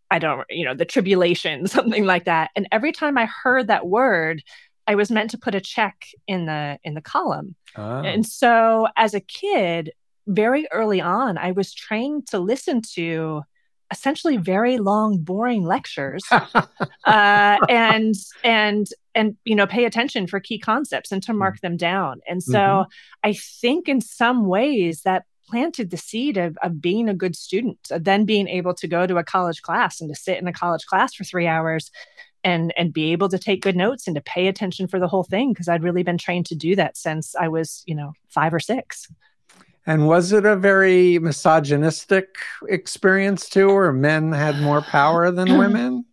I 0.09 0.19
don't, 0.19 0.45
you 0.49 0.65
know, 0.65 0.73
the 0.73 0.85
tribulation, 0.85 1.67
something 1.77 2.05
like 2.05 2.25
that. 2.25 2.51
And 2.55 2.67
every 2.71 2.91
time 2.91 3.17
I 3.17 3.25
heard 3.25 3.67
that 3.67 3.87
word, 3.87 4.43
I 4.87 4.95
was 4.95 5.11
meant 5.11 5.31
to 5.31 5.37
put 5.37 5.55
a 5.55 5.61
check 5.61 6.05
in 6.27 6.45
the 6.45 6.79
in 6.83 6.93
the 6.93 7.01
column. 7.01 7.55
Oh. 7.75 7.99
And 7.99 8.25
so 8.25 8.87
as 8.95 9.13
a 9.13 9.19
kid, 9.19 9.91
very 10.27 10.67
early 10.71 11.01
on, 11.01 11.37
I 11.37 11.51
was 11.51 11.73
trained 11.73 12.27
to 12.27 12.39
listen 12.39 12.81
to 12.93 13.43
essentially 13.91 14.37
very 14.37 14.77
long 14.77 15.17
boring 15.17 15.63
lectures 15.63 16.23
uh, 16.31 16.65
and 17.05 18.15
and 18.43 18.87
and 19.15 19.37
you 19.45 19.55
know 19.55 19.65
pay 19.65 19.85
attention 19.85 20.27
for 20.27 20.39
key 20.39 20.59
concepts 20.59 21.11
and 21.11 21.23
to 21.23 21.33
mark 21.33 21.57
mm. 21.57 21.61
them 21.61 21.77
down 21.77 22.19
and 22.27 22.43
so 22.43 22.59
mm-hmm. 22.59 23.29
i 23.29 23.33
think 23.33 23.87
in 23.87 24.01
some 24.01 24.45
ways 24.45 25.03
that 25.03 25.23
planted 25.47 25.89
the 25.89 25.97
seed 25.97 26.37
of, 26.37 26.57
of 26.61 26.81
being 26.81 27.09
a 27.09 27.13
good 27.13 27.35
student, 27.35 27.79
of 27.91 28.03
then 28.03 28.25
being 28.25 28.47
able 28.47 28.73
to 28.75 28.87
go 28.87 29.07
to 29.07 29.17
a 29.17 29.23
college 29.23 29.61
class 29.61 30.01
and 30.01 30.09
to 30.09 30.19
sit 30.19 30.37
in 30.37 30.47
a 30.47 30.53
college 30.53 30.85
class 30.85 31.13
for 31.13 31.23
three 31.23 31.47
hours 31.47 31.91
and 32.43 32.73
and 32.77 32.93
be 32.93 33.11
able 33.11 33.29
to 33.29 33.39
take 33.39 33.61
good 33.61 33.75
notes 33.75 34.07
and 34.07 34.15
to 34.15 34.21
pay 34.21 34.47
attention 34.47 34.87
for 34.87 34.99
the 34.99 35.07
whole 35.07 35.23
thing 35.23 35.51
because 35.51 35.67
I'd 35.67 35.83
really 35.83 36.03
been 36.03 36.17
trained 36.17 36.45
to 36.47 36.55
do 36.55 36.75
that 36.75 36.95
since 36.95 37.35
I 37.35 37.47
was, 37.47 37.83
you 37.87 37.95
know, 37.95 38.13
5 38.29 38.53
or 38.53 38.59
6. 38.59 39.07
And 39.85 40.07
was 40.07 40.33
it 40.33 40.45
a 40.45 40.55
very 40.55 41.17
misogynistic 41.17 42.35
experience 42.67 43.49
too, 43.49 43.67
where 43.67 43.93
men 43.93 44.33
had 44.33 44.59
more 44.61 44.81
power 44.81 45.31
than 45.31 45.57
women? 45.57 46.05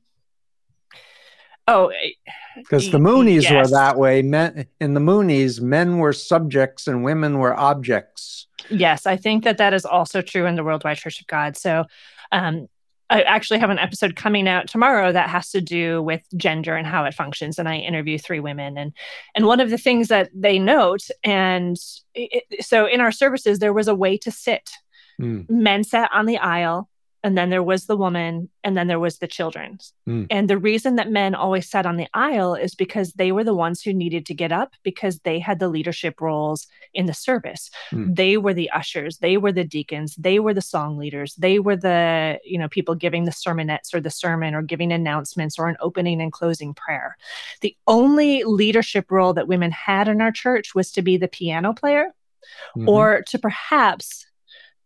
Oh, 1.67 1.89
eh, 1.89 2.11
because 2.57 2.91
the 2.91 2.99
Moonies 2.99 3.43
yes. 3.43 3.53
were 3.53 3.77
that 3.77 3.99
way. 3.99 4.23
Men 4.23 4.67
in 4.81 4.95
the 4.95 5.01
Moonies, 5.01 5.61
men 5.61 5.99
were 5.99 6.13
subjects 6.13 6.87
and 6.87 7.03
women 7.03 7.39
were 7.39 7.59
objects. 7.59 8.47
Yes, 8.71 9.07
I 9.07 9.17
think 9.17 9.45
that 9.45 9.59
that 9.59 9.75
is 9.75 9.85
also 9.85 10.23
true 10.23 10.47
in 10.47 10.57
the 10.57 10.65
Worldwide 10.65 10.97
Church 10.97 11.21
of 11.21 11.27
God. 11.27 11.57
So, 11.57 11.85
um, 12.33 12.69
I 13.11 13.23
actually 13.23 13.59
have 13.59 13.71
an 13.71 13.79
episode 13.79 14.17
coming 14.17 14.49
out 14.49 14.67
tomorrow 14.67 15.13
that 15.13 15.29
has 15.29 15.51
to 15.51 15.61
do 15.61 16.03
with 16.03 16.23
gender 16.37 16.75
and 16.75 16.87
how 16.87 17.05
it 17.05 17.15
functions, 17.15 17.59
and 17.59 17.69
I 17.69 17.77
interview 17.77 18.19
three 18.19 18.41
women. 18.41 18.79
and 18.79 18.93
And 19.35 19.47
one 19.47 19.61
of 19.61 19.71
the 19.71 19.79
things 19.79 20.09
that 20.09 20.31
they 20.35 20.59
note, 20.59 21.09
and 21.23 21.77
it, 22.15 22.65
so 22.65 22.87
in 22.87 23.01
our 23.01 23.13
services, 23.13 23.59
there 23.59 23.75
was 23.75 23.89
a 23.89 23.95
way 23.95 24.17
to 24.19 24.31
sit. 24.31 24.71
Mm. 25.21 25.49
Men 25.51 25.85
sat 25.85 26.11
on 26.15 26.27
the 26.27 26.39
aisle, 26.39 26.89
and 27.25 27.39
then 27.39 27.49
there 27.49 27.63
was 27.63 27.87
the 27.87 27.97
woman 27.97 28.51
and 28.63 28.77
then 28.77 28.87
there 28.87 29.01
was 29.01 29.19
the 29.19 29.27
children 29.27 29.79
mm. 30.07 30.27
and 30.31 30.49
the 30.49 30.59
reason 30.59 30.97
that 30.97 31.11
men 31.11 31.35
always 31.35 31.69
sat 31.69 31.87
on 31.87 31.97
the 31.97 32.07
aisle 32.15 32.55
is 32.55 32.75
because 32.75 33.15
they 33.15 33.33
were 33.33 33.43
the 33.43 33.55
ones 33.55 33.83
who 33.83 33.93
needed 33.93 34.27
to 34.27 34.35
get 34.35 34.53
up 34.53 34.75
because 34.85 35.19
they 35.21 35.39
had 35.39 35.59
the 35.59 35.69
leadership 35.69 36.21
roles 36.21 36.69
in 36.93 37.07
the 37.07 37.15
service 37.15 37.71
mm. 37.91 38.15
they 38.15 38.37
were 38.37 38.55
the 38.55 38.71
ushers 38.71 39.19
they 39.19 39.37
were 39.37 39.53
the 39.53 39.65
deacons 39.65 40.15
they 40.17 40.39
were 40.39 40.55
the 40.55 40.61
song 40.61 40.97
leaders 40.97 41.35
they 41.37 41.59
were 41.59 41.77
the 41.77 42.39
you 42.45 42.59
know 42.59 42.69
people 42.69 42.95
giving 42.95 43.25
the 43.25 43.33
sermonettes 43.33 43.93
or 43.93 44.01
the 44.01 44.11
sermon 44.11 44.55
or 44.55 44.63
giving 44.63 44.93
announcements 44.93 45.59
or 45.59 45.69
an 45.69 45.77
opening 45.81 46.21
and 46.21 46.33
closing 46.33 46.75
prayer 46.75 47.17
the 47.63 47.75
only 47.87 48.45
leadership 48.45 49.11
role 49.11 49.33
that 49.33 49.49
women 49.49 49.71
had 49.71 50.07
in 50.07 50.21
our 50.21 50.31
church 50.31 50.75
was 50.75 50.93
to 50.93 51.01
be 51.01 51.17
the 51.17 51.29
piano 51.29 51.73
player 51.73 52.13
mm-hmm. 52.77 52.89
or 52.89 53.23
to 53.27 53.39
perhaps 53.39 54.27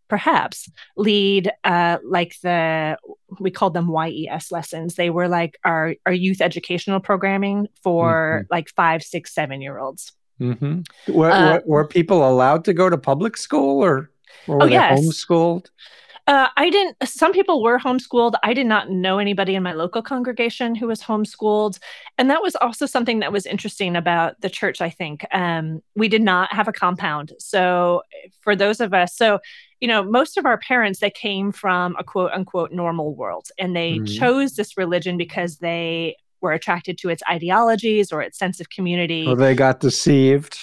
perhaps 0.08 0.68
lead 0.96 1.50
uh, 1.64 1.98
like 2.04 2.34
the 2.42 2.96
we 3.38 3.50
called 3.50 3.74
them 3.74 3.90
YES 3.90 4.50
lessons. 4.50 4.94
They 4.94 5.10
were 5.10 5.28
like 5.28 5.58
our 5.64 5.94
our 6.06 6.12
youth 6.12 6.40
educational 6.40 7.00
programming 7.00 7.68
for 7.82 8.42
mm-hmm. 8.42 8.54
like 8.54 8.70
five, 8.70 9.02
six, 9.02 9.34
seven 9.34 9.60
year 9.60 9.78
olds. 9.78 10.12
Mm-hmm. 10.40 11.12
Were, 11.12 11.30
uh, 11.30 11.54
were, 11.54 11.62
were, 11.66 11.86
people 11.86 12.28
allowed 12.28 12.64
to 12.66 12.72
go 12.72 12.88
to 12.88 12.96
public 12.96 13.36
school 13.36 13.84
or, 13.84 14.10
or 14.46 14.58
were 14.58 14.62
oh, 14.62 14.66
they 14.66 14.72
yes. 14.72 15.00
homeschooled? 15.00 15.66
Uh, 16.28 16.46
I 16.58 16.68
didn't. 16.68 16.96
Some 17.04 17.32
people 17.32 17.62
were 17.62 17.78
homeschooled. 17.78 18.34
I 18.42 18.52
did 18.52 18.66
not 18.66 18.90
know 18.90 19.18
anybody 19.18 19.54
in 19.54 19.62
my 19.62 19.72
local 19.72 20.02
congregation 20.02 20.74
who 20.74 20.86
was 20.86 21.00
homeschooled, 21.00 21.78
and 22.18 22.28
that 22.28 22.42
was 22.42 22.54
also 22.56 22.84
something 22.84 23.20
that 23.20 23.32
was 23.32 23.46
interesting 23.46 23.96
about 23.96 24.38
the 24.42 24.50
church. 24.50 24.82
I 24.82 24.90
think 24.90 25.24
um, 25.32 25.82
we 25.96 26.06
did 26.06 26.20
not 26.20 26.52
have 26.52 26.68
a 26.68 26.72
compound, 26.72 27.32
so 27.38 28.02
for 28.42 28.54
those 28.54 28.78
of 28.80 28.92
us, 28.92 29.16
so 29.16 29.38
you 29.80 29.88
know, 29.88 30.02
most 30.02 30.36
of 30.36 30.46
our 30.46 30.58
parents 30.58 31.00
they 31.00 31.10
came 31.10 31.52
from 31.52 31.96
a 31.98 32.04
quote 32.04 32.32
unquote 32.32 32.72
normal 32.72 33.14
world, 33.14 33.48
and 33.58 33.74
they 33.74 33.94
mm-hmm. 33.94 34.06
chose 34.06 34.54
this 34.54 34.76
religion 34.76 35.16
because 35.16 35.58
they 35.58 36.16
were 36.40 36.52
attracted 36.52 36.98
to 36.98 37.08
its 37.08 37.22
ideologies 37.28 38.12
or 38.12 38.22
its 38.22 38.38
sense 38.38 38.60
of 38.60 38.70
community. 38.70 39.26
Or 39.26 39.36
they 39.36 39.54
got 39.54 39.80
deceived. 39.80 40.58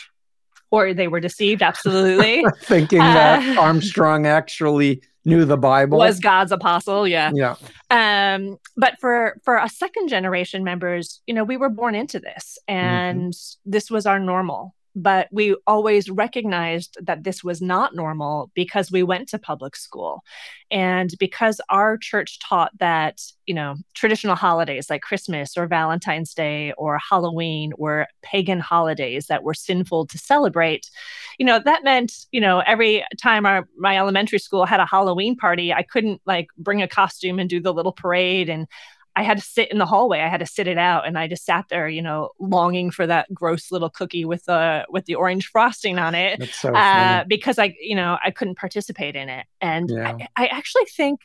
Or 0.71 0.93
they 0.93 1.07
were 1.07 1.19
deceived, 1.19 1.61
absolutely. 1.61 2.43
Thinking 2.61 3.01
uh, 3.01 3.13
that 3.13 3.57
Armstrong 3.59 4.25
actually 4.25 5.01
knew 5.25 5.45
the 5.45 5.57
Bible. 5.57 5.97
Was 5.97 6.19
God's 6.19 6.51
apostle, 6.51 7.07
yeah. 7.07 7.31
Yeah. 7.33 7.55
Um, 7.89 8.57
but 8.77 8.99
for 8.99 9.37
for 9.43 9.57
a 9.57 9.69
second 9.69 10.09
generation 10.09 10.63
members, 10.63 11.21
you 11.27 11.33
know, 11.33 11.43
we 11.43 11.57
were 11.57 11.69
born 11.69 11.95
into 11.95 12.19
this 12.19 12.57
mm-hmm. 12.69 12.77
and 12.77 13.33
mm-hmm. 13.33 13.71
this 13.71 13.89
was 13.89 14.05
our 14.05 14.19
normal 14.19 14.75
but 14.95 15.27
we 15.31 15.55
always 15.67 16.09
recognized 16.09 16.97
that 17.01 17.23
this 17.23 17.43
was 17.43 17.61
not 17.61 17.95
normal 17.95 18.51
because 18.53 18.91
we 18.91 19.03
went 19.03 19.27
to 19.29 19.39
public 19.39 19.75
school. 19.75 20.23
And 20.71 21.13
because 21.19 21.59
our 21.69 21.97
church 21.97 22.39
taught 22.39 22.71
that 22.79 23.21
you 23.45 23.53
know 23.53 23.75
traditional 23.93 24.35
holidays 24.35 24.89
like 24.89 25.01
christmas 25.01 25.57
or 25.57 25.67
valentine's 25.67 26.33
day 26.33 26.73
or 26.77 26.97
halloween 26.97 27.71
were 27.77 28.07
pagan 28.21 28.59
holidays 28.59 29.27
that 29.27 29.43
were 29.43 29.53
sinful 29.53 30.07
to 30.07 30.17
celebrate 30.17 30.89
you 31.37 31.45
know 31.45 31.59
that 31.63 31.83
meant 31.83 32.25
you 32.31 32.41
know 32.41 32.59
every 32.65 33.03
time 33.21 33.45
our 33.45 33.67
my 33.77 33.97
elementary 33.97 34.39
school 34.39 34.65
had 34.65 34.79
a 34.79 34.85
halloween 34.85 35.35
party 35.35 35.71
i 35.73 35.83
couldn't 35.83 36.21
like 36.25 36.47
bring 36.57 36.81
a 36.81 36.87
costume 36.87 37.39
and 37.39 37.49
do 37.49 37.59
the 37.59 37.73
little 37.73 37.91
parade 37.91 38.49
and 38.49 38.67
I 39.15 39.23
had 39.23 39.37
to 39.37 39.43
sit 39.43 39.71
in 39.71 39.77
the 39.77 39.85
hallway. 39.85 40.19
I 40.19 40.27
had 40.27 40.41
to 40.41 40.45
sit 40.45 40.67
it 40.67 40.77
out, 40.77 41.07
and 41.07 41.17
I 41.17 41.27
just 41.27 41.45
sat 41.45 41.65
there, 41.69 41.87
you 41.87 42.01
know, 42.01 42.31
longing 42.39 42.91
for 42.91 43.07
that 43.07 43.33
gross 43.33 43.71
little 43.71 43.89
cookie 43.89 44.25
with 44.25 44.43
the 44.45 44.85
with 44.89 45.05
the 45.05 45.15
orange 45.15 45.47
frosting 45.47 45.99
on 45.99 46.15
it, 46.15 46.49
so 46.49 46.73
uh, 46.73 47.23
because 47.27 47.57
I, 47.57 47.75
you 47.79 47.95
know, 47.95 48.17
I 48.23 48.31
couldn't 48.31 48.57
participate 48.57 49.15
in 49.15 49.29
it. 49.29 49.45
And 49.61 49.89
yeah. 49.89 50.17
I, 50.35 50.43
I 50.43 50.47
actually 50.47 50.85
think, 50.85 51.21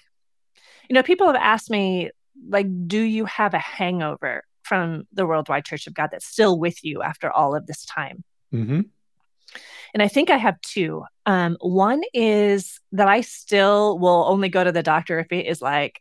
you 0.89 0.95
know, 0.95 1.03
people 1.03 1.27
have 1.27 1.37
asked 1.37 1.71
me, 1.71 2.11
like, 2.49 2.67
do 2.87 3.01
you 3.01 3.25
have 3.25 3.55
a 3.55 3.59
hangover 3.59 4.45
from 4.63 5.07
the 5.13 5.27
Worldwide 5.27 5.65
Church 5.65 5.87
of 5.87 5.95
God 5.95 6.11
that's 6.13 6.27
still 6.27 6.59
with 6.59 6.85
you 6.85 7.03
after 7.03 7.31
all 7.31 7.57
of 7.57 7.67
this 7.67 7.85
time? 7.85 8.23
Mm-hmm. 8.55 8.83
And 9.95 10.03
I 10.03 10.07
think 10.07 10.31
I 10.31 10.37
have 10.37 10.61
two. 10.61 11.05
Um, 11.27 11.57
one 11.61 12.03
is 12.15 12.79
that 12.93 13.09
I 13.09 13.23
still 13.23 13.99
will 13.99 14.25
only 14.29 14.49
go 14.49 14.63
to 14.63 14.71
the 14.71 14.83
doctor 14.83 15.19
if 15.19 15.33
it 15.33 15.47
is 15.47 15.61
like 15.61 16.01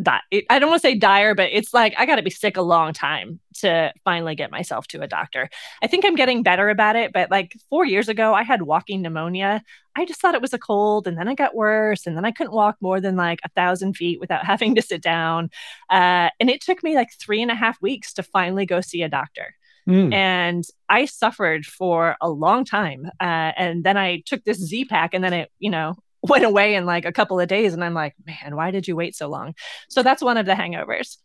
di- 0.00 0.46
I 0.48 0.58
don't 0.58 0.70
want 0.70 0.82
to 0.82 0.88
say 0.88 0.94
dire, 0.94 1.34
but 1.34 1.50
it's 1.52 1.74
like 1.74 1.94
I 1.98 2.06
got 2.06 2.16
to 2.16 2.22
be 2.22 2.30
sick 2.30 2.56
a 2.56 2.62
long 2.62 2.92
time 2.92 3.40
to 3.58 3.92
finally 4.04 4.34
get 4.34 4.50
myself 4.50 4.86
to 4.88 5.02
a 5.02 5.06
doctor. 5.06 5.48
I 5.82 5.86
think 5.86 6.04
I'm 6.04 6.14
getting 6.14 6.42
better 6.42 6.68
about 6.68 6.96
it, 6.96 7.12
but 7.12 7.30
like 7.30 7.56
four 7.68 7.84
years 7.84 8.08
ago, 8.08 8.34
I 8.34 8.42
had 8.42 8.62
walking 8.62 9.02
pneumonia. 9.02 9.62
I 9.96 10.04
just 10.04 10.20
thought 10.20 10.34
it 10.34 10.42
was 10.42 10.54
a 10.54 10.58
cold, 10.58 11.06
and 11.06 11.18
then 11.18 11.28
I 11.28 11.34
got 11.34 11.54
worse, 11.54 12.06
and 12.06 12.16
then 12.16 12.24
I 12.24 12.32
couldn't 12.32 12.54
walk 12.54 12.76
more 12.80 13.00
than 13.00 13.16
like 13.16 13.40
a 13.44 13.50
thousand 13.50 13.94
feet 13.94 14.20
without 14.20 14.44
having 14.46 14.74
to 14.76 14.82
sit 14.82 15.02
down. 15.02 15.50
Uh, 15.90 16.30
and 16.40 16.48
it 16.48 16.60
took 16.60 16.82
me 16.82 16.94
like 16.94 17.08
three 17.20 17.42
and 17.42 17.50
a 17.50 17.56
half 17.56 17.80
weeks 17.82 18.12
to 18.14 18.22
finally 18.22 18.66
go 18.66 18.80
see 18.80 19.02
a 19.02 19.08
doctor. 19.08 19.54
Mm. 19.88 20.14
And 20.14 20.64
I 20.88 21.06
suffered 21.06 21.66
for 21.66 22.16
a 22.20 22.30
long 22.30 22.64
time. 22.64 23.10
Uh, 23.20 23.50
and 23.56 23.82
then 23.82 23.96
I 23.96 24.22
took 24.26 24.44
this 24.44 24.58
Z 24.58 24.86
pack, 24.86 25.12
and 25.12 25.24
then 25.24 25.32
it, 25.32 25.50
you 25.58 25.70
know, 25.70 25.96
went 26.28 26.44
away 26.44 26.74
in 26.74 26.86
like 26.86 27.04
a 27.04 27.12
couple 27.12 27.40
of 27.40 27.48
days 27.48 27.74
and 27.74 27.82
i'm 27.82 27.94
like 27.94 28.14
man 28.26 28.54
why 28.56 28.70
did 28.70 28.86
you 28.86 28.96
wait 28.96 29.14
so 29.14 29.28
long? 29.28 29.54
So 29.88 30.02
that's 30.02 30.22
one 30.22 30.36
of 30.36 30.46
the 30.46 30.52
hangovers. 30.52 31.18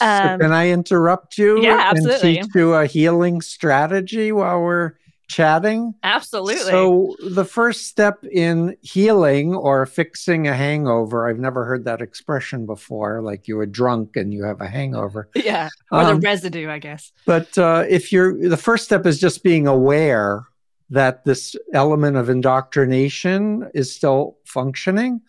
Um, 0.00 0.22
so 0.22 0.38
can 0.38 0.52
i 0.52 0.70
interrupt 0.70 1.38
you 1.38 1.62
yeah 1.62 1.90
absolutely. 1.90 2.38
and 2.38 2.46
teach 2.46 2.54
you 2.54 2.74
a 2.74 2.86
healing 2.86 3.40
strategy 3.40 4.32
while 4.32 4.60
we're 4.60 4.94
chatting? 5.28 5.92
Absolutely. 6.04 6.70
So 6.70 7.16
the 7.20 7.44
first 7.44 7.88
step 7.88 8.24
in 8.24 8.76
healing 8.82 9.56
or 9.56 9.84
fixing 9.86 10.46
a 10.48 10.54
hangover 10.54 11.28
i've 11.28 11.38
never 11.38 11.64
heard 11.64 11.84
that 11.84 12.00
expression 12.00 12.66
before 12.66 13.22
like 13.22 13.46
you 13.46 13.56
were 13.56 13.66
drunk 13.66 14.16
and 14.16 14.32
you 14.34 14.44
have 14.44 14.60
a 14.60 14.68
hangover. 14.68 15.28
Yeah 15.36 15.68
or 15.92 16.02
um, 16.02 16.16
the 16.16 16.26
residue 16.26 16.68
i 16.68 16.80
guess. 16.80 17.12
but 17.26 17.56
uh, 17.56 17.84
if 17.88 18.10
you're 18.10 18.48
the 18.48 18.56
first 18.56 18.84
step 18.84 19.06
is 19.06 19.20
just 19.20 19.44
being 19.44 19.68
aware 19.68 20.46
that 20.90 21.24
this 21.24 21.56
element 21.72 22.16
of 22.16 22.28
indoctrination 22.28 23.68
is 23.74 23.94
still 23.94 24.38
functioning. 24.44 25.20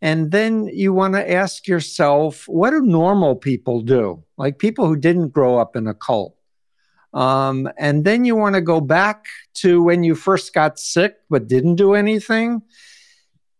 And 0.00 0.30
then 0.30 0.68
you 0.68 0.92
want 0.92 1.14
to 1.14 1.30
ask 1.30 1.66
yourself, 1.66 2.44
what 2.46 2.70
do 2.70 2.82
normal 2.82 3.34
people 3.34 3.80
do? 3.80 4.22
Like 4.36 4.58
people 4.58 4.86
who 4.86 4.96
didn't 4.96 5.30
grow 5.30 5.58
up 5.58 5.74
in 5.74 5.86
a 5.86 5.94
cult. 5.94 6.36
Um, 7.14 7.68
and 7.78 8.04
then 8.04 8.24
you 8.24 8.36
want 8.36 8.54
to 8.54 8.60
go 8.60 8.80
back 8.80 9.24
to 9.54 9.82
when 9.82 10.04
you 10.04 10.14
first 10.14 10.52
got 10.52 10.78
sick 10.78 11.16
but 11.30 11.48
didn't 11.48 11.76
do 11.76 11.94
anything 11.94 12.62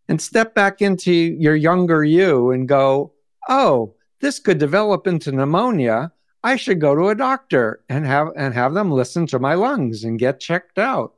and 0.08 0.20
step 0.20 0.54
back 0.54 0.82
into 0.82 1.12
your 1.12 1.56
younger 1.56 2.04
you 2.04 2.50
and 2.50 2.68
go, 2.68 3.14
oh, 3.48 3.94
this 4.20 4.38
could 4.38 4.58
develop 4.58 5.06
into 5.06 5.32
pneumonia. 5.32 6.12
I 6.44 6.56
should 6.56 6.80
go 6.80 6.94
to 6.94 7.08
a 7.08 7.14
doctor 7.14 7.80
and 7.88 8.06
have 8.06 8.28
and 8.36 8.54
have 8.54 8.74
them 8.74 8.92
listen 8.92 9.26
to 9.28 9.38
my 9.38 9.54
lungs 9.54 10.04
and 10.04 10.18
get 10.18 10.40
checked 10.40 10.78
out. 10.78 11.14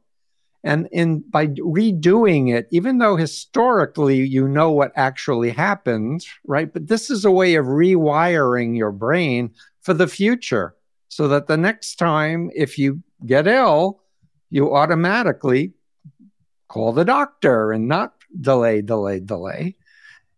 And 0.62 0.88
in 0.92 1.20
by 1.20 1.46
redoing 1.46 2.54
it, 2.54 2.68
even 2.70 2.98
though 2.98 3.16
historically 3.16 4.18
you 4.18 4.46
know 4.46 4.70
what 4.70 4.92
actually 4.94 5.50
happened, 5.50 6.26
right? 6.46 6.70
But 6.70 6.88
this 6.88 7.08
is 7.08 7.24
a 7.24 7.30
way 7.30 7.54
of 7.54 7.66
rewiring 7.66 8.76
your 8.76 8.92
brain 8.92 9.54
for 9.80 9.94
the 9.94 10.06
future 10.06 10.74
so 11.08 11.28
that 11.28 11.46
the 11.46 11.56
next 11.56 11.96
time 11.96 12.50
if 12.54 12.78
you 12.78 13.02
get 13.24 13.46
ill, 13.46 14.00
you 14.50 14.74
automatically 14.74 15.72
call 16.68 16.92
the 16.92 17.04
doctor 17.04 17.72
and 17.72 17.88
not 17.88 18.14
delay, 18.40 18.82
delay, 18.82 19.20
delay. 19.20 19.76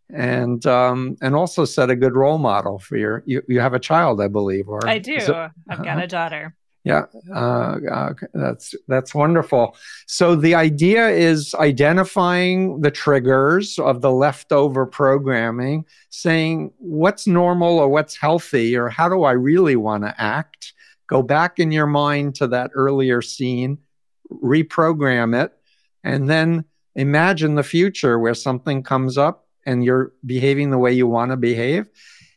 And 0.08 0.64
um, 0.66 1.16
and 1.22 1.34
also 1.34 1.64
set 1.64 1.88
a 1.88 1.96
good 1.96 2.14
role 2.14 2.36
model 2.36 2.78
for 2.78 2.96
your 2.96 3.22
you, 3.24 3.42
you 3.48 3.60
have 3.60 3.72
a 3.72 3.78
child, 3.78 4.20
I 4.20 4.28
believe, 4.28 4.68
or 4.68 4.86
I 4.86 4.98
do. 4.98 5.14
It, 5.14 5.30
I've 5.30 5.78
got 5.78 5.88
uh-huh. 5.88 6.00
a 6.02 6.06
daughter. 6.06 6.54
Yeah, 6.84 7.04
uh, 7.32 7.78
uh, 7.88 8.14
that's 8.34 8.74
that's 8.88 9.14
wonderful. 9.14 9.76
So 10.06 10.34
the 10.34 10.56
idea 10.56 11.08
is 11.10 11.54
identifying 11.54 12.80
the 12.80 12.90
triggers 12.90 13.78
of 13.78 14.00
the 14.00 14.10
leftover 14.10 14.84
programming, 14.86 15.84
saying 16.10 16.72
what's 16.78 17.28
normal 17.28 17.78
or 17.78 17.88
what's 17.88 18.16
healthy 18.16 18.76
or 18.76 18.88
how 18.88 19.08
do 19.08 19.22
I 19.22 19.32
really 19.32 19.76
want 19.76 20.02
to 20.02 20.20
act. 20.20 20.72
Go 21.06 21.22
back 21.22 21.60
in 21.60 21.70
your 21.70 21.86
mind 21.86 22.34
to 22.36 22.48
that 22.48 22.72
earlier 22.74 23.22
scene, 23.22 23.78
reprogram 24.32 25.40
it, 25.40 25.52
and 26.02 26.28
then 26.28 26.64
imagine 26.96 27.54
the 27.54 27.62
future 27.62 28.18
where 28.18 28.34
something 28.34 28.82
comes 28.82 29.16
up 29.16 29.46
and 29.64 29.84
you're 29.84 30.12
behaving 30.26 30.70
the 30.70 30.78
way 30.78 30.92
you 30.92 31.06
want 31.06 31.30
to 31.30 31.36
behave 31.36 31.86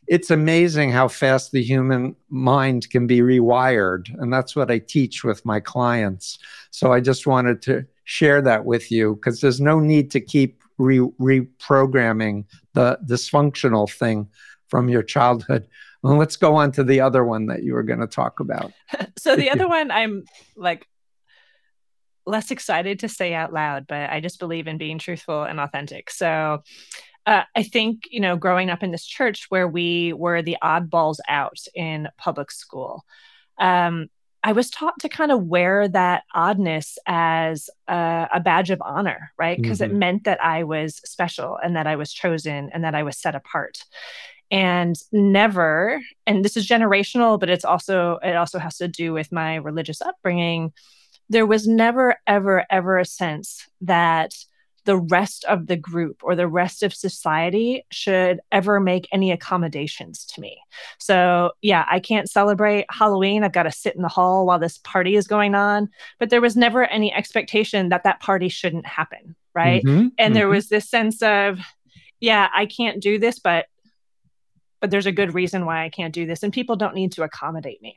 it's 0.08 0.30
amazing 0.30 0.90
how 0.90 1.08
fast 1.08 1.52
the 1.52 1.62
human 1.62 2.14
mind 2.28 2.88
can 2.90 3.06
be 3.06 3.20
rewired. 3.20 4.08
And 4.20 4.32
that's 4.32 4.54
what 4.54 4.70
I 4.70 4.78
teach 4.78 5.24
with 5.24 5.44
my 5.44 5.60
clients. 5.60 6.38
So 6.70 6.92
I 6.92 7.00
just 7.00 7.26
wanted 7.26 7.62
to 7.62 7.86
share 8.04 8.40
that 8.42 8.64
with 8.64 8.90
you 8.92 9.16
because 9.16 9.40
there's 9.40 9.60
no 9.60 9.80
need 9.80 10.10
to 10.12 10.20
keep 10.20 10.62
re- 10.78 10.98
reprogramming 10.98 12.44
the 12.74 12.98
dysfunctional 13.04 13.90
thing 13.90 14.28
from 14.68 14.88
your 14.88 15.02
childhood. 15.02 15.66
Well, 16.02 16.16
let's 16.16 16.36
go 16.36 16.54
on 16.54 16.72
to 16.72 16.84
the 16.84 17.00
other 17.00 17.24
one 17.24 17.46
that 17.46 17.62
you 17.64 17.74
were 17.74 17.82
going 17.82 18.00
to 18.00 18.06
talk 18.06 18.38
about. 18.38 18.72
so 19.18 19.34
the 19.34 19.50
other 19.50 19.66
one, 19.76 19.90
I'm 19.90 20.24
like 20.56 20.86
less 22.26 22.50
excited 22.50 23.00
to 23.00 23.08
say 23.08 23.34
out 23.34 23.52
loud, 23.52 23.86
but 23.86 24.10
I 24.10 24.20
just 24.20 24.38
believe 24.38 24.66
in 24.66 24.78
being 24.78 24.98
truthful 24.98 25.42
and 25.44 25.58
authentic. 25.58 26.10
So 26.10 26.62
uh, 27.26 27.42
I 27.54 27.62
think, 27.62 28.04
you 28.10 28.20
know, 28.20 28.36
growing 28.36 28.70
up 28.70 28.82
in 28.82 28.92
this 28.92 29.04
church 29.04 29.46
where 29.48 29.66
we 29.66 30.12
were 30.12 30.42
the 30.42 30.56
oddballs 30.62 31.18
out 31.28 31.58
in 31.74 32.08
public 32.16 32.50
school, 32.50 33.04
um, 33.58 34.08
I 34.44 34.52
was 34.52 34.70
taught 34.70 35.00
to 35.00 35.08
kind 35.08 35.32
of 35.32 35.42
wear 35.42 35.88
that 35.88 36.22
oddness 36.32 36.98
as 37.04 37.68
a, 37.88 38.28
a 38.34 38.40
badge 38.40 38.70
of 38.70 38.80
honor, 38.80 39.32
right? 39.36 39.60
Because 39.60 39.80
mm-hmm. 39.80 39.96
it 39.96 39.98
meant 39.98 40.24
that 40.24 40.42
I 40.42 40.62
was 40.62 40.96
special 41.04 41.58
and 41.60 41.74
that 41.74 41.88
I 41.88 41.96
was 41.96 42.12
chosen 42.12 42.70
and 42.72 42.84
that 42.84 42.94
I 42.94 43.02
was 43.02 43.18
set 43.18 43.34
apart. 43.34 43.78
And 44.52 44.94
never, 45.10 46.00
and 46.28 46.44
this 46.44 46.56
is 46.56 46.68
generational, 46.68 47.40
but 47.40 47.50
it's 47.50 47.64
also, 47.64 48.20
it 48.22 48.36
also 48.36 48.60
has 48.60 48.76
to 48.76 48.86
do 48.86 49.12
with 49.12 49.32
my 49.32 49.56
religious 49.56 50.00
upbringing. 50.00 50.72
There 51.28 51.46
was 51.46 51.66
never, 51.66 52.14
ever, 52.28 52.64
ever 52.70 52.98
a 52.98 53.04
sense 53.04 53.66
that 53.80 54.32
the 54.86 54.96
rest 54.96 55.44
of 55.44 55.66
the 55.66 55.76
group 55.76 56.22
or 56.22 56.34
the 56.34 56.48
rest 56.48 56.82
of 56.82 56.94
society 56.94 57.84
should 57.90 58.40
ever 58.50 58.80
make 58.80 59.08
any 59.12 59.30
accommodations 59.30 60.24
to 60.24 60.40
me. 60.40 60.58
So, 60.98 61.52
yeah, 61.60 61.84
I 61.90 62.00
can't 62.00 62.30
celebrate 62.30 62.86
Halloween. 62.90 63.44
I've 63.44 63.52
got 63.52 63.64
to 63.64 63.72
sit 63.72 63.94
in 63.94 64.02
the 64.02 64.08
hall 64.08 64.46
while 64.46 64.58
this 64.58 64.78
party 64.78 65.16
is 65.16 65.26
going 65.26 65.54
on. 65.54 65.90
But 66.18 66.30
there 66.30 66.40
was 66.40 66.56
never 66.56 66.84
any 66.84 67.12
expectation 67.12 67.90
that 67.90 68.04
that 68.04 68.20
party 68.20 68.48
shouldn't 68.48 68.86
happen. 68.86 69.36
Right. 69.54 69.82
Mm-hmm, 69.84 69.90
and 69.98 70.10
mm-hmm. 70.18 70.34
there 70.34 70.48
was 70.48 70.68
this 70.68 70.88
sense 70.88 71.22
of, 71.22 71.58
yeah, 72.20 72.48
I 72.54 72.66
can't 72.66 73.00
do 73.02 73.18
this, 73.18 73.38
but 73.38 73.66
but 74.80 74.90
there's 74.90 75.06
a 75.06 75.12
good 75.12 75.34
reason 75.34 75.64
why 75.64 75.84
I 75.84 75.88
can't 75.88 76.14
do 76.14 76.26
this. 76.26 76.42
And 76.42 76.52
people 76.52 76.76
don't 76.76 76.94
need 76.94 77.12
to 77.12 77.22
accommodate 77.22 77.80
me. 77.82 77.96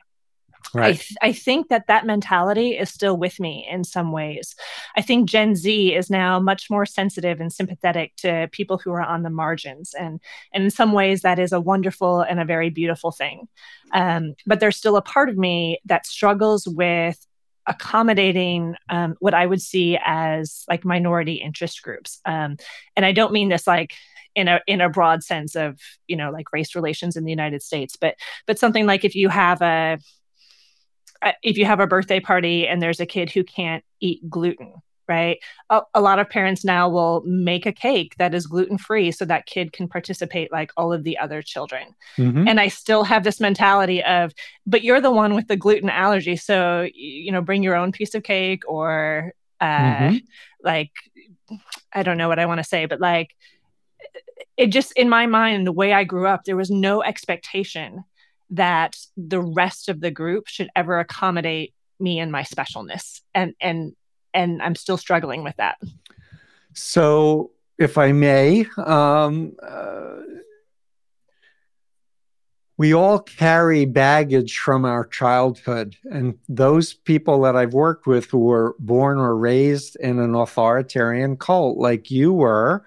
Right. 0.72 0.86
I, 0.86 0.92
th- 0.92 1.16
I 1.22 1.32
think 1.32 1.68
that 1.68 1.86
that 1.88 2.06
mentality 2.06 2.70
is 2.70 2.90
still 2.90 3.16
with 3.16 3.40
me 3.40 3.66
in 3.70 3.82
some 3.82 4.12
ways. 4.12 4.54
I 4.96 5.02
think 5.02 5.28
Gen 5.28 5.56
Z 5.56 5.94
is 5.94 6.10
now 6.10 6.38
much 6.38 6.70
more 6.70 6.86
sensitive 6.86 7.40
and 7.40 7.52
sympathetic 7.52 8.14
to 8.16 8.48
people 8.52 8.78
who 8.78 8.92
are 8.92 9.02
on 9.02 9.22
the 9.22 9.30
margins, 9.30 9.94
and 9.94 10.20
and 10.52 10.64
in 10.64 10.70
some 10.70 10.92
ways 10.92 11.22
that 11.22 11.38
is 11.38 11.52
a 11.52 11.60
wonderful 11.60 12.20
and 12.20 12.40
a 12.40 12.44
very 12.44 12.70
beautiful 12.70 13.10
thing. 13.10 13.48
Um, 13.92 14.34
but 14.46 14.60
there's 14.60 14.76
still 14.76 14.96
a 14.96 15.02
part 15.02 15.28
of 15.28 15.36
me 15.36 15.80
that 15.86 16.06
struggles 16.06 16.66
with 16.66 17.18
accommodating 17.66 18.74
um, 18.88 19.16
what 19.20 19.34
I 19.34 19.46
would 19.46 19.60
see 19.60 19.98
as 20.04 20.64
like 20.68 20.84
minority 20.84 21.34
interest 21.34 21.82
groups, 21.82 22.20
um, 22.24 22.56
and 22.96 23.04
I 23.04 23.12
don't 23.12 23.32
mean 23.32 23.48
this 23.48 23.66
like 23.66 23.94
in 24.36 24.46
a 24.46 24.60
in 24.66 24.80
a 24.80 24.88
broad 24.88 25.24
sense 25.24 25.56
of 25.56 25.80
you 26.06 26.16
know 26.16 26.30
like 26.30 26.52
race 26.52 26.74
relations 26.74 27.16
in 27.16 27.24
the 27.24 27.30
United 27.30 27.62
States, 27.62 27.96
but 27.96 28.14
but 28.46 28.58
something 28.58 28.86
like 28.86 29.04
if 29.04 29.14
you 29.14 29.28
have 29.28 29.60
a 29.62 29.98
if 31.42 31.56
you 31.56 31.64
have 31.64 31.80
a 31.80 31.86
birthday 31.86 32.20
party 32.20 32.66
and 32.66 32.80
there's 32.80 33.00
a 33.00 33.06
kid 33.06 33.30
who 33.30 33.44
can't 33.44 33.84
eat 34.00 34.28
gluten, 34.28 34.74
right? 35.08 35.38
A, 35.68 35.82
a, 35.94 36.00
lot 36.00 36.18
of 36.18 36.30
parents 36.30 36.64
now 36.64 36.88
will 36.88 37.22
make 37.26 37.66
a 37.66 37.72
cake 37.72 38.14
that 38.18 38.34
is 38.34 38.46
gluten 38.46 38.78
free 38.78 39.10
so 39.10 39.24
that 39.24 39.46
kid 39.46 39.72
can 39.72 39.88
participate 39.88 40.52
like 40.52 40.70
all 40.76 40.92
of 40.92 41.04
the 41.04 41.18
other 41.18 41.42
children. 41.42 41.94
Mm-hmm. 42.16 42.48
And 42.48 42.60
I 42.60 42.68
still 42.68 43.04
have 43.04 43.24
this 43.24 43.40
mentality 43.40 44.02
of, 44.02 44.32
but 44.66 44.82
you're 44.82 45.00
the 45.00 45.10
one 45.10 45.34
with 45.34 45.48
the 45.48 45.56
gluten 45.56 45.90
allergy. 45.90 46.36
So, 46.36 46.88
you 46.94 47.32
know, 47.32 47.42
bring 47.42 47.62
your 47.62 47.74
own 47.74 47.92
piece 47.92 48.14
of 48.14 48.22
cake 48.22 48.62
or 48.66 49.32
uh, 49.60 49.64
mm-hmm. 49.64 50.16
like, 50.62 50.92
I 51.92 52.02
don't 52.02 52.16
know 52.16 52.28
what 52.28 52.38
I 52.38 52.46
want 52.46 52.58
to 52.58 52.64
say, 52.64 52.86
but 52.86 53.00
like, 53.00 53.34
it 54.56 54.68
just 54.68 54.92
in 54.92 55.08
my 55.08 55.26
mind, 55.26 55.66
the 55.66 55.72
way 55.72 55.92
I 55.92 56.04
grew 56.04 56.26
up, 56.26 56.44
there 56.44 56.56
was 56.56 56.70
no 56.70 57.02
expectation 57.02 58.04
that 58.50 58.96
the 59.16 59.40
rest 59.40 59.88
of 59.88 60.00
the 60.00 60.10
group 60.10 60.48
should 60.48 60.68
ever 60.74 60.98
accommodate 60.98 61.74
me 61.98 62.18
and 62.18 62.32
my 62.32 62.42
specialness. 62.42 63.20
And 63.34 63.54
and 63.60 63.94
and 64.32 64.62
i'm 64.62 64.74
still 64.74 64.96
struggling 64.96 65.44
with 65.44 65.56
that. 65.56 65.78
So 66.74 67.52
if 67.78 67.98
i 67.98 68.12
may 68.12 68.66
um, 68.76 69.56
uh, 69.62 70.16
we 72.76 72.94
all 72.94 73.18
carry 73.18 73.84
baggage 73.84 74.56
from 74.56 74.86
our 74.86 75.04
childhood. 75.04 75.96
And 76.10 76.38
those 76.48 76.94
people 76.94 77.42
that 77.42 77.54
i've 77.56 77.74
worked 77.74 78.06
with 78.06 78.30
who 78.30 78.38
were 78.38 78.74
born 78.78 79.18
or 79.18 79.36
raised 79.36 79.96
in 79.96 80.18
an 80.18 80.34
authoritarian 80.34 81.36
cult 81.36 81.78
like 81.78 82.10
you 82.10 82.32
were 82.32 82.86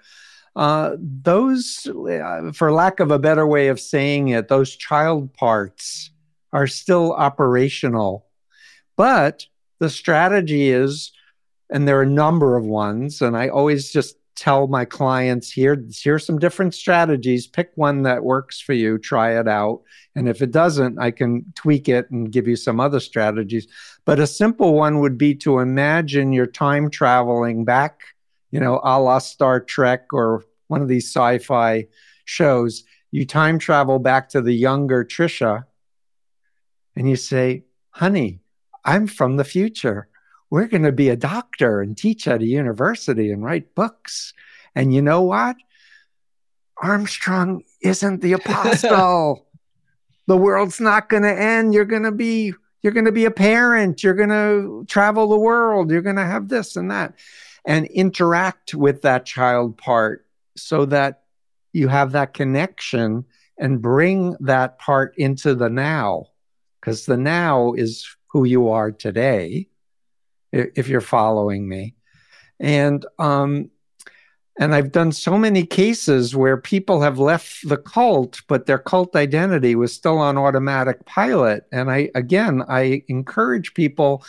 uh, 0.56 0.96
those, 1.00 1.88
uh, 1.88 2.52
for 2.54 2.72
lack 2.72 3.00
of 3.00 3.12
a 3.12 3.20
better 3.20 3.48
way 3.48 3.70
of 3.70 3.80
saying 3.80 4.30
it, 4.30 4.48
those 4.48 4.76
child 4.76 5.34
parts 5.34 6.12
are 6.52 6.68
still 6.68 7.14
operational. 7.14 8.28
But 8.96 9.48
the 9.80 9.90
strategy 9.90 10.70
is, 10.70 11.12
and 11.70 11.88
there 11.88 11.98
are 12.00 12.04
a 12.04 12.08
number 12.08 12.56
of 12.56 12.66
ones, 12.66 13.22
and 13.22 13.36
I 13.36 13.50
always 13.50 13.92
just 13.92 14.18
tell 14.36 14.68
my 14.68 14.84
clients 14.84 15.52
here 15.52 15.84
here's 15.92 16.26
some 16.26 16.40
different 16.40 16.74
strategies. 16.74 17.48
Pick 17.48 17.72
one 17.76 18.04
that 18.04 18.24
works 18.24 18.60
for 18.60 18.74
you. 18.74 18.98
Try 18.98 19.40
it 19.40 19.48
out. 19.48 19.82
And 20.16 20.28
if 20.28 20.42
it 20.42 20.52
doesn't 20.52 21.00
i 21.00 21.12
can 21.12 21.46
tweak 21.56 21.88
it 21.88 22.10
and 22.10 22.32
give 22.32 22.48
you 22.48 22.56
some 22.56 22.80
other 22.80 23.00
strategies. 23.00 23.68
But 24.06 24.20
a 24.20 24.28
simple 24.28 24.74
one 24.74 25.00
would 25.00 25.18
be 25.18 25.36
to 25.36 25.60
imagine 25.60 26.34
you're 26.34 26.48
time 26.48 26.90
traveling 26.90 27.64
back 27.64 28.02
you 28.54 28.60
know, 28.60 28.80
a 28.84 29.02
la 29.02 29.18
Star 29.18 29.60
Trek 29.60 30.14
or 30.14 30.44
one 30.68 30.84
of 30.84 30.88
these 30.88 31.08
sci 31.08 31.40
fi 31.40 31.88
shows, 32.24 32.84
you 33.10 33.26
time 33.26 33.58
travel 33.58 33.98
back 33.98 34.30
to 34.30 34.42
the 34.42 34.54
younger 34.54 35.04
Tricia 35.04 35.64
and 36.96 37.10
you 37.10 37.16
say, 37.16 37.64
honey, 37.90 38.42
I'm 38.86 39.08
from 39.08 39.38
the 39.38 39.44
future. 39.44 40.08
We're 40.52 40.68
going 40.68 40.84
to 40.84 40.92
be 40.92 41.10
a 41.10 41.16
doctor 41.16 41.82
and 41.82 41.98
teach 41.98 42.28
at 42.28 42.44
a 42.44 42.46
university 42.46 43.32
and 43.32 43.44
write 43.44 43.74
books. 43.74 44.36
And 44.76 44.94
you 44.94 45.02
know 45.02 45.24
what? 45.24 45.56
Armstrong 46.78 47.64
isn't 47.82 48.22
the 48.22 48.34
apostle. 48.34 49.48
the 50.28 50.38
world's 50.38 50.80
not 50.80 51.10
going 51.10 51.24
to 51.24 51.42
end. 51.42 51.74
You're 51.74 51.86
going 51.86 52.04
to 52.04 52.12
be 52.12 52.54
you're 52.84 52.94
going 52.94 53.06
to 53.06 53.12
be 53.12 53.26
a 53.26 53.32
parent. 53.32 54.04
You're 54.04 54.14
going 54.14 54.30
to 54.30 54.86
travel 54.88 55.28
the 55.28 55.40
world. 55.40 55.90
You're 55.90 56.02
going 56.02 56.18
to 56.18 56.26
have 56.26 56.50
this 56.50 56.76
and 56.76 56.92
that 56.92 57.16
and 57.66 57.86
interact 57.88 58.74
with 58.74 59.02
that 59.02 59.26
child 59.26 59.78
part 59.78 60.26
so 60.56 60.86
that 60.86 61.24
you 61.72 61.88
have 61.88 62.12
that 62.12 62.34
connection 62.34 63.26
and 63.58 63.82
bring 63.82 64.36
that 64.40 64.80
part 64.80 65.14
into 65.18 65.56
the 65.56 65.70
now 65.70 66.26
because 66.80 67.06
the 67.06 67.18
now 67.18 67.74
is 67.74 68.08
who 68.28 68.44
you 68.44 68.70
are 68.70 68.92
today 68.92 69.68
if 70.52 70.88
you're 70.88 71.02
following 71.02 71.68
me 71.68 71.96
and 72.60 73.06
um 73.20 73.70
and 74.60 74.76
I've 74.76 74.92
done 74.92 75.12
so 75.12 75.38
many 75.38 75.66
cases 75.66 76.36
where 76.36 76.58
people 76.58 77.02
have 77.02 77.18
left 77.18 77.68
the 77.68 77.78
cult, 77.78 78.42
but 78.48 78.68
their 78.68 78.78
cult 78.78 79.16
identity 79.16 79.74
was 79.76 79.94
still 79.94 80.20
on 80.20 80.38
automatic 80.38 81.06
pilot. 81.06 81.66
And 81.72 81.90
I, 81.90 82.12
again, 82.14 82.64
I 82.68 83.04
encourage 83.08 83.74
people 83.74 84.24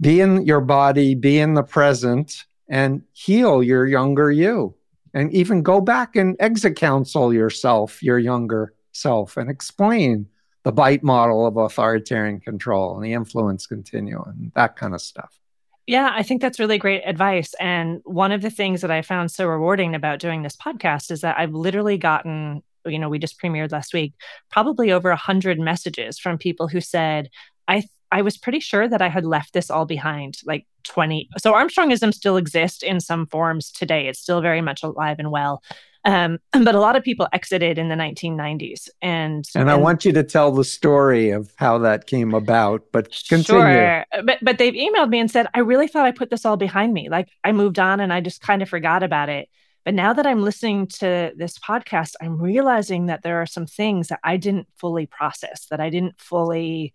be 0.00 0.20
in 0.20 0.46
your 0.46 0.60
body, 0.60 1.14
be 1.14 1.38
in 1.38 1.54
the 1.54 1.62
present, 1.62 2.44
and 2.68 3.02
heal 3.12 3.62
your 3.62 3.86
younger 3.86 4.30
you. 4.30 4.74
And 5.12 5.32
even 5.32 5.62
go 5.62 5.80
back 5.80 6.14
and 6.14 6.36
exit 6.38 6.76
counsel 6.76 7.34
yourself, 7.34 8.02
your 8.02 8.18
younger 8.18 8.74
self, 8.92 9.36
and 9.36 9.50
explain 9.50 10.28
the 10.62 10.72
BITE 10.72 11.02
model 11.02 11.46
of 11.46 11.56
authoritarian 11.56 12.38
control 12.38 12.94
and 12.94 13.04
the 13.04 13.12
influence 13.12 13.66
continuum 13.66 14.28
and 14.28 14.52
that 14.54 14.76
kind 14.76 14.94
of 14.94 15.00
stuff. 15.00 15.40
Yeah, 15.86 16.12
I 16.14 16.22
think 16.22 16.40
that's 16.40 16.60
really 16.60 16.78
great 16.78 17.02
advice. 17.04 17.54
And 17.58 18.00
one 18.04 18.30
of 18.30 18.42
the 18.42 18.50
things 18.50 18.82
that 18.82 18.92
I 18.92 19.02
found 19.02 19.32
so 19.32 19.46
rewarding 19.46 19.96
about 19.96 20.20
doing 20.20 20.42
this 20.42 20.56
podcast 20.56 21.10
is 21.10 21.22
that 21.22 21.38
I've 21.38 21.54
literally 21.54 21.98
gotten, 21.98 22.62
you 22.86 22.98
know, 22.98 23.08
we 23.08 23.18
just 23.18 23.40
premiered 23.40 23.72
last 23.72 23.92
week, 23.92 24.12
probably 24.50 24.92
over 24.92 25.10
a 25.10 25.16
hundred 25.16 25.58
messages 25.58 26.20
from 26.20 26.38
people 26.38 26.68
who 26.68 26.80
said, 26.80 27.30
I 27.66 27.82
I 28.12 28.22
was 28.22 28.36
pretty 28.36 28.60
sure 28.60 28.88
that 28.88 29.02
I 29.02 29.08
had 29.08 29.24
left 29.24 29.52
this 29.52 29.70
all 29.70 29.86
behind 29.86 30.38
like 30.44 30.66
20. 30.84 31.28
So 31.38 31.52
Armstrongism 31.52 32.12
still 32.12 32.36
exists 32.36 32.82
in 32.82 33.00
some 33.00 33.26
forms 33.26 33.70
today. 33.70 34.08
It's 34.08 34.18
still 34.18 34.40
very 34.40 34.60
much 34.60 34.82
alive 34.82 35.18
and 35.18 35.30
well. 35.30 35.62
Um, 36.04 36.38
but 36.52 36.74
a 36.74 36.80
lot 36.80 36.96
of 36.96 37.02
people 37.02 37.28
exited 37.32 37.78
in 37.78 37.88
the 37.88 37.94
1990s. 37.94 38.88
And, 39.02 39.44
and 39.54 39.70
I 39.70 39.76
want 39.76 40.04
you 40.04 40.12
to 40.12 40.22
tell 40.22 40.50
the 40.50 40.64
story 40.64 41.30
of 41.30 41.52
how 41.56 41.78
that 41.78 42.06
came 42.06 42.34
about, 42.34 42.84
but 42.92 43.10
continue. 43.28 43.62
Sure. 43.62 44.04
But, 44.24 44.38
but 44.42 44.58
they've 44.58 44.74
emailed 44.74 45.10
me 45.10 45.20
and 45.20 45.30
said, 45.30 45.46
I 45.54 45.60
really 45.60 45.88
thought 45.88 46.06
I 46.06 46.12
put 46.12 46.30
this 46.30 46.44
all 46.44 46.56
behind 46.56 46.92
me. 46.92 47.08
Like 47.08 47.28
I 47.44 47.52
moved 47.52 47.78
on 47.78 48.00
and 48.00 48.12
I 48.12 48.20
just 48.20 48.40
kind 48.40 48.62
of 48.62 48.68
forgot 48.68 49.02
about 49.02 49.28
it. 49.28 49.48
But 49.84 49.94
now 49.94 50.12
that 50.12 50.26
I'm 50.26 50.42
listening 50.42 50.88
to 50.98 51.32
this 51.36 51.58
podcast, 51.58 52.14
I'm 52.20 52.40
realizing 52.40 53.06
that 53.06 53.22
there 53.22 53.40
are 53.40 53.46
some 53.46 53.66
things 53.66 54.08
that 54.08 54.20
I 54.22 54.36
didn't 54.36 54.68
fully 54.76 55.06
process, 55.06 55.66
that 55.70 55.80
I 55.80 55.88
didn't 55.88 56.20
fully 56.20 56.92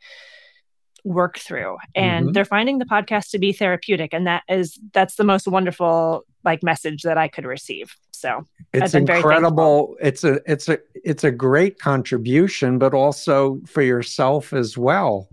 work 1.05 1.37
through 1.37 1.77
and 1.93 2.25
mm-hmm. 2.25 2.33
they're 2.33 2.43
finding 2.43 2.79
the 2.79 2.85
podcast 2.85 3.29
to 3.29 3.39
be 3.39 3.53
therapeutic 3.53 4.13
and 4.13 4.27
that 4.27 4.43
is 4.49 4.77
that's 4.91 5.15
the 5.15 5.23
most 5.23 5.47
wonderful 5.47 6.25
like 6.43 6.61
message 6.63 7.03
that 7.03 7.17
i 7.17 7.27
could 7.27 7.45
receive. 7.45 7.95
So 8.15 8.45
it's 8.73 8.93
incredible. 8.93 9.95
It's 10.01 10.23
a 10.23 10.39
it's 10.45 10.67
a 10.69 10.79
it's 11.03 11.23
a 11.23 11.31
great 11.31 11.79
contribution 11.79 12.79
but 12.79 12.93
also 12.93 13.61
for 13.67 13.81
yourself 13.81 14.53
as 14.53 14.77
well. 14.77 15.27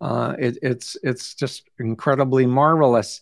Uh, 0.00 0.34
it, 0.38 0.58
it's 0.62 0.96
it's 1.02 1.34
just 1.34 1.68
incredibly 1.78 2.46
marvelous. 2.46 3.20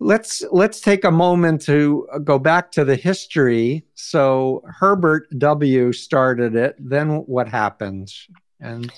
Let's 0.00 0.42
let's 0.50 0.80
take 0.80 1.04
a 1.04 1.10
moment 1.10 1.62
to 1.62 2.08
go 2.24 2.38
back 2.38 2.72
to 2.72 2.84
the 2.84 2.96
history. 2.96 3.84
So 3.94 4.62
herbert 4.66 5.28
w. 5.38 5.92
started 5.92 6.56
it 6.56 6.76
then 6.78 7.24
what 7.26 7.48
happened? 7.48 8.12
And 8.60 8.92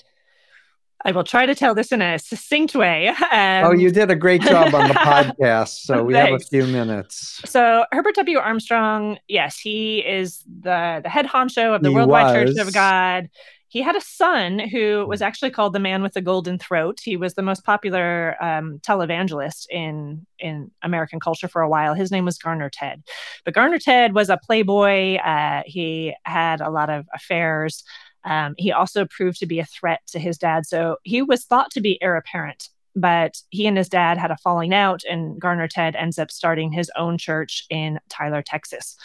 I 1.06 1.12
will 1.12 1.24
try 1.24 1.44
to 1.44 1.54
tell 1.54 1.74
this 1.74 1.92
in 1.92 2.00
a 2.00 2.18
succinct 2.18 2.74
way. 2.74 3.08
Um, 3.08 3.64
oh, 3.64 3.72
you 3.72 3.90
did 3.90 4.10
a 4.10 4.16
great 4.16 4.40
job 4.40 4.74
on 4.74 4.88
the 4.88 4.94
podcast. 4.94 5.80
So 5.84 6.02
we 6.02 6.14
have 6.14 6.32
a 6.32 6.38
few 6.38 6.66
minutes. 6.66 7.42
So 7.44 7.84
Herbert 7.92 8.14
W. 8.14 8.38
Armstrong, 8.38 9.18
yes, 9.28 9.58
he 9.58 9.98
is 9.98 10.42
the 10.46 11.00
the 11.02 11.10
head 11.10 11.26
honcho 11.26 11.74
of 11.74 11.82
the 11.82 11.90
he 11.90 11.94
Worldwide 11.94 12.46
was. 12.46 12.54
Church 12.54 12.66
of 12.66 12.72
God. 12.72 13.28
He 13.74 13.82
had 13.82 13.96
a 13.96 14.00
son 14.00 14.60
who 14.60 15.04
was 15.08 15.20
actually 15.20 15.50
called 15.50 15.72
the 15.72 15.80
man 15.80 16.00
with 16.00 16.12
the 16.12 16.20
golden 16.20 16.60
throat. 16.60 17.00
He 17.02 17.16
was 17.16 17.34
the 17.34 17.42
most 17.42 17.64
popular 17.64 18.37
um, 18.40 18.78
televangelist 18.87 19.66
in 19.68 20.24
in 20.38 20.70
American 20.82 21.18
culture 21.18 21.48
for 21.48 21.60
a 21.60 21.68
while. 21.68 21.92
His 21.92 22.12
name 22.12 22.24
was 22.24 22.38
Garner 22.38 22.70
Ted, 22.70 23.02
but 23.44 23.52
Garner 23.52 23.80
Ted 23.80 24.14
was 24.14 24.30
a 24.30 24.37
playboy. 24.37 25.16
Uh, 25.16 25.64
he 25.66 26.14
had 26.22 26.60
a 26.60 26.70
lot 26.70 26.88
of 26.88 27.06
affairs. 27.12 27.82
Um, 28.22 28.54
he 28.58 28.70
also 28.70 29.06
proved 29.06 29.40
to 29.40 29.46
be 29.46 29.58
a 29.58 29.64
threat 29.64 30.02
to 30.12 30.20
his 30.20 30.38
dad. 30.38 30.66
So 30.66 30.98
he 31.02 31.20
was 31.20 31.44
thought 31.44 31.72
to 31.72 31.80
be 31.80 32.00
heir 32.00 32.14
apparent, 32.14 32.68
but 32.94 33.42
he 33.50 33.66
and 33.66 33.76
his 33.76 33.88
dad 33.88 34.18
had 34.18 34.30
a 34.30 34.37
falling 34.37 34.72
out, 34.72 35.02
and 35.02 35.40
Garner 35.40 35.66
Ted 35.66 35.96
ends 35.96 36.20
up 36.20 36.30
starting 36.30 36.70
his 36.70 36.92
own 36.96 37.18
church 37.18 37.66
in 37.70 37.98
Tyler, 38.08 38.40
Texas. 38.40 38.96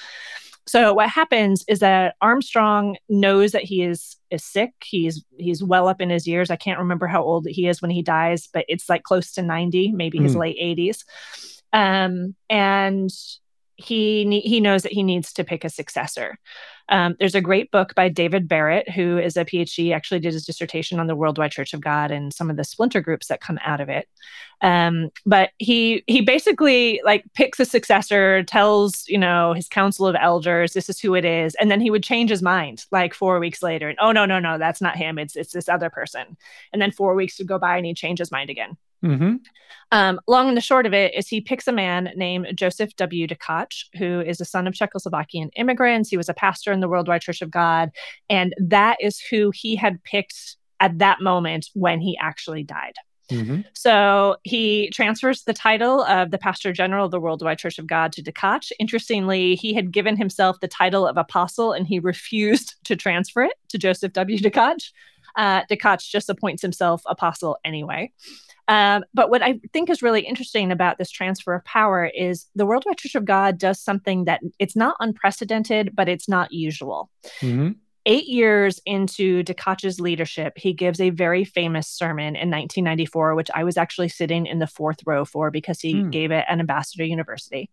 So 0.70 0.94
what 0.94 1.10
happens 1.10 1.66
is 1.68 1.80
that 1.80 2.16
Armstrong 2.22 2.96
knows 3.10 3.54
that 3.54 3.64
he 3.64 3.82
is 3.82 4.16
is 4.30 4.44
sick. 4.44 4.72
He's 4.84 5.26
he's 5.40 5.64
well 5.64 5.88
up 5.88 6.00
in 6.00 6.12
his 6.12 6.28
years. 6.28 6.52
I 6.52 6.58
can't 6.58 6.78
remember 6.78 7.08
how 7.08 7.24
old 7.24 7.48
he 7.50 7.68
is 7.68 7.82
when 7.82 7.90
he 7.90 8.04
dies, 8.04 8.48
but 8.48 8.66
it's 8.70 8.88
like 8.88 9.02
close 9.02 9.32
to 9.34 9.42
90, 9.42 9.94
maybe 9.94 10.20
his 10.20 10.36
mm. 10.36 10.42
late 10.42 10.58
80s. 10.60 11.04
Um, 11.74 12.36
and 12.52 13.10
he 13.80 14.42
he 14.42 14.60
knows 14.60 14.84
that 14.84 14.92
he 14.92 15.04
needs 15.04 15.32
to 15.34 15.44
pick 15.44 15.64
a 15.64 15.70
successor. 15.70 16.38
Um, 16.90 17.16
there's 17.20 17.36
a 17.36 17.42
great 17.42 17.72
book 17.72 17.94
by 17.96 18.10
David 18.10 18.48
Barrett, 18.48 18.90
who 18.90 19.20
is 19.20 19.38
a 19.38 19.46
PhD, 19.46 19.94
actually 19.94 20.20
did 20.20 20.34
his 20.34 20.46
dissertation 20.46 21.00
on 21.00 21.08
the 21.08 21.16
Worldwide 21.16 21.52
Church 21.52 21.74
of 21.74 21.82
God 21.82 22.10
and 22.12 22.34
some 22.34 22.50
of 22.50 22.58
the 22.58 22.64
splinter 22.64 23.00
groups 23.00 23.28
that 23.28 23.42
come 23.42 23.60
out 23.64 23.80
of 23.80 23.90
it. 23.90 24.10
Um, 24.62 25.12
but 25.26 25.52
he 25.60 26.04
he 26.08 26.22
basically 26.22 27.00
like 27.06 27.24
picks 27.36 27.60
a 27.60 27.66
successor, 27.66 28.44
tells 28.44 29.06
you 29.08 29.18
know 29.18 29.54
his 29.54 29.68
council 29.70 30.08
of 30.08 30.16
elders 30.20 30.74
this 30.74 30.90
is 30.90 31.00
who 31.00 31.16
it 31.16 31.26
is, 31.26 31.56
and 31.56 31.72
then 31.72 31.80
he 31.80 31.92
would 31.92 32.04
change 32.04 32.30
his 32.30 32.42
mind 32.42 32.86
like 32.92 33.14
four 33.14 33.40
weeks 33.40 33.64
later, 33.64 33.88
and 33.88 33.98
oh 34.02 34.12
no 34.12 34.26
no 34.26 34.40
no 34.40 34.58
that's 34.58 34.82
not 34.82 34.98
him, 34.98 35.18
it's 35.20 35.36
it's 35.36 35.54
this 35.54 35.70
other 35.70 35.90
person, 35.90 36.38
and 36.74 36.82
then 36.82 36.92
four 36.92 37.16
weeks 37.16 37.40
would 37.40 37.48
go 37.48 37.60
by 37.60 37.78
and 37.78 37.86
he'd 37.86 37.98
change 37.98 38.20
his 38.20 38.32
mind 38.32 38.50
again. 38.50 38.78
Mm-hmm. 39.04 39.36
Um, 39.92 40.20
long 40.28 40.48
and 40.48 40.58
the 40.58 40.62
short 40.62 40.86
of 40.86 40.94
it 40.94 41.14
is 41.16 41.28
he 41.28 41.42
picks 41.42 41.68
a 41.68 41.72
man 41.72 42.12
named 42.16 42.48
Joseph 42.56 42.96
W. 42.98 43.28
Tkach, 43.28 43.86
who 43.98 44.22
is 44.22 44.38
the 44.38 44.46
son 44.46 44.68
of 44.68 44.74
Czechoslovakian 44.74 45.50
immigrants. 45.56 46.10
He 46.10 46.18
was 46.18 46.30
a 46.30 46.34
pastor 46.34 46.72
in 46.72 46.80
the 46.80 46.90
Worldwide 46.90 47.22
Church 47.22 47.42
of 47.42 47.50
God. 47.50 47.92
And 48.30 48.54
that 48.60 48.98
is 49.00 49.20
who 49.20 49.52
he 49.54 49.76
had 49.76 50.04
picked 50.04 50.58
at 50.80 51.00
that 51.00 51.22
moment 51.22 51.70
when 51.74 52.02
he 52.02 52.18
actually 52.22 52.64
died. 52.64 52.94
Mm-hmm. 53.30 53.62
So 53.74 54.38
he 54.44 54.90
transfers 54.92 55.44
the 55.44 55.54
title 55.54 56.04
of 56.04 56.32
the 56.32 56.38
pastor 56.38 56.74
general 56.74 57.06
of 57.06 57.12
the 57.12 57.20
Worldwide 57.20 57.60
Church 57.60 57.78
of 57.78 57.86
God 57.86 58.12
to 58.14 58.24
Tkach. 58.24 58.72
Interestingly, 58.80 59.56
he 59.56 59.74
had 59.74 59.92
given 59.92 60.18
himself 60.18 60.60
the 60.60 60.68
title 60.68 61.06
of 61.06 61.18
apostle 61.18 61.72
and 61.74 61.86
he 61.86 62.00
refused 62.00 62.76
to 62.86 62.96
transfer 62.96 63.44
it 63.44 63.54
to 63.70 63.78
Joseph 63.78 64.14
W. 64.14 64.38
Tkach. 64.40 64.92
Uh, 65.36 65.64
Tkach 65.66 66.08
just 66.08 66.30
appoints 66.30 66.62
himself 66.62 67.02
apostle 67.06 67.58
anyway. 67.64 68.12
Um, 68.70 69.04
but 69.16 69.32
what 69.32 69.42
I 69.42 69.60
think 69.74 69.90
is 69.90 70.04
really 70.04 70.22
interesting 70.22 70.72
about 70.72 71.00
this 71.00 71.10
transfer 71.10 71.56
of 71.56 71.66
power 71.66 72.06
is 72.06 72.46
the 72.56 72.68
Worldwide 72.68 73.00
Church 73.00 73.16
of 73.16 73.26
God 73.26 73.58
does 73.58 73.82
something 73.82 74.26
that 74.26 74.42
it's 74.60 74.76
not 74.76 74.96
unprecedented, 75.00 75.96
but 75.96 76.08
it's 76.08 76.30
not 76.30 76.52
usual. 76.52 77.10
Mm-hmm. 77.42 77.72
Eight 78.06 78.28
years 78.28 78.80
into 78.86 79.44
Tkach's 79.44 80.00
leadership, 80.00 80.54
he 80.56 80.74
gives 80.74 81.02
a 81.02 81.10
very 81.10 81.44
famous 81.44 81.88
sermon 81.88 82.36
in 82.36 82.50
1994, 82.50 83.34
which 83.34 83.50
I 83.56 83.64
was 83.64 83.76
actually 83.76 84.10
sitting 84.10 84.46
in 84.46 84.60
the 84.60 84.68
fourth 84.68 85.00
row 85.06 85.26
for 85.26 85.50
because 85.50 85.80
he 85.80 85.96
mm. 85.96 86.12
gave 86.12 86.32
it 86.32 86.46
at 86.48 86.60
Ambassador 86.60 87.04
University. 87.06 87.72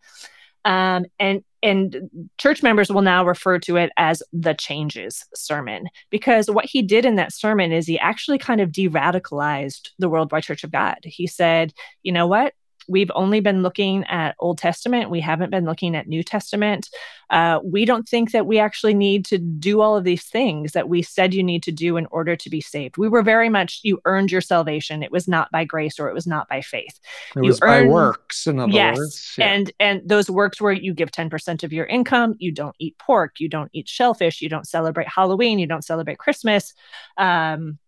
Um, 0.66 1.06
and 1.20 1.42
and 1.62 2.28
church 2.38 2.62
members 2.62 2.90
will 2.90 3.02
now 3.02 3.24
refer 3.24 3.58
to 3.60 3.76
it 3.76 3.90
as 3.96 4.22
the 4.32 4.52
changes 4.52 5.24
sermon 5.34 5.86
because 6.10 6.50
what 6.50 6.66
he 6.66 6.82
did 6.82 7.06
in 7.06 7.14
that 7.16 7.32
sermon 7.32 7.72
is 7.72 7.86
he 7.86 7.98
actually 7.98 8.36
kind 8.36 8.60
of 8.60 8.72
de-radicalized 8.72 9.90
the 9.98 10.08
worldwide 10.08 10.42
church 10.42 10.64
of 10.64 10.72
god. 10.72 10.98
He 11.04 11.26
said 11.26 11.72
you 12.02 12.12
know 12.12 12.26
what 12.26 12.52
we've 12.88 13.10
only 13.14 13.40
been 13.40 13.62
looking 13.62 14.04
at 14.04 14.36
Old 14.38 14.58
Testament. 14.58 15.10
We 15.10 15.20
haven't 15.20 15.50
been 15.50 15.64
looking 15.64 15.96
at 15.96 16.08
New 16.08 16.22
Testament. 16.22 16.88
Uh, 17.30 17.60
we 17.64 17.84
don't 17.84 18.08
think 18.08 18.32
that 18.32 18.46
we 18.46 18.58
actually 18.58 18.94
need 18.94 19.24
to 19.26 19.38
do 19.38 19.80
all 19.80 19.96
of 19.96 20.04
these 20.04 20.24
things 20.24 20.72
that 20.72 20.88
we 20.88 21.02
said 21.02 21.34
you 21.34 21.42
need 21.42 21.62
to 21.64 21.72
do 21.72 21.96
in 21.96 22.06
order 22.10 22.36
to 22.36 22.50
be 22.50 22.60
saved. 22.60 22.96
We 22.96 23.08
were 23.08 23.22
very 23.22 23.48
much 23.48 23.80
you 23.82 24.00
earned 24.04 24.30
your 24.30 24.40
salvation. 24.40 25.02
It 25.02 25.10
was 25.10 25.26
not 25.26 25.50
by 25.50 25.64
grace 25.64 25.98
or 25.98 26.08
it 26.08 26.14
was 26.14 26.26
not 26.26 26.48
by 26.48 26.60
faith. 26.60 27.00
It 27.34 27.42
you 27.42 27.48
was 27.48 27.60
earned, 27.62 27.88
by 27.88 27.92
works, 27.92 28.46
in 28.46 28.60
other 28.60 28.72
yes, 28.72 28.96
words. 28.96 29.34
Yeah. 29.36 29.52
And 29.52 29.72
and 29.80 30.02
those 30.08 30.30
works 30.30 30.60
were 30.60 30.72
you 30.72 30.94
give 30.94 31.10
10% 31.10 31.64
of 31.64 31.72
your 31.72 31.86
income, 31.86 32.34
you 32.38 32.52
don't 32.52 32.76
eat 32.78 32.96
pork, 32.98 33.40
you 33.40 33.48
don't 33.48 33.70
eat 33.72 33.88
shellfish, 33.88 34.40
you 34.40 34.48
don't 34.48 34.66
celebrate 34.66 35.08
Halloween, 35.08 35.58
you 35.58 35.66
don't 35.66 35.84
celebrate 35.84 36.18
Christmas. 36.18 36.74
Um, 37.16 37.78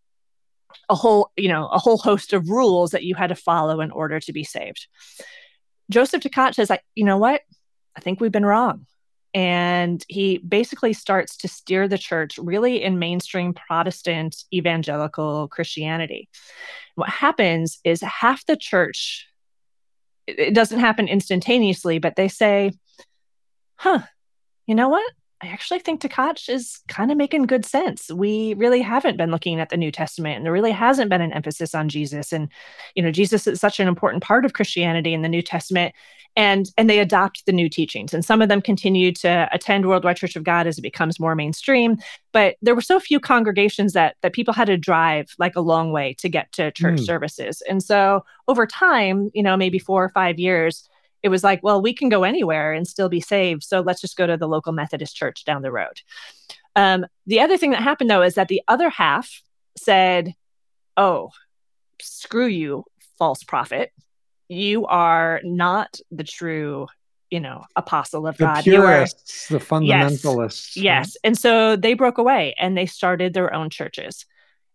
a 0.89 0.95
whole, 0.95 1.31
you 1.37 1.49
know, 1.49 1.67
a 1.69 1.79
whole 1.79 1.99
host 1.99 2.33
of 2.33 2.49
rules 2.49 2.93
that 2.93 3.05
you 3.05 3.15
had 3.15 3.29
to 3.29 3.35
follow 3.35 3.81
in 3.81 3.91
order 3.91 4.21
to 4.21 4.33
be 4.33 4.45
saved. 4.45 4.87
Joseph 5.91 6.23
Tkach 6.23 6.55
says, 6.55 6.71
like, 6.71 6.85
you 6.95 7.05
know 7.05 7.19
what? 7.19 7.43
I 7.97 8.01
think 8.01 8.21
we've 8.21 8.33
been 8.33 8.47
wrong. 8.47 8.87
And 9.35 10.03
he 10.09 10.39
basically 10.39 10.93
starts 10.95 11.37
to 11.39 11.49
steer 11.49 11.87
the 11.87 11.99
church 11.99 12.39
really 12.39 12.83
in 12.83 12.99
mainstream 12.99 13.53
Protestant 13.53 14.37
evangelical 14.53 15.49
Christianity. 15.49 16.29
What 16.95 17.11
happens 17.11 17.79
is 17.85 18.01
half 18.01 18.45
the 18.47 18.57
church, 18.57 19.29
it 20.27 20.55
doesn't 20.55 20.81
happen 20.81 21.09
instantaneously, 21.09 21.99
but 21.99 22.17
they 22.17 22.29
say, 22.29 22.73
huh, 23.77 24.01
you 24.67 24.75
know 24.75 24.89
what? 24.89 25.13
I 25.41 25.47
actually 25.49 25.79
think 25.79 26.01
Tkach 26.01 26.49
is 26.49 26.81
kind 26.89 27.13
of 27.13 27.17
making 27.17 27.45
good 27.45 27.65
sense. 27.65 28.11
We 28.11 28.55
really 28.55 28.83
haven't 28.83 29.17
been 29.17 29.31
looking 29.31 29.61
at 29.61 29.69
the 29.69 29.77
New 29.77 29.93
Testament, 29.93 30.37
and 30.37 30.45
there 30.45 30.53
really 30.53 30.73
hasn't 30.73 31.11
been 31.11 31.21
an 31.21 31.33
emphasis 31.33 31.77
on 31.77 31.89
Jesus. 31.89 32.33
And 32.33 32.49
you 32.97 33.03
know, 33.03 33.13
Jesus 33.13 33.47
is 33.47 33.61
such 33.61 33.79
an 33.79 33.87
important 33.87 34.23
part 34.23 34.45
of 34.45 34.55
Christianity 34.55 35.15
in 35.15 35.23
the 35.23 35.29
New 35.29 35.43
Testament, 35.43 35.95
and 36.35 36.71
and 36.77 36.91
they 36.91 36.99
adopt 36.99 37.47
the 37.47 37.53
new 37.53 37.69
teachings. 37.69 38.13
And 38.13 38.25
some 38.25 38.43
of 38.43 38.49
them 38.49 38.61
continue 38.61 39.13
to 39.13 39.49
attend 39.53 39.87
Worldwide 39.87 40.17
Church 40.17 40.35
of 40.35 40.43
God 40.43 40.67
as 40.67 40.77
it 40.77 40.83
becomes 40.83 41.21
more 41.21 41.37
mainstream. 41.37 41.99
But 42.33 42.57
there 42.61 42.75
were 42.75 42.81
so 42.81 42.99
few 42.99 43.21
congregations 43.21 43.93
that 43.93 44.17
that 44.23 44.33
people 44.33 44.55
had 44.55 44.67
to 44.67 44.77
drive 44.77 45.29
like 45.39 45.55
a 45.55 45.61
long 45.61 45.93
way 45.93 46.15
to 46.19 46.29
get 46.29 46.51
to 46.53 46.73
church 46.73 47.01
mm. 47.01 47.07
services. 47.07 47.63
And 47.69 47.81
so 47.81 48.25
over 48.49 48.67
time, 48.67 49.31
you 49.35 49.45
know, 49.45 49.57
maybe 49.57 49.79
four 49.79 50.03
or 50.03 50.09
five 50.09 50.41
years 50.41 50.89
it 51.23 51.29
was 51.29 51.43
like, 51.43 51.63
well, 51.63 51.83
we 51.83 51.93
can 51.93 52.09
go 52.09 52.25
anywhere 52.25 52.73
and 52.73 52.87
still 52.87 53.09
be 53.09 53.21
saved. 53.21 53.65
So 53.65 53.81
let's 53.81 54.01
just 54.01 54.17
go 54.17 54.27
to 54.27 54.37
the 54.37 54.49
local 54.49 54.73
Methodist 54.73 55.17
church 55.17 55.45
down 55.45 55.63
the 55.63 55.73
road. 55.73 56.01
Um, 56.77 57.07
the 57.27 57.41
other 57.41 57.57
thing 57.57 57.73
that 57.73 57.83
happened 57.83 58.11
though 58.11 58.23
is 58.23 58.35
that 58.35 58.49
the 58.49 58.63
other 58.69 58.89
half 58.89 59.43
said, 59.77 60.35
oh, 60.97 61.31
screw 62.01 62.47
you, 62.47 62.85
false 63.19 63.43
prophet. 63.43 63.91
You 64.49 64.87
are 64.87 65.41
not 65.45 65.99
the 66.11 66.25
true, 66.25 66.87
you 67.31 67.41
know, 67.41 67.65
apostle 67.77 68.27
of 68.27 68.37
the 68.37 68.45
God. 68.45 68.65
Purists, 68.65 69.51
you 69.51 69.57
are 69.57 69.59
the 69.59 69.65
fundamentalists. 69.65 70.77
Yes, 70.77 70.83
yes. 70.83 71.17
And 71.25 71.37
so 71.37 71.77
they 71.77 71.95
broke 71.95 72.19
away 72.19 72.55
and 72.59 72.77
they 72.77 72.87
started 72.87 73.35
their 73.35 73.53
own 73.53 73.71
churches. 73.71 74.25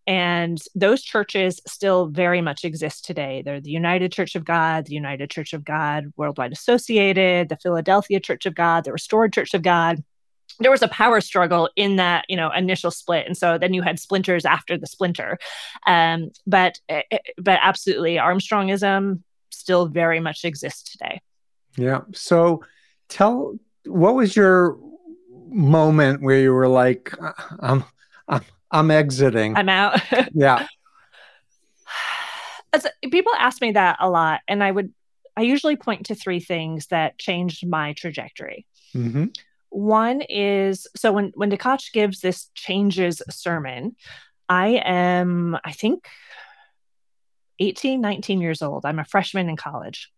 And 0.05 0.59
those 0.75 1.01
churches 1.01 1.61
still 1.65 2.07
very 2.07 2.41
much 2.41 2.65
exist 2.65 3.05
today. 3.05 3.41
They're 3.43 3.61
the 3.61 3.71
United 3.71 4.11
Church 4.11 4.35
of 4.35 4.43
God, 4.43 4.85
the 4.85 4.95
United 4.95 5.29
Church 5.29 5.53
of 5.53 5.63
God 5.63 6.11
Worldwide 6.17 6.51
Associated, 6.51 7.49
the 7.49 7.57
Philadelphia 7.57 8.19
Church 8.19 8.45
of 8.45 8.55
God, 8.55 8.83
the 8.83 8.91
Restored 8.91 9.31
Church 9.31 9.53
of 9.53 9.61
God. 9.61 10.03
There 10.59 10.71
was 10.71 10.81
a 10.83 10.87
power 10.89 11.21
struggle 11.21 11.69
in 11.75 11.95
that, 11.95 12.25
you 12.27 12.35
know, 12.35 12.51
initial 12.51 12.91
split, 12.91 13.25
and 13.25 13.35
so 13.35 13.57
then 13.57 13.73
you 13.73 13.81
had 13.81 13.97
splinters 13.97 14.45
after 14.45 14.77
the 14.77 14.85
splinter. 14.85 15.39
Um, 15.87 16.29
but 16.45 16.79
eh, 16.89 17.01
eh, 17.09 17.17
but 17.37 17.59
absolutely, 17.61 18.15
Armstrongism 18.15 19.23
still 19.51 19.87
very 19.87 20.19
much 20.19 20.45
exists 20.45 20.91
today. 20.91 21.21
Yeah. 21.77 22.01
So 22.13 22.63
tell 23.09 23.57
what 23.85 24.15
was 24.15 24.35
your 24.35 24.77
moment 25.49 26.21
where 26.21 26.39
you 26.39 26.53
were 26.53 26.67
like, 26.67 27.13
I'm 27.59 27.83
I'm 28.27 28.43
I'm 28.73 28.91
exiting. 28.91 29.55
I'm 29.55 29.69
out. 29.69 30.01
yeah. 30.33 30.67
As, 32.73 32.87
people 33.03 33.31
ask 33.37 33.61
me 33.61 33.73
that 33.73 33.97
a 33.99 34.09
lot, 34.09 34.41
and 34.47 34.63
I 34.63 34.71
would, 34.71 34.91
I 35.37 35.43
usually 35.43 35.75
point 35.75 36.07
to 36.07 36.15
three 36.15 36.39
things 36.39 36.87
that 36.87 37.19
changed 37.19 37.67
my 37.67 37.93
trajectory. 37.93 38.65
Mm-hmm. 38.95 39.25
One 39.69 40.21
is 40.21 40.87
so 40.95 41.11
when 41.11 41.33
when 41.35 41.51
Tkach 41.51 41.93
gives 41.93 42.21
this 42.21 42.49
changes 42.55 43.21
sermon, 43.29 43.95
I 44.49 44.81
am, 44.83 45.55
I 45.63 45.71
think, 45.71 46.07
18, 47.59 48.01
19 48.01 48.41
years 48.41 48.61
old. 48.61 48.85
I'm 48.85 48.99
a 48.99 49.05
freshman 49.05 49.49
in 49.49 49.55
college. 49.55 50.11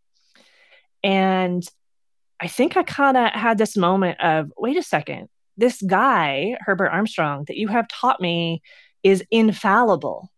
And 1.04 1.66
I 2.40 2.48
think 2.48 2.76
I 2.76 2.84
kind 2.84 3.16
of 3.16 3.32
had 3.32 3.58
this 3.58 3.78
moment 3.78 4.20
of 4.20 4.52
wait 4.58 4.78
a 4.78 4.84
second, 4.84 5.30
this 5.58 5.82
guy, 5.82 6.56
Herbert 6.60 6.90
Armstrong, 6.90 7.46
that 7.48 7.58
you 7.58 7.68
have 7.68 7.88
taught 7.88 8.22
me 8.22 8.62
is 9.04 9.24
infallible 9.32 10.32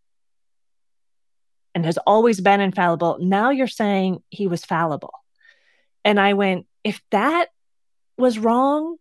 and 1.73 1.85
has 1.85 1.97
always 1.99 2.41
been 2.41 2.61
infallible. 2.61 3.17
Now 3.19 3.49
you're 3.49 3.67
saying 3.67 4.23
he 4.29 4.47
was 4.47 4.65
fallible. 4.65 5.13
And 6.03 6.19
I 6.19 6.33
went, 6.33 6.65
if 6.83 7.01
that 7.11 7.49
was 8.17 8.39
wrong, 8.39 8.97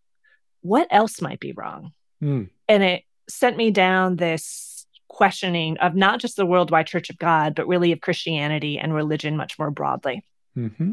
what 0.60 0.88
else 0.90 1.22
might 1.22 1.40
be 1.40 1.52
wrong? 1.52 1.92
Mm. 2.22 2.50
And 2.68 2.82
it 2.82 3.04
sent 3.28 3.56
me 3.56 3.70
down 3.70 4.16
this 4.16 4.86
questioning 5.08 5.78
of 5.78 5.94
not 5.94 6.20
just 6.20 6.36
the 6.36 6.46
worldwide 6.46 6.86
church 6.86 7.08
of 7.10 7.18
God, 7.18 7.54
but 7.54 7.66
really 7.66 7.92
of 7.92 8.00
Christianity 8.00 8.78
and 8.78 8.92
religion 8.92 9.36
much 9.36 9.58
more 9.58 9.70
broadly. 9.70 10.22
Mm-hmm. 10.56 10.92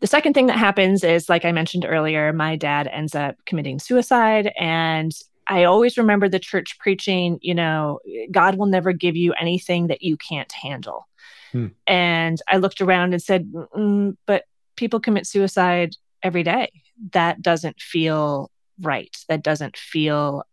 The 0.00 0.06
second 0.06 0.34
thing 0.34 0.46
that 0.46 0.58
happens 0.58 1.04
is, 1.04 1.28
like 1.28 1.44
I 1.44 1.52
mentioned 1.52 1.86
earlier, 1.88 2.32
my 2.32 2.56
dad 2.56 2.88
ends 2.88 3.14
up 3.14 3.36
committing 3.46 3.78
suicide. 3.78 4.52
And 4.58 5.12
I 5.46 5.64
always 5.64 5.98
remember 5.98 6.28
the 6.28 6.38
church 6.38 6.78
preaching, 6.78 7.38
you 7.42 7.54
know, 7.54 8.00
God 8.30 8.56
will 8.56 8.66
never 8.66 8.92
give 8.92 9.16
you 9.16 9.32
anything 9.34 9.88
that 9.88 10.02
you 10.02 10.16
can't 10.16 10.50
handle. 10.52 11.06
Hmm. 11.52 11.68
And 11.86 12.40
I 12.48 12.56
looked 12.56 12.80
around 12.80 13.12
and 13.12 13.22
said, 13.22 13.50
mm, 13.52 14.16
but 14.26 14.44
people 14.76 15.00
commit 15.00 15.26
suicide 15.26 15.94
every 16.22 16.42
day. 16.42 16.70
That 17.12 17.42
doesn't 17.42 17.80
feel 17.80 18.50
right. 18.80 19.14
That 19.28 19.42
doesn't 19.42 19.76
feel 19.76 20.44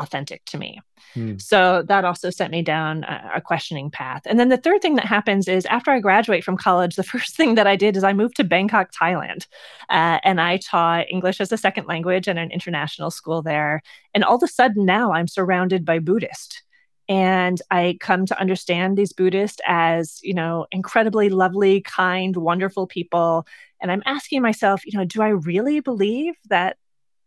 authentic 0.00 0.44
to 0.46 0.58
me. 0.58 0.80
Hmm. 1.14 1.38
So 1.38 1.82
that 1.88 2.04
also 2.04 2.30
sent 2.30 2.50
me 2.50 2.62
down 2.62 3.04
a, 3.04 3.32
a, 3.36 3.40
questioning 3.40 3.90
path. 3.90 4.22
And 4.26 4.38
then 4.38 4.48
the 4.48 4.56
third 4.56 4.80
thing 4.80 4.96
that 4.96 5.06
happens 5.06 5.48
is 5.48 5.66
after 5.66 5.90
I 5.90 6.00
graduate 6.00 6.44
from 6.44 6.56
college, 6.56 6.96
the 6.96 7.02
first 7.14 7.36
thing 7.36 7.54
that 7.54 7.66
I 7.66 7.76
did 7.76 7.96
is 7.96 8.04
I 8.04 8.12
moved 8.12 8.36
to 8.36 8.44
Bangkok, 8.44 8.90
Thailand. 8.92 9.46
Uh, 9.88 10.18
and 10.24 10.40
I 10.40 10.58
taught 10.58 11.10
English 11.10 11.40
as 11.40 11.52
a 11.52 11.56
second 11.56 11.86
language 11.86 12.28
in 12.28 12.38
an 12.38 12.50
international 12.50 13.10
school 13.10 13.42
there. 13.42 13.82
And 14.14 14.24
all 14.24 14.36
of 14.36 14.42
a 14.42 14.48
sudden 14.48 14.84
now 14.84 15.12
I'm 15.12 15.28
surrounded 15.28 15.84
by 15.84 15.98
Buddhists. 15.98 16.62
And 17.08 17.60
I 17.72 17.96
come 17.98 18.24
to 18.26 18.40
understand 18.40 18.96
these 18.96 19.12
Buddhists 19.12 19.60
as, 19.66 20.20
you 20.22 20.32
know, 20.32 20.66
incredibly 20.70 21.28
lovely, 21.28 21.80
kind, 21.80 22.36
wonderful 22.36 22.86
people. 22.86 23.46
And 23.82 23.90
I'm 23.90 24.02
asking 24.06 24.42
myself, 24.42 24.86
you 24.86 24.96
know, 24.96 25.04
do 25.04 25.20
I 25.20 25.30
really 25.30 25.80
believe 25.80 26.34
that 26.48 26.76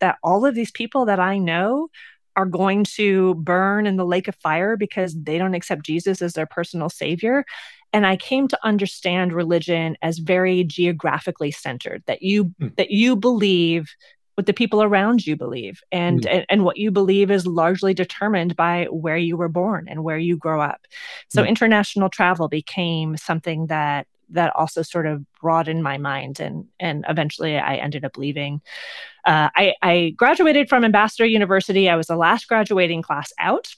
that 0.03 0.17
all 0.21 0.45
of 0.45 0.53
these 0.53 0.71
people 0.71 1.05
that 1.05 1.19
I 1.19 1.37
know 1.37 1.87
are 2.35 2.45
going 2.45 2.83
to 2.83 3.35
burn 3.35 3.85
in 3.85 3.97
the 3.97 4.05
lake 4.05 4.27
of 4.27 4.35
fire 4.35 4.75
because 4.75 5.15
they 5.21 5.37
don't 5.37 5.53
accept 5.53 5.85
Jesus 5.85 6.21
as 6.21 6.33
their 6.33 6.45
personal 6.45 6.89
savior. 6.89 7.45
And 7.91 8.07
I 8.07 8.17
came 8.17 8.47
to 8.47 8.59
understand 8.63 9.33
religion 9.33 9.97
as 10.01 10.17
very 10.17 10.63
geographically 10.63 11.51
centered, 11.51 12.03
that 12.07 12.23
you 12.23 12.45
mm. 12.59 12.75
that 12.75 12.91
you 12.91 13.15
believe 13.15 13.87
what 14.35 14.47
the 14.47 14.53
people 14.53 14.81
around 14.81 15.27
you 15.27 15.35
believe 15.35 15.81
and, 15.91 16.21
mm. 16.21 16.31
and, 16.31 16.45
and 16.49 16.63
what 16.63 16.77
you 16.77 16.89
believe 16.89 17.29
is 17.29 17.45
largely 17.45 17.93
determined 17.93 18.55
by 18.55 18.87
where 18.89 19.17
you 19.17 19.37
were 19.37 19.49
born 19.49 19.87
and 19.87 20.03
where 20.03 20.17
you 20.17 20.37
grow 20.37 20.59
up 20.59 20.87
so 21.29 21.43
mm. 21.43 21.47
international 21.47 22.09
travel 22.09 22.47
became 22.47 23.15
something 23.15 23.67
that 23.67 24.07
that 24.29 24.55
also 24.55 24.81
sort 24.81 25.05
of 25.05 25.25
broadened 25.33 25.83
my 25.83 25.97
mind 25.97 26.39
and 26.39 26.67
and 26.79 27.05
eventually 27.07 27.57
I 27.57 27.75
ended 27.75 28.05
up 28.05 28.17
leaving. 28.17 28.61
Uh, 29.25 29.49
I, 29.55 29.73
I 29.81 30.13
graduated 30.17 30.69
from 30.69 30.83
Ambassador 30.83 31.25
University. 31.25 31.89
I 31.89 31.95
was 31.95 32.07
the 32.07 32.15
last 32.15 32.47
graduating 32.47 33.01
class 33.01 33.31
out 33.39 33.73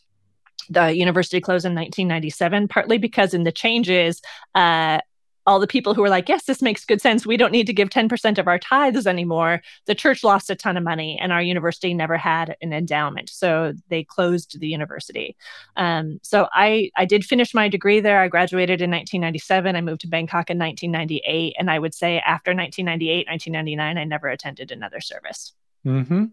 the 0.70 0.96
university 0.96 1.40
closed 1.40 1.66
in 1.66 1.76
1997 1.76 2.68
partly 2.68 2.98
because 2.98 3.34
in 3.36 3.44
the 3.44 3.52
changes 3.52 4.22
uh, 4.56 5.00
all 5.46 5.60
the 5.60 5.68
people 5.68 5.94
who 5.94 6.02
were 6.02 6.10
like, 6.10 6.28
yes, 6.28 6.46
this 6.46 6.62
makes 6.62 6.86
good 6.86 7.02
sense. 7.02 7.26
We 7.26 7.38
don't 7.38 7.52
need 7.52 7.68
to 7.68 7.74
give 7.74 7.90
10% 7.90 8.38
of 8.38 8.48
our 8.48 8.58
tithes 8.58 9.06
anymore. 9.06 9.62
The 9.86 9.96
church 9.96 10.24
lost 10.24 10.50
a 10.50 10.56
ton 10.56 10.78
of 10.78 10.84
money 10.84 11.20
and 11.22 11.32
our 11.32 11.42
university 11.42 11.94
never 11.94 12.18
had 12.18 12.56
an 12.62 12.74
endowment. 12.74 13.30
So 13.30 13.74
they 13.90 14.04
closed 14.04 14.60
the 14.60 14.68
university. 14.68 15.36
Um, 15.78 16.20
so 16.24 16.48
I, 16.54 16.90
I 16.98 17.06
did 17.06 17.24
finish 17.24 17.54
my 17.54 17.70
degree 17.70 18.00
there. 18.00 18.22
I 18.22 18.28
graduated 18.28 18.82
in 18.82 18.90
1997. 18.90 19.76
I 19.76 19.82
moved 19.82 20.02
to 20.02 20.08
Bangkok 20.08 20.50
in 20.50 20.58
1998. 20.58 21.56
And 21.60 21.70
I 21.70 21.78
would 21.78 21.94
say 21.94 22.18
after 22.20 22.52
1998, 22.52 23.28
1999, 23.28 23.98
I 23.98 24.04
never 24.04 24.28
attended 24.28 24.72
another 24.72 25.00
service. 25.00 25.54
Mm-hmm. 25.86 26.26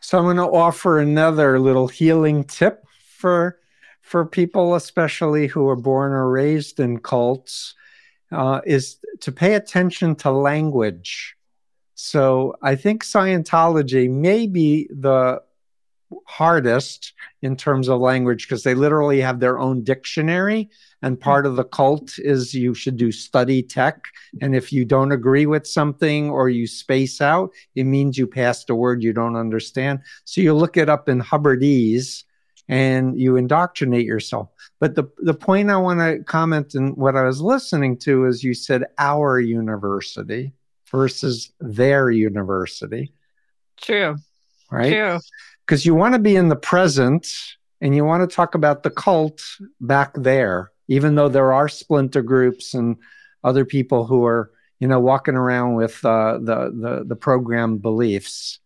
So 0.00 0.18
I'm 0.18 0.24
going 0.24 0.36
to 0.36 0.42
offer 0.42 0.98
another 0.98 1.58
little 1.58 1.88
healing 1.88 2.44
tip 2.44 2.84
for 3.16 3.58
for 4.02 4.24
people, 4.26 4.74
especially 4.74 5.46
who 5.46 5.68
are 5.68 5.76
born 5.76 6.10
or 6.10 6.28
raised 6.28 6.80
in 6.80 6.98
cults 6.98 7.74
uh, 8.32 8.60
is 8.64 8.98
to 9.20 9.32
pay 9.32 9.54
attention 9.54 10.14
to 10.16 10.30
language. 10.30 11.36
So 11.94 12.56
I 12.62 12.76
think 12.76 13.04
Scientology 13.04 14.10
may 14.10 14.46
be 14.46 14.88
the 14.90 15.42
hardest 16.26 17.12
in 17.42 17.56
terms 17.56 17.88
of 17.88 18.00
language 18.00 18.46
because 18.46 18.62
they 18.62 18.74
literally 18.74 19.20
have 19.20 19.40
their 19.40 19.58
own 19.58 19.82
dictionary. 19.84 20.70
And 21.02 21.20
part 21.20 21.46
of 21.46 21.56
the 21.56 21.64
cult 21.64 22.18
is 22.18 22.54
you 22.54 22.74
should 22.74 22.96
do 22.96 23.12
study 23.12 23.62
tech. 23.62 24.04
And 24.40 24.54
if 24.54 24.72
you 24.72 24.84
don't 24.84 25.12
agree 25.12 25.46
with 25.46 25.66
something 25.66 26.30
or 26.30 26.48
you 26.48 26.66
space 26.66 27.20
out, 27.20 27.50
it 27.74 27.84
means 27.84 28.18
you 28.18 28.26
passed 28.26 28.70
a 28.70 28.74
word 28.74 29.02
you 29.02 29.12
don't 29.12 29.36
understand. 29.36 30.00
So 30.24 30.40
you 30.40 30.54
look 30.54 30.76
it 30.76 30.88
up 30.88 31.08
in 31.08 31.20
Hubbardese 31.20 32.24
and 32.68 33.18
you 33.18 33.36
indoctrinate 33.36 34.06
yourself. 34.06 34.48
But 34.80 34.94
the, 34.94 35.04
the 35.18 35.34
point 35.34 35.70
I 35.70 35.76
want 35.76 36.00
to 36.00 36.24
comment 36.24 36.74
and 36.74 36.96
what 36.96 37.14
I 37.14 37.22
was 37.22 37.40
listening 37.40 37.98
to 37.98 38.24
is 38.24 38.42
you 38.42 38.54
said 38.54 38.84
our 38.98 39.38
university 39.38 40.54
versus 40.90 41.52
their 41.60 42.10
university. 42.10 43.12
True. 43.76 44.16
Right? 44.70 44.90
True. 44.90 45.20
Because 45.66 45.84
you 45.84 45.94
want 45.94 46.14
to 46.14 46.18
be 46.18 46.34
in 46.34 46.48
the 46.48 46.56
present 46.56 47.28
and 47.82 47.94
you 47.94 48.04
want 48.06 48.28
to 48.28 48.34
talk 48.34 48.54
about 48.54 48.82
the 48.82 48.90
cult 48.90 49.42
back 49.82 50.12
there, 50.14 50.72
even 50.88 51.14
though 51.14 51.28
there 51.28 51.52
are 51.52 51.68
splinter 51.68 52.22
groups 52.22 52.72
and 52.72 52.96
other 53.44 53.66
people 53.66 54.06
who 54.06 54.24
are, 54.24 54.50
you 54.80 54.88
know, 54.88 54.98
walking 54.98 55.34
around 55.34 55.74
with 55.74 56.02
uh, 56.04 56.38
the, 56.38 56.72
the 56.74 57.04
the 57.06 57.16
program 57.16 57.78
beliefs 57.78 58.60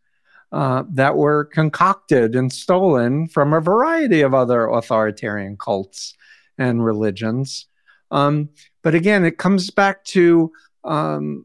uh, 0.55 0.85
that 0.89 1.17
were 1.17 1.47
concocted 1.47 2.37
and 2.37 2.53
stolen 2.53 3.27
from 3.27 3.53
a 3.53 3.61
variety 3.61 4.21
of 4.21 4.33
other 4.33 4.69
authoritarian 4.69 5.57
cults 5.57 6.15
and 6.57 6.85
religions. 6.85 7.67
Um, 8.13 8.51
but 8.85 8.95
again, 8.95 9.25
it 9.25 9.37
comes 9.37 9.73
back 9.73 10.05
to, 10.05 10.53
um, 10.85 11.45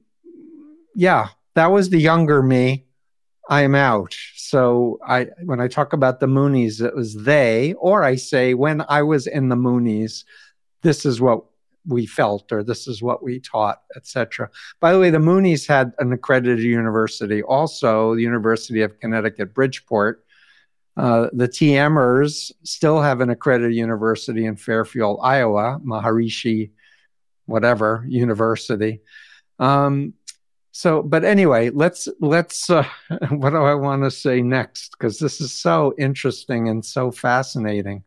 yeah, 0.94 1.30
that 1.56 1.72
was 1.72 1.90
the 1.90 1.98
younger 1.98 2.44
me. 2.44 2.86
I 3.50 3.62
am 3.64 3.74
out. 3.74 4.16
So 4.36 5.00
I, 5.04 5.30
when 5.44 5.60
I 5.60 5.68
talk 5.68 5.94
about 5.94 6.20
the 6.20 6.28
Moonies, 6.28 6.80
it 6.80 6.96
was 6.96 7.16
they, 7.16 7.74
or 7.80 8.04
I 8.04 8.16
say 8.16 8.54
when 8.54 8.86
I 8.88 9.02
was 9.02 9.26
in 9.26 9.50
the 9.50 9.56
Moonies, 9.56 10.24
this 10.84 11.04
is 11.04 11.20
what 11.20 11.46
we 11.90 12.06
felt 12.06 12.52
or 12.52 12.64
this 12.64 12.88
is 12.88 13.02
what 13.02 13.22
we 13.24 13.40
taught 13.40 13.82
etc 13.96 14.50
by 14.80 14.94
the 14.94 15.00
way 15.00 15.10
the 15.10 15.18
moonies 15.18 15.68
had 15.68 15.92
an 16.00 16.14
accredited 16.14 16.64
university 16.64 17.42
also 17.44 18.16
the 18.16 18.22
university 18.22 18.82
of 18.82 19.00
connecticut 19.00 19.54
bridgeport. 19.54 20.24
Uh, 20.98 21.30
the 21.32 21.48
tmers 21.48 22.52
still 22.64 23.02
have 23.02 23.22
an 23.22 23.30
accredited 23.30 23.76
university 23.76 24.46
in 24.46 24.56
fairfield 24.56 25.20
iowa 25.24 25.80
maharishi 25.84 26.72
whatever 27.46 28.06
university. 28.08 29.02
Um, 29.58 30.14
so 30.72 31.02
but 31.02 31.26
anyway 31.26 31.72
let's 31.72 32.08
let's 32.22 32.70
uh, 32.70 32.86
what 33.32 33.50
do 33.50 33.58
i 33.58 33.74
want 33.74 34.04
to 34.04 34.12
say 34.12 34.42
next? 34.42 34.92
Because 34.92 35.20
this 35.20 35.42
is 35.42 35.52
so 35.52 35.94
interesting 35.98 36.70
and 36.70 36.86
so 36.86 37.12
fascinating. 37.12 38.04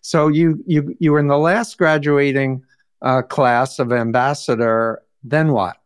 So 0.00 0.28
you 0.28 0.62
you 0.66 0.94
you 1.00 1.12
were 1.12 1.18
in 1.18 1.28
the 1.28 1.38
last 1.38 1.76
graduating 1.76 2.62
uh, 3.04 3.22
class 3.22 3.78
of 3.78 3.92
ambassador. 3.92 5.02
Then 5.22 5.52
what? 5.52 5.76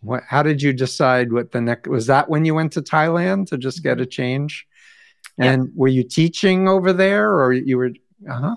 What? 0.00 0.22
How 0.26 0.42
did 0.42 0.62
you 0.62 0.72
decide 0.72 1.32
what 1.32 1.52
the 1.52 1.60
next? 1.60 1.88
Was 1.88 2.06
that 2.06 2.30
when 2.30 2.44
you 2.44 2.54
went 2.54 2.72
to 2.72 2.82
Thailand 2.82 3.48
to 3.48 3.58
just 3.58 3.82
get 3.82 4.00
a 4.00 4.06
change? 4.06 4.66
And 5.38 5.64
yep. 5.64 5.72
were 5.74 5.88
you 5.88 6.04
teaching 6.04 6.68
over 6.68 6.92
there, 6.92 7.34
or 7.34 7.52
you 7.52 7.76
were? 7.76 7.90
Uh 8.28 8.34
huh. 8.34 8.56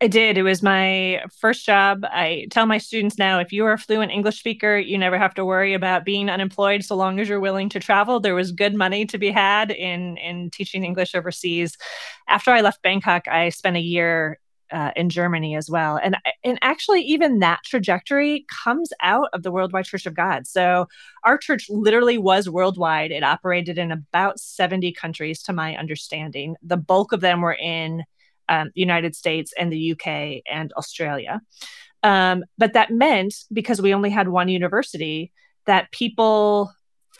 I 0.00 0.08
did. 0.08 0.36
It 0.36 0.42
was 0.42 0.62
my 0.62 1.22
first 1.38 1.64
job. 1.64 2.04
I 2.04 2.48
tell 2.50 2.66
my 2.66 2.76
students 2.76 3.18
now 3.18 3.38
if 3.40 3.50
you 3.50 3.64
are 3.64 3.72
a 3.72 3.78
fluent 3.78 4.12
English 4.12 4.38
speaker, 4.38 4.76
you 4.76 4.98
never 4.98 5.16
have 5.16 5.32
to 5.34 5.44
worry 5.44 5.72
about 5.72 6.04
being 6.04 6.28
unemployed 6.28 6.84
so 6.84 6.96
long 6.96 7.18
as 7.18 7.30
you're 7.30 7.40
willing 7.40 7.70
to 7.70 7.80
travel. 7.80 8.20
There 8.20 8.34
was 8.34 8.52
good 8.52 8.74
money 8.74 9.06
to 9.06 9.18
be 9.18 9.30
had 9.30 9.70
in 9.70 10.18
in 10.18 10.50
teaching 10.50 10.84
English 10.84 11.14
overseas. 11.14 11.76
After 12.28 12.50
I 12.50 12.60
left 12.60 12.82
Bangkok, 12.82 13.26
I 13.26 13.48
spent 13.48 13.76
a 13.76 13.80
year 13.80 14.38
uh, 14.72 14.90
in 14.96 15.08
Germany 15.08 15.56
as 15.56 15.70
well. 15.70 15.98
And 16.02 16.16
and 16.44 16.58
actually 16.62 17.02
even 17.02 17.38
that 17.40 17.60
trajectory 17.64 18.46
comes 18.64 18.92
out 19.02 19.28
of 19.32 19.42
the 19.42 19.52
Worldwide 19.52 19.84
Church 19.84 20.06
of 20.06 20.14
God. 20.14 20.46
So 20.46 20.86
our 21.24 21.38
church 21.38 21.66
literally 21.68 22.18
was 22.18 22.48
worldwide. 22.48 23.10
It 23.10 23.22
operated 23.22 23.78
in 23.78 23.92
about 23.92 24.40
70 24.40 24.92
countries 24.92 25.42
to 25.44 25.52
my 25.52 25.76
understanding. 25.76 26.56
The 26.62 26.76
bulk 26.76 27.12
of 27.12 27.20
them 27.20 27.40
were 27.40 27.54
in 27.54 28.04
um, 28.48 28.70
United 28.74 29.16
States 29.16 29.52
and 29.58 29.72
the 29.72 29.92
UK 29.92 30.42
and 30.50 30.72
Australia. 30.74 31.40
Um, 32.02 32.44
but 32.58 32.74
that 32.74 32.90
meant 32.90 33.34
because 33.52 33.82
we 33.82 33.94
only 33.94 34.10
had 34.10 34.28
one 34.28 34.48
university, 34.48 35.32
that 35.66 35.90
people 35.90 36.72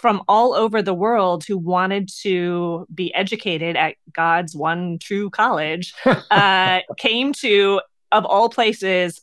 from 0.06 0.22
all 0.28 0.54
over 0.54 0.82
the 0.82 0.94
world 0.94 1.44
who 1.44 1.58
wanted 1.58 2.08
to 2.08 2.86
be 2.94 3.12
educated 3.12 3.74
at 3.74 3.96
God's 4.12 4.54
one 4.54 5.00
true 5.00 5.30
college 5.30 5.92
uh, 6.30 6.78
came 6.96 7.32
to, 7.32 7.80
of 8.12 8.24
all 8.24 8.48
places, 8.48 9.20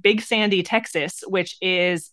Big 0.00 0.20
Sandy, 0.20 0.64
Texas, 0.64 1.22
which 1.28 1.56
is 1.60 2.10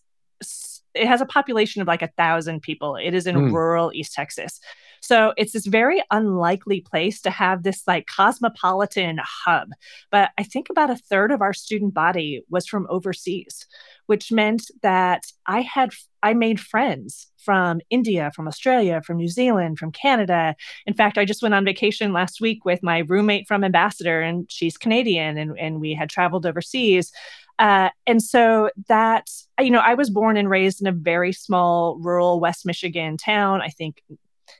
it 0.94 1.08
has 1.08 1.20
a 1.20 1.26
population 1.26 1.82
of 1.82 1.88
like 1.88 2.02
a 2.02 2.12
thousand 2.16 2.62
people. 2.62 2.94
It 2.94 3.12
is 3.12 3.26
in 3.26 3.34
mm. 3.34 3.52
rural 3.52 3.90
East 3.92 4.14
Texas. 4.14 4.60
So 5.02 5.34
it's 5.36 5.52
this 5.52 5.66
very 5.66 6.02
unlikely 6.10 6.80
place 6.80 7.20
to 7.22 7.30
have 7.30 7.62
this 7.62 7.82
like 7.86 8.06
cosmopolitan 8.06 9.18
hub. 9.22 9.68
But 10.10 10.30
I 10.38 10.44
think 10.44 10.70
about 10.70 10.90
a 10.90 10.96
third 10.96 11.32
of 11.32 11.42
our 11.42 11.52
student 11.52 11.92
body 11.92 12.42
was 12.48 12.66
from 12.66 12.86
overseas, 12.88 13.66
which 14.06 14.32
meant 14.32 14.70
that 14.82 15.24
I 15.46 15.60
had 15.60 15.90
I 16.22 16.34
made 16.34 16.60
friends 16.60 17.26
from 17.36 17.80
India, 17.90 18.30
from 18.34 18.46
Australia, 18.46 19.02
from 19.04 19.16
New 19.16 19.28
Zealand, 19.28 19.78
from 19.78 19.90
Canada. 19.90 20.54
In 20.86 20.94
fact, 20.94 21.18
I 21.18 21.24
just 21.24 21.42
went 21.42 21.54
on 21.54 21.64
vacation 21.64 22.12
last 22.12 22.40
week 22.40 22.64
with 22.64 22.80
my 22.80 22.98
roommate 23.00 23.48
from 23.48 23.64
Ambassador, 23.64 24.20
and 24.20 24.48
she's 24.48 24.76
Canadian, 24.76 25.36
and, 25.36 25.58
and 25.58 25.80
we 25.80 25.94
had 25.94 26.08
traveled 26.08 26.46
overseas. 26.46 27.10
Uh, 27.58 27.90
and 28.06 28.22
so 28.22 28.70
that, 28.86 29.28
you 29.60 29.70
know, 29.70 29.80
I 29.80 29.94
was 29.94 30.10
born 30.10 30.36
and 30.36 30.48
raised 30.48 30.80
in 30.80 30.86
a 30.86 30.92
very 30.92 31.32
small 31.32 31.98
rural 32.00 32.38
West 32.38 32.64
Michigan 32.64 33.16
town. 33.16 33.60
I 33.60 33.68
think 33.68 34.00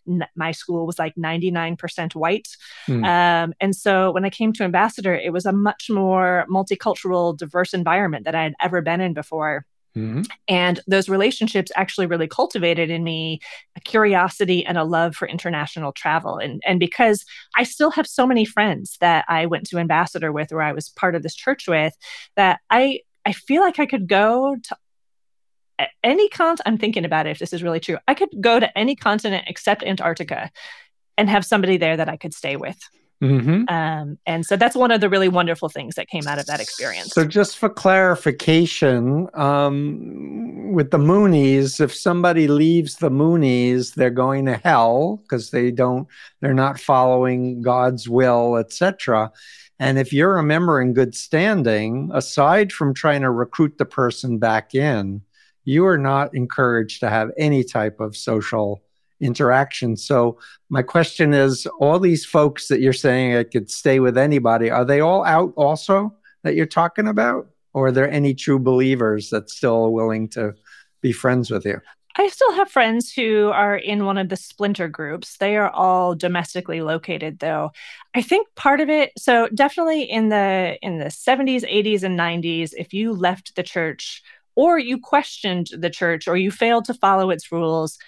n- 0.08 0.26
my 0.36 0.52
school 0.52 0.86
was 0.86 0.98
like 0.98 1.14
99% 1.16 2.14
white. 2.14 2.48
Mm. 2.88 3.04
Um, 3.04 3.54
and 3.60 3.74
so 3.74 4.10
when 4.12 4.24
I 4.24 4.30
came 4.30 4.52
to 4.54 4.64
Ambassador, 4.64 5.14
it 5.14 5.32
was 5.32 5.46
a 5.46 5.52
much 5.52 5.88
more 5.90 6.46
multicultural, 6.50 7.36
diverse 7.36 7.74
environment 7.74 8.24
that 8.24 8.34
I 8.34 8.42
had 8.44 8.54
ever 8.60 8.80
been 8.80 9.00
in 9.00 9.14
before. 9.14 9.66
Mm-hmm. 9.96 10.22
And 10.48 10.80
those 10.86 11.08
relationships 11.08 11.70
actually 11.76 12.06
really 12.06 12.26
cultivated 12.26 12.88
in 12.88 13.04
me 13.04 13.40
a 13.76 13.80
curiosity 13.80 14.64
and 14.64 14.78
a 14.78 14.84
love 14.84 15.14
for 15.14 15.28
international 15.28 15.92
travel. 15.92 16.38
And, 16.38 16.62
and 16.66 16.80
because 16.80 17.24
I 17.56 17.64
still 17.64 17.90
have 17.90 18.06
so 18.06 18.26
many 18.26 18.44
friends 18.44 18.96
that 19.00 19.26
I 19.28 19.46
went 19.46 19.66
to 19.68 19.78
Ambassador 19.78 20.32
with 20.32 20.50
or 20.50 20.62
I 20.62 20.72
was 20.72 20.88
part 20.88 21.14
of 21.14 21.22
this 21.22 21.34
church 21.34 21.68
with, 21.68 21.94
that 22.36 22.60
I 22.70 23.00
I 23.24 23.32
feel 23.32 23.62
like 23.62 23.78
I 23.78 23.86
could 23.86 24.08
go 24.08 24.56
to 24.64 24.76
any 26.02 26.28
continent, 26.28 26.62
I'm 26.66 26.78
thinking 26.78 27.04
about 27.04 27.26
it 27.26 27.30
if 27.30 27.38
this 27.38 27.52
is 27.52 27.62
really 27.62 27.80
true. 27.80 27.98
I 28.08 28.14
could 28.14 28.28
go 28.40 28.60
to 28.60 28.78
any 28.78 28.96
continent 28.96 29.44
except 29.46 29.82
Antarctica 29.82 30.50
and 31.18 31.28
have 31.28 31.44
somebody 31.44 31.76
there 31.76 31.96
that 31.96 32.08
I 32.08 32.16
could 32.16 32.34
stay 32.34 32.56
with. 32.56 32.78
Mm-hmm. 33.22 33.72
Um, 33.72 34.18
and 34.26 34.44
so 34.44 34.56
that's 34.56 34.74
one 34.74 34.90
of 34.90 35.00
the 35.00 35.08
really 35.08 35.28
wonderful 35.28 35.68
things 35.68 35.94
that 35.94 36.08
came 36.08 36.26
out 36.26 36.40
of 36.40 36.46
that 36.46 36.58
experience. 36.60 37.12
So, 37.12 37.24
just 37.24 37.56
for 37.56 37.68
clarification, 37.68 39.28
um, 39.34 40.72
with 40.72 40.90
the 40.90 40.98
Moonies, 40.98 41.80
if 41.80 41.94
somebody 41.94 42.48
leaves 42.48 42.96
the 42.96 43.10
Moonies, 43.10 43.94
they're 43.94 44.10
going 44.10 44.46
to 44.46 44.56
hell 44.56 45.20
because 45.22 45.52
they 45.52 45.70
don't, 45.70 46.08
they're 46.40 46.52
not 46.52 46.80
following 46.80 47.62
God's 47.62 48.08
will, 48.08 48.56
etc. 48.56 49.30
And 49.78 49.98
if 49.98 50.12
you're 50.12 50.38
a 50.38 50.42
member 50.42 50.80
in 50.80 50.92
good 50.92 51.14
standing, 51.14 52.10
aside 52.12 52.72
from 52.72 52.92
trying 52.92 53.20
to 53.20 53.30
recruit 53.30 53.78
the 53.78 53.84
person 53.84 54.38
back 54.38 54.74
in, 54.74 55.22
you 55.64 55.86
are 55.86 55.98
not 55.98 56.34
encouraged 56.34 57.00
to 57.00 57.10
have 57.10 57.30
any 57.36 57.64
type 57.64 58.00
of 58.00 58.16
social 58.16 58.82
interaction. 59.20 59.96
So 59.96 60.38
my 60.68 60.82
question 60.82 61.32
is 61.32 61.66
all 61.78 61.98
these 61.98 62.24
folks 62.24 62.68
that 62.68 62.80
you're 62.80 62.92
saying 62.92 63.36
I 63.36 63.44
could 63.44 63.70
stay 63.70 64.00
with 64.00 64.18
anybody, 64.18 64.70
are 64.70 64.84
they 64.84 65.00
all 65.00 65.24
out 65.24 65.52
also 65.56 66.14
that 66.42 66.54
you're 66.54 66.66
talking 66.66 67.06
about? 67.06 67.48
Or 67.72 67.86
are 67.86 67.92
there 67.92 68.10
any 68.10 68.34
true 68.34 68.58
believers 68.58 69.30
that 69.30 69.48
still 69.48 69.92
willing 69.92 70.28
to 70.30 70.54
be 71.00 71.12
friends 71.12 71.50
with 71.50 71.64
you? 71.64 71.80
I 72.16 72.28
still 72.28 72.52
have 72.52 72.70
friends 72.70 73.10
who 73.10 73.48
are 73.54 73.76
in 73.76 74.04
one 74.04 74.18
of 74.18 74.28
the 74.28 74.36
splinter 74.36 74.88
groups. 74.88 75.38
They 75.38 75.56
are 75.56 75.70
all 75.70 76.14
domestically 76.14 76.82
located 76.82 77.38
though. 77.38 77.70
I 78.14 78.20
think 78.20 78.48
part 78.54 78.80
of 78.80 78.90
it 78.90 79.12
so 79.16 79.48
definitely 79.54 80.02
in 80.02 80.28
the 80.28 80.76
in 80.82 80.98
the 80.98 81.06
70s, 81.06 81.64
80s 81.64 82.02
and 82.02 82.18
90s 82.18 82.74
if 82.76 82.92
you 82.92 83.14
left 83.14 83.56
the 83.56 83.62
church 83.62 84.22
or 84.54 84.78
you 84.78 84.98
questioned 84.98 85.68
the 85.76 85.90
church 85.90 86.28
or 86.28 86.36
you 86.36 86.50
failed 86.50 86.84
to 86.86 86.94
follow 86.94 87.30
its 87.30 87.50
rules, 87.50 87.98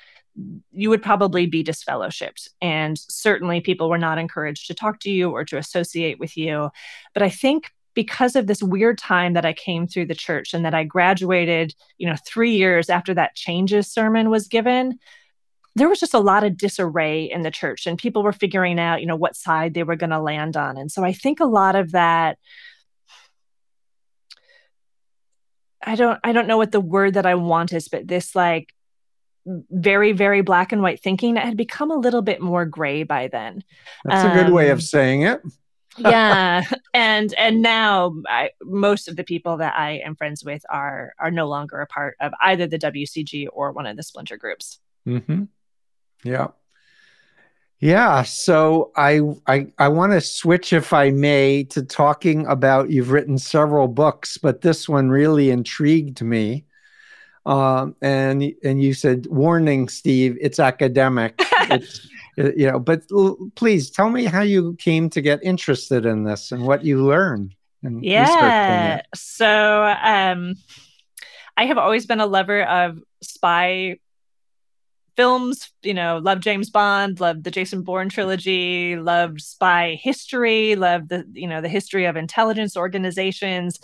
you 0.73 0.91
would 0.91 1.03
probably 1.03 1.47
be 1.47 1.63
disfellowshipped. 1.63 2.49
And 2.61 2.99
certainly 2.99 3.61
people 3.61 3.89
were 3.89 3.99
not 3.99 4.19
encouraged 4.19 4.67
to 4.67 4.75
talk 4.75 5.01
to 5.01 5.11
you 5.11 5.31
or 5.31 5.45
to 5.45 5.59
associate 5.59 6.19
with 6.19 6.37
you. 6.37 6.71
But 7.13 7.23
I 7.23 7.31
think 7.31 7.71
because 7.95 8.35
of 8.35 8.49
this 8.49 8.63
weird 8.63 8.99
time 8.99 9.35
that 9.35 9.47
I 9.47 9.53
came 9.53 9.87
through 9.87 10.07
the 10.07 10.15
church 10.15 10.53
and 10.53 10.65
that 10.65 10.75
I 10.75 10.83
graduated, 10.83 11.75
you 11.99 12.09
know, 12.09 12.17
three 12.27 12.57
years 12.57 12.91
after 12.91 13.15
that 13.15 13.37
changes 13.37 13.89
sermon 13.89 14.31
was 14.31 14.49
given, 14.49 14.99
there 15.77 15.89
was 15.89 16.01
just 16.01 16.15
a 16.15 16.21
lot 16.21 16.45
of 16.45 16.57
disarray 16.57 17.25
in 17.25 17.43
the 17.43 17.51
church 17.51 17.87
and 17.87 17.99
people 17.99 18.23
were 18.23 18.33
figuring 18.33 18.79
out, 18.79 19.01
you 19.01 19.07
know, 19.07 19.17
what 19.17 19.37
side 19.37 19.75
they 19.75 19.83
were 19.83 19.97
going 19.97 20.11
to 20.11 20.21
land 20.21 20.57
on. 20.57 20.77
And 20.77 20.91
so 20.91 21.05
I 21.05 21.13
think 21.13 21.41
a 21.41 21.47
lot 21.47 21.77
of 21.77 21.93
that 21.93 22.39
I 25.85 25.95
don't 25.97 26.19
I 26.25 26.33
don't 26.33 26.47
know 26.47 26.57
what 26.57 26.73
the 26.73 26.81
word 26.81 27.15
that 27.15 27.27
I 27.27 27.35
want 27.35 27.73
is, 27.73 27.89
but 27.89 28.09
this 28.09 28.35
like 28.35 28.75
very 29.47 30.13
very 30.13 30.41
black 30.41 30.73
and 30.73 30.83
white 30.83 31.03
thinking 31.03 31.35
that 31.35 31.45
had 31.45 31.57
become 31.57 31.91
a 31.91 31.97
little 31.97 32.23
bit 32.23 32.41
more 32.41 32.65
gray 32.65 33.03
by 33.03 33.29
then. 33.29 33.63
That's 34.05 34.25
um, 34.25 34.31
a 34.31 34.43
good 34.43 34.53
way 34.53 34.71
of 34.71 34.79
um, 34.79 34.83
saying 34.83 35.23
it. 35.23 35.43
yeah, 35.99 36.63
and 36.95 37.33
and 37.35 37.63
now 37.63 38.15
I, 38.29 38.51
most 38.63 39.09
of 39.09 39.17
the 39.17 39.25
people 39.25 39.59
that 39.59 39.75
I 39.77 40.03
am 40.05 40.17
friends 40.17 40.45
with 40.45 40.65
are 40.69 41.13
are 41.19 41.31
no 41.31 41.47
longer 41.47 41.81
a 41.81 41.87
part 41.87 42.17
of 42.21 42.33
either 42.41 42.67
the 42.67 42.79
WCG 42.79 43.47
or 43.53 43.73
one 43.73 43.87
of 43.87 43.97
the 43.97 44.03
splinter 44.03 44.37
groups. 44.37 44.81
Mm-hmm. 45.07 45.45
Yeah. 46.25 46.49
Yeah, 47.85 48.23
so 48.23 48.93
I 48.97 49.21
I 49.47 49.67
I 49.77 49.89
want 49.89 50.13
to 50.13 50.21
switch, 50.23 50.73
if 50.73 50.95
I 50.95 51.11
may, 51.11 51.65
to 51.65 51.83
talking 51.83 52.47
about 52.47 52.89
you've 52.89 53.11
written 53.11 53.37
several 53.37 53.89
books, 53.89 54.39
but 54.39 54.63
this 54.63 54.89
one 54.89 55.11
really 55.11 55.51
intrigued 55.51 56.23
me. 56.23 56.65
Um, 57.45 57.95
and 58.01 58.55
and 58.65 58.83
you 58.83 58.95
said, 58.95 59.27
"Warning, 59.27 59.91
Steve, 59.91 60.39
it's 60.41 60.59
academic." 60.59 61.35
it's, 61.69 62.09
you 62.39 62.71
know, 62.71 62.79
but 62.79 63.03
l- 63.13 63.37
please 63.55 63.91
tell 63.91 64.09
me 64.09 64.25
how 64.25 64.41
you 64.41 64.77
came 64.77 65.11
to 65.11 65.21
get 65.21 65.41
interested 65.43 66.07
in 66.07 66.25
this 66.25 66.53
and 66.53 66.67
what 66.67 66.87
you 66.87 67.05
learned. 67.05 67.55
yeah, 67.83 69.03
so 69.15 69.95
um, 70.03 70.55
I 71.59 71.67
have 71.67 71.77
always 71.77 72.07
been 72.07 72.21
a 72.21 72.27
lover 72.27 72.63
of 72.63 72.99
spy 73.21 73.99
films, 75.17 75.71
you 75.83 75.95
know, 75.95 76.19
loved 76.19 76.43
James 76.43 76.71
Bond, 76.71 77.21
loved 77.21 77.45
the 77.45 77.51
Jason 77.51 77.83
Bourne 77.83 78.09
trilogy, 78.09 78.97
loved 78.97 79.41
spy 79.41 79.99
history, 80.03 80.77
loved 80.77 81.09
the, 81.09 81.25
you 81.33 81.47
know, 81.47 81.61
the 81.61 81.69
history 81.69 82.05
of 82.05 82.17
intelligence 82.17 82.77
organizations. 82.77 83.79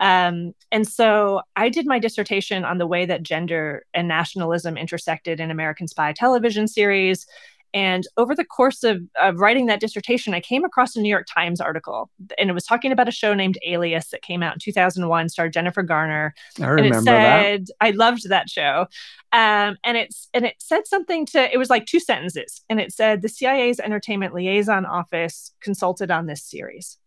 Um, 0.00 0.54
and 0.72 0.88
so 0.88 1.42
I 1.56 1.68
did 1.68 1.86
my 1.86 1.98
dissertation 1.98 2.64
on 2.64 2.78
the 2.78 2.86
way 2.86 3.04
that 3.04 3.22
gender 3.22 3.84
and 3.92 4.08
nationalism 4.08 4.78
intersected 4.78 5.40
in 5.40 5.50
American 5.50 5.88
spy 5.88 6.12
television 6.12 6.66
series. 6.66 7.26
And 7.72 8.04
over 8.16 8.34
the 8.34 8.44
course 8.44 8.82
of, 8.82 9.00
of, 9.20 9.38
writing 9.38 9.66
that 9.66 9.80
dissertation, 9.80 10.34
I 10.34 10.40
came 10.40 10.64
across 10.64 10.96
a 10.96 11.00
New 11.00 11.08
York 11.08 11.26
Times 11.32 11.60
article, 11.60 12.10
and 12.36 12.50
it 12.50 12.52
was 12.52 12.64
talking 12.64 12.90
about 12.90 13.08
a 13.08 13.12
show 13.12 13.32
named 13.32 13.58
Alias 13.64 14.08
that 14.08 14.22
came 14.22 14.42
out 14.42 14.54
in 14.54 14.58
2001, 14.58 15.28
starred 15.28 15.52
Jennifer 15.52 15.82
Garner. 15.82 16.34
I 16.60 16.66
remember 16.66 16.82
and 16.82 16.94
it 16.96 17.04
said, 17.04 17.66
that. 17.66 17.74
I 17.80 17.90
loved 17.90 18.28
that 18.28 18.50
show, 18.50 18.86
um, 19.32 19.76
and 19.84 19.96
it's 19.96 20.28
and 20.34 20.44
it 20.44 20.56
said 20.58 20.86
something 20.86 21.26
to. 21.26 21.52
It 21.52 21.58
was 21.58 21.70
like 21.70 21.86
two 21.86 22.00
sentences, 22.00 22.62
and 22.68 22.80
it 22.80 22.92
said 22.92 23.22
the 23.22 23.28
CIA's 23.28 23.78
Entertainment 23.78 24.34
Liaison 24.34 24.84
Office 24.84 25.52
consulted 25.60 26.10
on 26.10 26.26
this 26.26 26.42
series. 26.42 26.98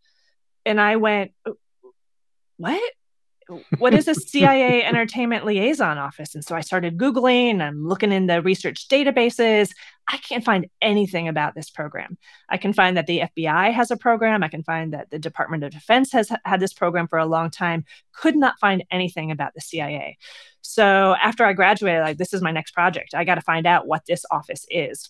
and 0.65 0.79
I 0.79 0.95
went, 0.95 1.31
what? 2.57 2.93
What 3.77 3.93
is 3.93 4.07
a 4.07 4.15
CIA 4.29 4.83
entertainment 4.83 5.45
liaison 5.45 5.97
office? 5.97 6.35
And 6.35 6.43
so 6.43 6.55
I 6.55 6.61
started 6.61 6.97
Googling, 6.97 7.61
I'm 7.61 7.87
looking 7.87 8.11
in 8.11 8.27
the 8.27 8.41
research 8.41 8.87
databases. 8.87 9.71
I 10.07 10.17
can't 10.17 10.43
find 10.43 10.67
anything 10.81 11.27
about 11.27 11.55
this 11.55 11.69
program. 11.69 12.17
I 12.49 12.57
can 12.57 12.73
find 12.73 12.97
that 12.97 13.07
the 13.07 13.23
FBI 13.37 13.71
has 13.73 13.91
a 13.91 13.97
program. 13.97 14.43
I 14.43 14.49
can 14.49 14.63
find 14.63 14.93
that 14.93 15.09
the 15.09 15.19
Department 15.19 15.63
of 15.63 15.71
Defense 15.71 16.11
has 16.11 16.29
had 16.43 16.59
this 16.59 16.73
program 16.73 17.07
for 17.07 17.19
a 17.19 17.25
long 17.25 17.49
time. 17.49 17.85
Could 18.13 18.35
not 18.35 18.59
find 18.59 18.83
anything 18.91 19.31
about 19.31 19.53
the 19.53 19.61
CIA. 19.61 20.17
So 20.61 21.15
after 21.21 21.45
I 21.45 21.53
graduated, 21.53 22.01
like, 22.01 22.17
this 22.17 22.33
is 22.33 22.41
my 22.41 22.51
next 22.51 22.71
project. 22.71 23.13
I 23.13 23.23
got 23.23 23.35
to 23.35 23.41
find 23.41 23.65
out 23.65 23.87
what 23.87 24.05
this 24.05 24.25
office 24.31 24.65
is. 24.69 25.09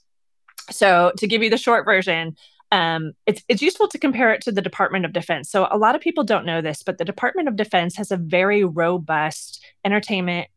So, 0.71 1.11
to 1.17 1.27
give 1.27 1.43
you 1.43 1.49
the 1.49 1.57
short 1.57 1.85
version, 1.85 2.37
um, 2.73 3.13
it's 3.27 3.43
it's 3.47 3.61
useful 3.61 3.87
to 3.89 3.99
compare 3.99 4.33
it 4.33 4.41
to 4.41 4.51
the 4.51 4.61
Department 4.61 5.05
of 5.05 5.13
Defense. 5.13 5.51
So 5.51 5.67
a 5.69 5.77
lot 5.77 5.93
of 5.93 6.01
people 6.01 6.23
don't 6.23 6.43
know 6.43 6.59
this, 6.59 6.81
but 6.81 6.97
the 6.97 7.05
Department 7.05 7.47
of 7.47 7.55
Defense 7.55 7.95
has 7.97 8.09
a 8.09 8.17
very 8.17 8.63
robust 8.63 9.63
entertainment 9.85 10.47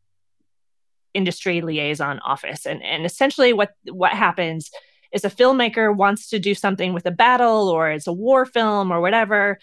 industry 1.12 1.60
liaison 1.60 2.18
office, 2.20 2.64
and 2.64 2.82
and 2.82 3.04
essentially 3.04 3.52
what 3.52 3.74
what 3.84 4.12
happens 4.12 4.70
is 5.12 5.26
a 5.26 5.30
filmmaker 5.30 5.94
wants 5.94 6.30
to 6.30 6.38
do 6.38 6.54
something 6.54 6.94
with 6.94 7.04
a 7.04 7.10
battle 7.10 7.68
or 7.68 7.90
it's 7.90 8.06
a 8.06 8.12
war 8.12 8.46
film 8.46 8.90
or 8.90 9.02
whatever. 9.02 9.58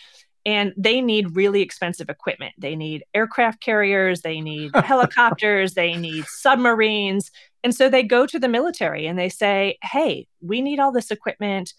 And 0.45 0.74
they 0.78 1.01
need 1.01 1.36
really 1.36 1.62
expensive 1.62 2.10
equipment. 2.10 2.54
They 2.58 2.76
need 2.76 3.04
aircraft 3.16 3.62
carriers, 3.62 4.22
they 4.22 4.41
need 4.41 4.76
helicopters, 4.76 5.74
they 5.74 5.95
need 5.95 6.26
submarines. 6.26 7.32
And 7.64 7.74
so 7.74 7.89
they 7.89 8.04
go 8.04 8.28
to 8.28 8.38
the 8.38 8.49
military 8.49 9.08
and 9.08 9.18
they 9.18 9.30
say, 9.30 9.78
hey, 9.82 10.28
we 10.41 10.62
need 10.62 10.80
all 10.80 10.91
this 10.91 11.12
equipment 11.12 11.74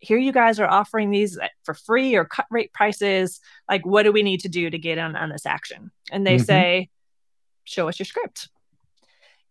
here 0.00 0.18
you 0.18 0.32
guys 0.32 0.60
are 0.60 0.68
offering 0.68 1.10
these 1.10 1.38
uh, 1.38 1.48
for 1.64 1.74
free 1.74 2.14
or 2.14 2.24
cut 2.24 2.46
rate 2.50 2.72
prices. 2.72 3.40
Like, 3.68 3.84
what 3.84 4.04
do 4.04 4.12
we 4.12 4.22
need 4.22 4.40
to 4.40 4.48
do 4.48 4.70
to 4.70 4.78
get 4.78 4.98
on, 4.98 5.16
on 5.16 5.28
this 5.28 5.46
action? 5.46 5.90
And 6.10 6.26
they 6.26 6.36
mm-hmm. 6.36 6.44
say, 6.44 6.88
show 7.64 7.88
us 7.88 7.98
your 7.98 8.06
script. 8.06 8.48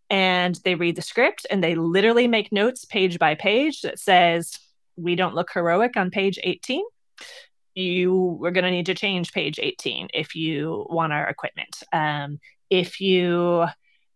And 0.10 0.56
they 0.64 0.76
read 0.76 0.96
the 0.96 1.02
script 1.02 1.46
and 1.50 1.64
they 1.64 1.76
literally 1.76 2.28
make 2.28 2.52
notes 2.52 2.86
page 2.86 3.20
by 3.20 3.36
page 3.36 3.82
that 3.82 4.00
says, 4.00 4.58
we 4.96 5.16
don't 5.16 5.36
look 5.36 5.52
heroic 5.54 5.98
on 5.98 6.12
page 6.12 6.40
18. 6.42 6.84
You 7.76 8.40
are 8.44 8.52
going 8.52 8.64
to 8.64 8.72
need 8.72 8.88
to 8.88 8.96
change 8.96 9.34
page 9.34 9.60
18 9.62 10.08
if 10.14 10.34
you 10.34 10.88
want 10.90 11.14
our 11.14 11.28
equipment. 11.28 11.84
Um, 11.92 12.40
if 12.70 13.02
you, 13.02 13.66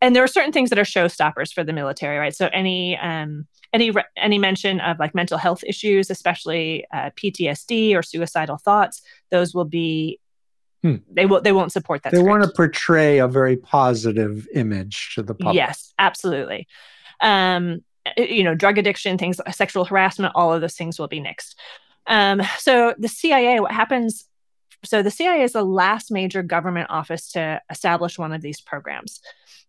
and 0.02 0.16
there 0.16 0.24
are 0.24 0.28
certain 0.28 0.52
things 0.52 0.70
that 0.72 0.80
are 0.80 0.84
showstoppers 0.84 1.54
for 1.54 1.64
the 1.64 1.74
military, 1.74 2.18
right? 2.18 2.36
So 2.36 2.50
any, 2.52 2.98
um, 2.98 3.48
any 3.74 3.92
any 4.18 4.38
mention 4.38 4.80
of 4.82 5.00
like 5.00 5.16
mental 5.16 5.38
health 5.38 5.64
issues, 5.66 6.10
especially 6.10 6.86
uh, 6.94 7.12
PTSD 7.12 7.96
or 7.96 8.04
suicidal 8.04 8.58
thoughts, 8.58 9.02
those 9.30 9.54
will 9.54 9.66
be 9.66 10.20
hmm. 10.82 10.96
they 11.10 11.26
will 11.26 11.42
they 11.42 11.52
won't 11.52 11.72
support 11.72 12.04
that. 12.04 12.12
They 12.12 12.22
want 12.22 12.44
to 12.44 12.50
portray 12.50 13.20
a 13.20 13.28
very 13.28 13.58
positive 13.58 14.48
image 14.54 15.16
to 15.16 15.24
the 15.24 15.34
public. 15.34 15.56
Yes, 15.56 15.94
absolutely. 16.00 16.68
Um, 17.22 17.84
you 18.18 18.44
know, 18.44 18.56
drug 18.56 18.78
addiction, 18.78 19.18
things, 19.18 19.40
sexual 19.52 19.86
harassment, 19.86 20.34
all 20.36 20.52
of 20.52 20.62
those 20.62 20.76
things 20.76 21.00
will 21.00 21.08
be 21.08 21.22
nixed. 21.22 21.56
Um, 22.08 22.42
so 22.58 22.96
the 22.98 23.08
CIA, 23.08 23.60
what 23.60 23.72
happens? 23.72 24.26
So 24.84 25.04
the 25.04 25.12
CIA 25.12 25.44
is 25.44 25.54
the 25.54 25.64
last 25.64 26.12
major 26.12 26.42
government 26.42 26.90
office 26.90 27.32
to 27.34 27.62
establish 27.70 28.18
one 28.18 28.34
of 28.34 28.42
these 28.42 28.60
programs 28.60 29.22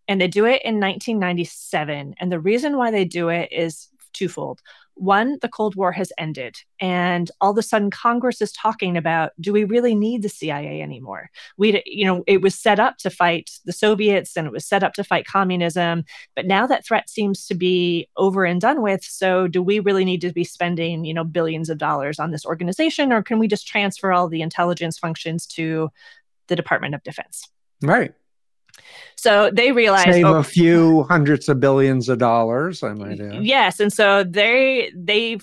and 0.08 0.20
they 0.20 0.28
do 0.28 0.44
it 0.44 0.62
in 0.62 0.80
1997. 0.80 2.14
And 2.18 2.32
the 2.32 2.40
reason 2.40 2.76
why 2.76 2.90
they 2.90 3.04
do 3.04 3.28
it 3.28 3.48
is 3.52 3.88
twofold. 4.12 4.60
One, 4.94 5.38
the 5.40 5.48
Cold 5.48 5.74
War 5.74 5.90
has 5.92 6.12
ended, 6.18 6.56
and 6.78 7.30
all 7.40 7.52
of 7.52 7.58
a 7.58 7.62
sudden 7.62 7.90
Congress 7.90 8.42
is 8.42 8.52
talking 8.52 8.96
about 8.96 9.32
do 9.40 9.52
we 9.52 9.64
really 9.64 9.94
need 9.94 10.22
the 10.22 10.28
CIA 10.28 10.82
anymore? 10.82 11.30
We, 11.56 11.82
you 11.86 12.04
know, 12.04 12.22
it 12.26 12.42
was 12.42 12.54
set 12.54 12.78
up 12.78 12.98
to 12.98 13.10
fight 13.10 13.50
the 13.64 13.72
Soviets 13.72 14.36
and 14.36 14.46
it 14.46 14.52
was 14.52 14.66
set 14.66 14.82
up 14.82 14.92
to 14.94 15.04
fight 15.04 15.26
communism, 15.26 16.04
but 16.36 16.46
now 16.46 16.66
that 16.66 16.84
threat 16.84 17.08
seems 17.08 17.46
to 17.46 17.54
be 17.54 18.08
over 18.18 18.44
and 18.44 18.60
done 18.60 18.82
with. 18.82 19.02
So, 19.02 19.48
do 19.48 19.62
we 19.62 19.80
really 19.80 20.04
need 20.04 20.20
to 20.20 20.32
be 20.32 20.44
spending, 20.44 21.04
you 21.04 21.14
know, 21.14 21.24
billions 21.24 21.70
of 21.70 21.78
dollars 21.78 22.18
on 22.18 22.30
this 22.30 22.44
organization, 22.44 23.12
or 23.12 23.22
can 23.22 23.38
we 23.38 23.48
just 23.48 23.66
transfer 23.66 24.12
all 24.12 24.28
the 24.28 24.42
intelligence 24.42 24.98
functions 24.98 25.46
to 25.46 25.90
the 26.48 26.56
Department 26.56 26.94
of 26.94 27.02
Defense? 27.02 27.48
Right. 27.80 28.12
So 29.16 29.50
they 29.52 29.72
realize 29.72 30.04
save 30.04 30.24
oh, 30.24 30.34
a 30.34 30.44
few 30.44 31.04
hundreds 31.04 31.48
of 31.48 31.60
billions 31.60 32.08
of 32.08 32.18
dollars. 32.18 32.82
I 32.82 32.92
might 32.94 33.20
add. 33.20 33.44
Yes, 33.44 33.80
and 33.80 33.92
so 33.92 34.24
they 34.24 34.92
they 34.94 35.38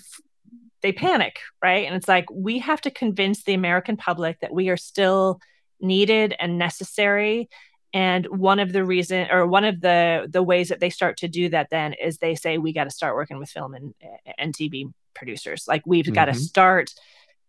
they 0.82 0.92
panic, 0.92 1.40
right? 1.62 1.86
And 1.86 1.96
it's 1.96 2.08
like 2.08 2.26
we 2.32 2.60
have 2.60 2.82
to 2.82 2.92
convince 2.92 3.44
the 3.44 3.54
American 3.54 3.98
public 3.98 4.40
that 4.42 4.54
we 4.54 4.70
are 4.70 4.78
still 4.78 5.40
needed 5.80 6.36
and 6.40 6.58
necessary. 6.58 7.50
And 7.94 8.26
one 8.28 8.60
of 8.60 8.72
the 8.72 8.84
reason 8.84 9.28
or 9.32 9.48
one 9.48 9.66
of 9.66 9.82
the 9.82 10.28
the 10.30 10.44
ways 10.44 10.70
that 10.70 10.80
they 10.80 10.90
start 10.90 11.18
to 11.18 11.28
do 11.28 11.50
that 11.50 11.70
then 11.72 11.94
is 11.94 12.18
they 12.18 12.36
say 12.36 12.58
we 12.58 12.74
got 12.74 12.84
to 12.84 12.92
start 12.92 13.16
working 13.16 13.40
with 13.40 13.50
film 13.50 13.74
and 13.74 13.94
and 14.38 14.54
TV 14.54 14.92
producers. 15.16 15.66
Like 15.68 15.84
we've 15.86 16.06
mm-hmm. 16.06 16.14
got 16.14 16.26
to 16.26 16.34
start 16.34 16.94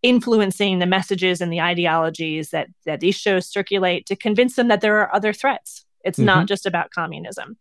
influencing 0.03 0.79
the 0.79 0.85
messages 0.85 1.41
and 1.41 1.53
the 1.53 1.61
ideologies 1.61 2.49
that 2.49 2.67
that 2.85 2.99
these 2.99 3.15
shows 3.15 3.47
circulate 3.47 4.05
to 4.07 4.15
convince 4.15 4.55
them 4.55 4.67
that 4.67 4.81
there 4.81 4.99
are 4.99 5.13
other 5.13 5.33
threats. 5.33 5.85
It's 6.03 6.17
mm-hmm. 6.17 6.25
not 6.25 6.47
just 6.47 6.65
about 6.65 6.91
communism. 6.91 7.57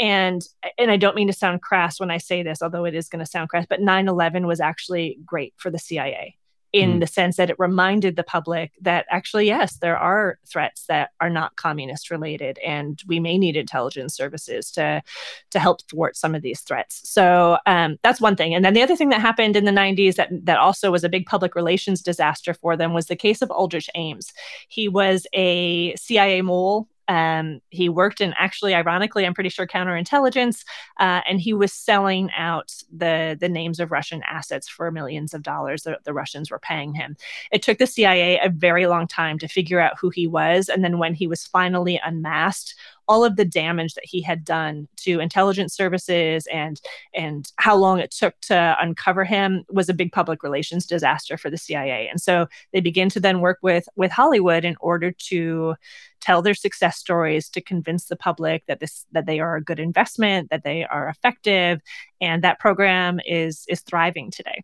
And 0.00 0.46
and 0.78 0.92
i 0.92 0.96
don't 0.96 1.16
mean 1.16 1.26
to 1.26 1.32
sound 1.32 1.60
crass 1.60 1.98
when 1.98 2.08
i 2.10 2.18
say 2.18 2.44
this 2.44 2.62
although 2.62 2.84
it 2.84 2.94
is 2.94 3.08
going 3.08 3.24
to 3.24 3.30
sound 3.30 3.48
crass 3.48 3.66
but 3.68 3.80
9-11 3.80 4.46
was 4.46 4.60
actually 4.60 5.18
great 5.26 5.54
for 5.56 5.70
the 5.70 5.78
cia 5.78 6.37
in 6.72 6.94
mm. 6.94 7.00
the 7.00 7.06
sense 7.06 7.36
that 7.36 7.50
it 7.50 7.56
reminded 7.58 8.16
the 8.16 8.22
public 8.22 8.72
that 8.80 9.06
actually, 9.10 9.46
yes, 9.46 9.76
there 9.78 9.96
are 9.96 10.38
threats 10.46 10.84
that 10.86 11.10
are 11.20 11.30
not 11.30 11.56
communist 11.56 12.10
related, 12.10 12.58
and 12.58 13.02
we 13.06 13.20
may 13.20 13.38
need 13.38 13.56
intelligence 13.56 14.14
services 14.14 14.70
to 14.72 15.02
to 15.50 15.58
help 15.58 15.82
thwart 15.82 16.16
some 16.16 16.34
of 16.34 16.42
these 16.42 16.60
threats. 16.60 17.00
So 17.08 17.58
um, 17.66 17.98
that's 18.02 18.20
one 18.20 18.36
thing. 18.36 18.54
And 18.54 18.64
then 18.64 18.74
the 18.74 18.82
other 18.82 18.96
thing 18.96 19.08
that 19.10 19.20
happened 19.20 19.56
in 19.56 19.64
the 19.64 19.72
90s 19.72 20.16
that 20.16 20.28
that 20.44 20.58
also 20.58 20.90
was 20.90 21.04
a 21.04 21.08
big 21.08 21.26
public 21.26 21.54
relations 21.54 22.02
disaster 22.02 22.54
for 22.54 22.76
them 22.76 22.92
was 22.92 23.06
the 23.06 23.16
case 23.16 23.42
of 23.42 23.50
Aldrich 23.50 23.88
Ames. 23.94 24.32
He 24.68 24.88
was 24.88 25.26
a 25.34 25.96
CIA 25.96 26.42
mole 26.42 26.88
um, 27.08 27.60
he 27.70 27.88
worked 27.88 28.20
in 28.20 28.34
actually, 28.38 28.74
ironically, 28.74 29.24
I'm 29.26 29.34
pretty 29.34 29.48
sure 29.48 29.66
counterintelligence, 29.66 30.64
uh, 31.00 31.22
and 31.26 31.40
he 31.40 31.54
was 31.54 31.72
selling 31.72 32.30
out 32.36 32.72
the 32.94 33.36
the 33.40 33.48
names 33.48 33.80
of 33.80 33.90
Russian 33.90 34.22
assets 34.24 34.68
for 34.68 34.90
millions 34.90 35.32
of 35.32 35.42
dollars 35.42 35.82
that 35.82 36.04
the 36.04 36.12
Russians 36.12 36.50
were 36.50 36.58
paying 36.58 36.94
him. 36.94 37.16
It 37.50 37.62
took 37.62 37.78
the 37.78 37.86
CIA 37.86 38.38
a 38.38 38.50
very 38.50 38.86
long 38.86 39.06
time 39.06 39.38
to 39.38 39.48
figure 39.48 39.80
out 39.80 39.98
who 39.98 40.10
he 40.10 40.26
was, 40.26 40.68
and 40.68 40.84
then 40.84 40.98
when 40.98 41.14
he 41.14 41.26
was 41.26 41.46
finally 41.46 41.98
unmasked, 42.04 42.74
all 43.08 43.24
of 43.24 43.36
the 43.36 43.44
damage 43.44 43.94
that 43.94 44.04
he 44.04 44.20
had 44.20 44.44
done 44.44 44.86
to 44.96 45.18
intelligence 45.18 45.74
services 45.74 46.46
and 46.52 46.80
and 47.14 47.50
how 47.56 47.74
long 47.74 47.98
it 47.98 48.10
took 48.10 48.38
to 48.42 48.76
uncover 48.80 49.24
him 49.24 49.64
was 49.70 49.88
a 49.88 49.94
big 49.94 50.12
public 50.12 50.42
relations 50.42 50.86
disaster 50.86 51.36
for 51.36 51.50
the 51.50 51.56
CIA. 51.56 52.08
And 52.08 52.20
so 52.20 52.46
they 52.72 52.80
begin 52.80 53.08
to 53.10 53.20
then 53.20 53.40
work 53.40 53.58
with 53.62 53.88
with 53.96 54.12
Hollywood 54.12 54.64
in 54.64 54.76
order 54.80 55.10
to 55.10 55.74
tell 56.20 56.42
their 56.42 56.54
success 56.54 56.98
stories 56.98 57.48
to 57.48 57.60
convince 57.60 58.04
the 58.06 58.16
public 58.16 58.64
that 58.66 58.80
this 58.80 59.06
that 59.12 59.26
they 59.26 59.40
are 59.40 59.56
a 59.56 59.64
good 59.64 59.80
investment, 59.80 60.50
that 60.50 60.62
they 60.62 60.84
are 60.84 61.08
effective, 61.08 61.80
and 62.20 62.44
that 62.44 62.60
program 62.60 63.20
is 63.26 63.64
is 63.68 63.80
thriving 63.80 64.30
today. 64.30 64.62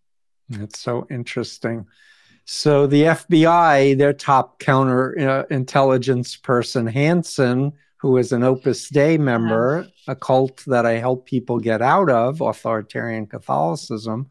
That's 0.51 0.79
so 0.79 1.07
interesting. 1.11 1.87
So 2.47 2.87
the 2.87 3.05
FBI, 3.05 3.97
their 3.97 4.13
top 4.13 4.59
counter 4.59 5.19
uh, 5.19 5.45
person, 6.43 6.87
Hanssen, 6.87 7.73
who 8.05 8.19
is 8.19 8.33
an 8.33 8.43
Opus 8.43 8.91
Dei 8.91 9.17
member, 9.17 9.89
a 10.07 10.15
cult 10.15 10.63
that 10.67 10.85
I 10.85 10.99
help 10.99 11.25
people 11.25 11.59
get 11.59 11.81
out 11.81 12.11
of, 12.11 12.43
authoritarian 12.43 13.27
Catholicism, 13.27 14.29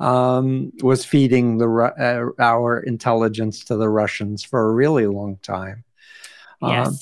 um, 0.00 0.72
was 0.82 1.04
feeding 1.04 1.58
the 1.58 1.68
uh, 1.68 2.42
our 2.42 2.80
intelligence 2.80 3.62
to 3.66 3.76
the 3.76 3.88
Russians 3.88 4.42
for 4.42 4.68
a 4.68 4.72
really 4.72 5.06
long 5.06 5.36
time. 5.40 5.84
Yes. 6.60 6.88
Um, 6.88 6.98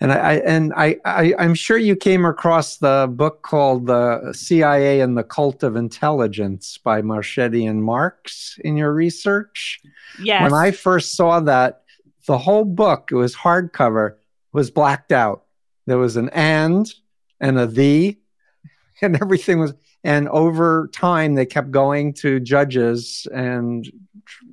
and 0.00 0.12
I, 0.12 0.16
I 0.16 0.32
and 0.38 0.72
I, 0.74 0.96
I 1.04 1.34
am 1.38 1.54
sure 1.54 1.78
you 1.78 1.94
came 1.94 2.24
across 2.24 2.78
the 2.78 3.08
book 3.08 3.42
called 3.42 3.86
the 3.86 4.32
CIA 4.32 5.02
and 5.02 5.16
the 5.16 5.22
Cult 5.22 5.62
of 5.62 5.76
Intelligence 5.76 6.78
by 6.78 7.00
Marchetti 7.00 7.64
and 7.64 7.84
Marks 7.84 8.58
in 8.64 8.76
your 8.76 8.92
research. 8.92 9.80
Yes. 10.20 10.42
When 10.42 10.52
I 10.52 10.72
first 10.72 11.14
saw 11.14 11.38
that, 11.38 11.84
the 12.26 12.38
whole 12.38 12.64
book, 12.64 13.10
it 13.12 13.14
was 13.14 13.36
hardcover, 13.36 14.16
was 14.52 14.72
blacked 14.72 15.12
out 15.12 15.43
there 15.86 15.98
was 15.98 16.16
an 16.16 16.28
and 16.30 16.92
and 17.40 17.58
a 17.58 17.66
the, 17.66 18.18
and 19.02 19.20
everything 19.20 19.60
was. 19.60 19.74
And 20.06 20.28
over 20.28 20.90
time, 20.92 21.34
they 21.34 21.46
kept 21.46 21.70
going 21.70 22.12
to 22.14 22.38
judges 22.38 23.26
and 23.34 23.90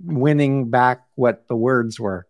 winning 0.03 0.69
back 0.69 1.03
what 1.15 1.45
the 1.49 1.55
words 1.57 1.99
were. 1.99 2.25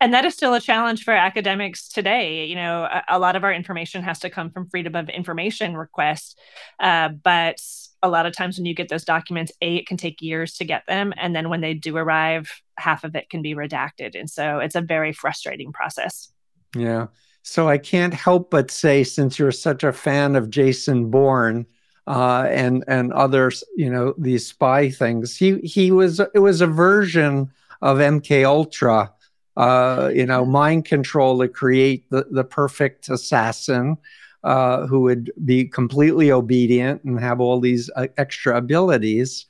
and 0.00 0.12
that 0.12 0.24
is 0.24 0.34
still 0.34 0.54
a 0.54 0.60
challenge 0.60 1.04
for 1.04 1.14
academics 1.14 1.88
today. 1.88 2.46
You 2.46 2.56
know, 2.56 2.82
a, 2.82 3.04
a 3.10 3.18
lot 3.20 3.36
of 3.36 3.44
our 3.44 3.52
information 3.52 4.02
has 4.02 4.18
to 4.20 4.30
come 4.30 4.50
from 4.50 4.68
freedom 4.68 4.96
of 4.96 5.08
information 5.08 5.76
requests, 5.76 6.34
uh, 6.80 7.10
but 7.10 7.60
a 8.02 8.08
lot 8.08 8.26
of 8.26 8.34
times 8.34 8.58
when 8.58 8.66
you 8.66 8.74
get 8.74 8.88
those 8.88 9.04
documents, 9.04 9.52
a 9.62 9.76
it 9.76 9.86
can 9.86 9.96
take 9.96 10.20
years 10.20 10.54
to 10.54 10.64
get 10.64 10.82
them, 10.86 11.14
and 11.16 11.34
then 11.34 11.48
when 11.48 11.60
they 11.60 11.74
do 11.74 11.96
arrive, 11.96 12.50
half 12.76 13.04
of 13.04 13.14
it 13.14 13.30
can 13.30 13.40
be 13.40 13.54
redacted, 13.54 14.18
and 14.18 14.28
so 14.28 14.58
it's 14.58 14.74
a 14.74 14.80
very 14.80 15.12
frustrating 15.12 15.72
process. 15.72 16.32
Yeah. 16.76 17.06
So 17.44 17.68
I 17.68 17.76
can't 17.76 18.14
help 18.14 18.50
but 18.50 18.70
say, 18.70 19.04
since 19.04 19.38
you're 19.38 19.52
such 19.52 19.84
a 19.84 19.92
fan 19.92 20.34
of 20.34 20.48
Jason 20.48 21.10
Bourne, 21.10 21.66
uh, 22.06 22.46
and 22.50 22.84
and 22.88 23.12
others, 23.12 23.62
you 23.76 23.90
know, 23.90 24.14
these 24.18 24.46
spy 24.46 24.90
things. 24.90 25.36
He 25.36 25.58
he 25.58 25.90
was 25.90 26.20
it 26.20 26.38
was 26.38 26.62
a 26.62 26.66
version 26.66 27.50
of 27.82 27.98
MK 27.98 28.44
Ultra, 28.46 29.12
uh, 29.58 30.10
you 30.12 30.24
know, 30.26 30.46
mind 30.46 30.86
control 30.86 31.38
to 31.40 31.48
create 31.48 32.08
the 32.10 32.26
the 32.30 32.44
perfect 32.44 33.08
assassin. 33.08 33.98
Uh, 34.42 34.86
who 34.86 35.00
would 35.00 35.32
be 35.46 35.64
completely 35.64 36.30
obedient 36.30 37.02
and 37.04 37.18
have 37.18 37.40
all 37.40 37.58
these 37.60 37.88
uh, 37.96 38.06
extra 38.18 38.58
abilities. 38.58 39.46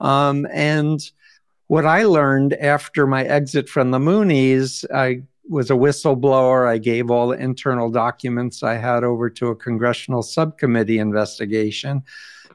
Um, 0.00 0.46
and 0.50 1.10
what 1.66 1.84
I 1.84 2.04
learned 2.04 2.54
after 2.54 3.06
my 3.06 3.22
exit 3.24 3.68
from 3.68 3.90
the 3.90 3.98
Moonies, 3.98 4.86
I 4.94 5.24
was 5.48 5.70
a 5.70 5.74
whistleblower. 5.74 6.68
I 6.68 6.78
gave 6.78 7.10
all 7.10 7.28
the 7.28 7.38
internal 7.38 7.90
documents 7.90 8.62
I 8.62 8.74
had 8.74 9.04
over 9.04 9.28
to 9.30 9.48
a 9.48 9.56
congressional 9.56 10.22
subcommittee 10.22 10.98
investigation. 10.98 12.02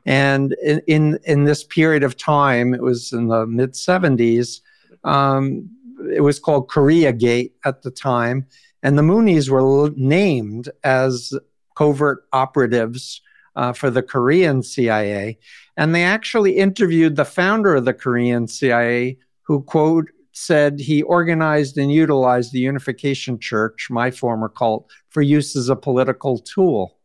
And 0.05 0.55
in, 0.63 0.81
in, 0.87 1.19
in 1.23 1.43
this 1.45 1.63
period 1.63 2.03
of 2.03 2.15
time, 2.15 2.73
it 2.73 2.81
was 2.81 3.11
in 3.11 3.27
the 3.27 3.45
mid 3.47 3.73
70s, 3.73 4.61
um, 5.03 5.69
it 6.13 6.21
was 6.21 6.39
called 6.39 6.69
Korea 6.69 7.11
Gate 7.11 7.55
at 7.65 7.81
the 7.81 7.91
time. 7.91 8.45
And 8.83 8.97
the 8.97 9.01
Moonies 9.01 9.49
were 9.49 9.89
named 9.95 10.69
as 10.83 11.33
covert 11.75 12.25
operatives 12.33 13.21
uh, 13.55 13.73
for 13.73 13.89
the 13.89 14.03
Korean 14.03 14.61
CIA. 14.61 15.39
And 15.77 15.93
they 15.93 16.03
actually 16.03 16.57
interviewed 16.57 17.15
the 17.15 17.25
founder 17.25 17.75
of 17.75 17.85
the 17.85 17.93
Korean 17.93 18.47
CIA, 18.47 19.17
who, 19.41 19.61
quote, 19.61 20.09
said 20.35 20.81
he 20.81 21.01
organized 21.01 21.77
and 21.77 21.91
utilized 21.91 22.51
the 22.51 22.59
Unification 22.59 23.39
Church, 23.39 23.87
my 23.89 24.11
former 24.11 24.49
cult, 24.49 24.91
for 25.09 25.21
use 25.21 25.55
as 25.55 25.69
a 25.69 25.77
political 25.77 26.37
tool. 26.37 26.97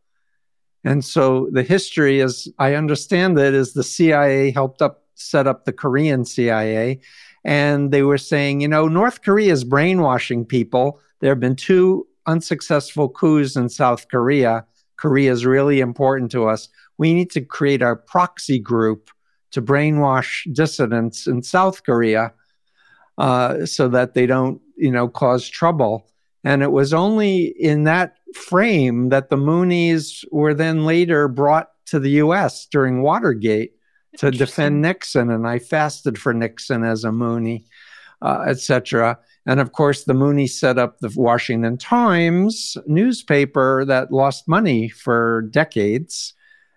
And 0.83 1.03
so 1.03 1.47
the 1.51 1.63
history, 1.63 2.21
as 2.21 2.49
I 2.59 2.75
understand 2.75 3.39
it, 3.39 3.53
is 3.53 3.71
the 3.71 3.85
CIA 3.85 4.51
helped 4.51 4.81
up 4.81 5.05
set 5.15 5.47
up 5.47 5.63
the 5.63 5.71
Korean 5.71 6.25
CIA. 6.25 6.99
And 7.45 7.91
they 7.91 8.03
were 8.03 8.17
saying, 8.17 8.61
you 8.61 8.67
know, 8.67 8.87
North 8.87 9.21
Korea 9.21 9.53
is 9.53 9.63
brainwashing 9.63 10.45
people. 10.45 10.99
There 11.21 11.31
have 11.31 11.39
been 11.39 11.55
two 11.55 12.07
unsuccessful 12.25 13.07
coups 13.07 13.55
in 13.55 13.69
South 13.69 14.09
Korea. 14.09 14.65
Korea 14.97 15.31
is 15.31 15.45
really 15.45 15.79
important 15.79 16.31
to 16.31 16.47
us. 16.47 16.67
We 16.97 17.13
need 17.13 17.31
to 17.31 17.41
create 17.41 17.81
our 17.81 17.95
proxy 17.95 18.59
group 18.59 19.09
to 19.51 19.61
brainwash 19.61 20.53
dissidents 20.53 21.27
in 21.27 21.43
South 21.43 21.83
Korea 21.83 22.33
uh, 23.21 23.67
so 23.67 23.87
that 23.87 24.15
they 24.15 24.25
don't, 24.25 24.59
you 24.75 24.91
know, 24.91 25.07
cause 25.07 25.47
trouble. 25.47 26.07
And 26.43 26.63
it 26.63 26.71
was 26.71 26.91
only 26.91 27.53
in 27.59 27.83
that 27.83 28.15
frame 28.33 29.09
that 29.09 29.29
the 29.29 29.37
Moonies 29.37 30.25
were 30.31 30.55
then 30.55 30.85
later 30.85 31.27
brought 31.27 31.69
to 31.85 31.99
the 31.99 32.09
U.S. 32.25 32.65
during 32.65 33.03
Watergate 33.03 33.73
to 34.17 34.31
defend 34.31 34.81
Nixon, 34.81 35.29
and 35.29 35.47
I 35.47 35.59
fasted 35.59 36.17
for 36.17 36.33
Nixon 36.33 36.83
as 36.83 37.03
a 37.03 37.09
Moonie, 37.09 37.65
uh, 38.23 38.43
etc. 38.47 39.19
And 39.45 39.59
of 39.59 39.71
course, 39.71 40.05
the 40.05 40.13
Moonies 40.13 40.51
set 40.51 40.79
up 40.79 40.97
the 40.97 41.13
Washington 41.15 41.77
Times 41.77 42.75
newspaper 42.87 43.85
that 43.85 44.11
lost 44.11 44.47
money 44.47 44.89
for 44.89 45.43
decades. 45.51 46.33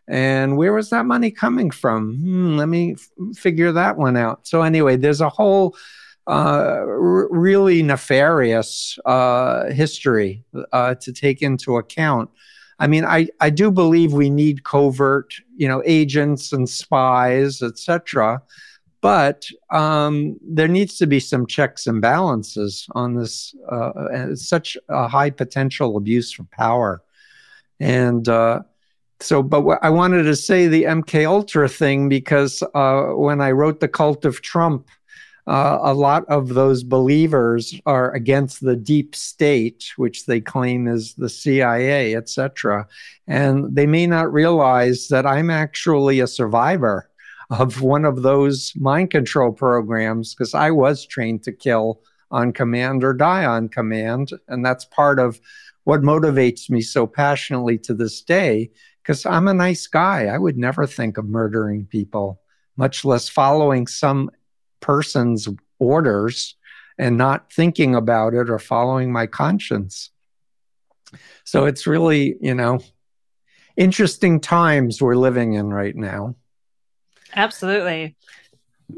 And 0.06 0.58
where 0.58 0.74
was 0.74 0.90
that 0.90 1.06
money 1.06 1.30
coming 1.30 1.70
from? 1.70 2.16
Hmm, 2.16 2.56
let 2.58 2.68
me 2.68 2.92
f- 2.92 3.08
figure 3.34 3.72
that 3.72 3.96
one 3.96 4.18
out. 4.18 4.46
So, 4.46 4.60
anyway, 4.60 4.96
there's 4.96 5.22
a 5.22 5.30
whole 5.30 5.74
uh, 6.26 6.80
r- 6.80 7.28
really 7.30 7.82
nefarious 7.82 8.98
uh, 9.04 9.70
history 9.70 10.44
uh, 10.72 10.94
to 10.96 11.12
take 11.12 11.42
into 11.42 11.76
account. 11.76 12.30
I 12.78 12.86
mean, 12.86 13.04
I, 13.04 13.28
I 13.40 13.50
do 13.50 13.70
believe 13.70 14.12
we 14.12 14.30
need 14.30 14.64
covert, 14.64 15.34
you 15.56 15.68
know, 15.68 15.82
agents 15.84 16.52
and 16.52 16.68
spies, 16.68 17.62
etc. 17.62 18.42
But 19.00 19.46
um, 19.70 20.38
there 20.42 20.66
needs 20.66 20.96
to 20.98 21.06
be 21.06 21.20
some 21.20 21.46
checks 21.46 21.86
and 21.86 22.00
balances 22.00 22.86
on 22.92 23.14
this. 23.14 23.54
Uh, 23.68 24.34
such 24.34 24.78
a 24.88 25.06
high 25.06 25.30
potential 25.30 25.98
abuse 25.98 26.32
for 26.32 26.44
power, 26.44 27.02
and 27.78 28.26
uh, 28.26 28.62
so. 29.20 29.42
But 29.42 29.78
I 29.82 29.90
wanted 29.90 30.22
to 30.22 30.34
say 30.34 30.68
the 30.68 30.84
MK 30.84 31.28
Ultra 31.28 31.68
thing 31.68 32.08
because 32.08 32.62
uh, 32.74 33.08
when 33.08 33.42
I 33.42 33.50
wrote 33.50 33.80
the 33.80 33.88
Cult 33.88 34.24
of 34.24 34.40
Trump 34.40 34.88
uh, 35.46 35.78
a 35.82 35.92
lot 35.92 36.24
of 36.28 36.48
those 36.48 36.82
believers 36.82 37.78
are 37.84 38.10
against 38.12 38.62
the 38.62 38.76
deep 38.76 39.14
state, 39.14 39.92
which 39.96 40.24
they 40.24 40.40
claim 40.40 40.88
is 40.88 41.14
the 41.14 41.28
CIA, 41.28 42.14
etc. 42.14 42.86
And 43.26 43.74
they 43.74 43.86
may 43.86 44.06
not 44.06 44.32
realize 44.32 45.08
that 45.08 45.26
I'm 45.26 45.50
actually 45.50 46.20
a 46.20 46.26
survivor 46.26 47.10
of 47.50 47.82
one 47.82 48.06
of 48.06 48.22
those 48.22 48.72
mind 48.76 49.10
control 49.10 49.52
programs 49.52 50.34
because 50.34 50.54
I 50.54 50.70
was 50.70 51.04
trained 51.04 51.42
to 51.42 51.52
kill 51.52 52.00
on 52.30 52.52
command 52.52 53.04
or 53.04 53.12
die 53.12 53.44
on 53.44 53.68
command. 53.68 54.30
And 54.48 54.64
that's 54.64 54.86
part 54.86 55.18
of 55.18 55.40
what 55.84 56.00
motivates 56.00 56.70
me 56.70 56.80
so 56.80 57.06
passionately 57.06 57.76
to 57.78 57.92
this 57.92 58.22
day 58.22 58.70
because 59.02 59.26
I'm 59.26 59.48
a 59.48 59.54
nice 59.54 59.86
guy. 59.86 60.26
I 60.26 60.38
would 60.38 60.56
never 60.56 60.86
think 60.86 61.18
of 61.18 61.26
murdering 61.26 61.84
people, 61.84 62.40
much 62.78 63.04
less 63.04 63.28
following 63.28 63.86
some 63.86 64.30
person's 64.84 65.48
orders 65.78 66.56
and 66.98 67.16
not 67.16 67.50
thinking 67.50 67.94
about 67.94 68.34
it 68.34 68.50
or 68.50 68.58
following 68.58 69.10
my 69.10 69.26
conscience. 69.26 70.10
So 71.44 71.64
it's 71.64 71.86
really, 71.86 72.36
you 72.40 72.54
know, 72.54 72.80
interesting 73.78 74.40
times 74.40 75.00
we're 75.00 75.16
living 75.16 75.54
in 75.54 75.72
right 75.72 75.96
now. 75.96 76.36
Absolutely. 77.34 78.14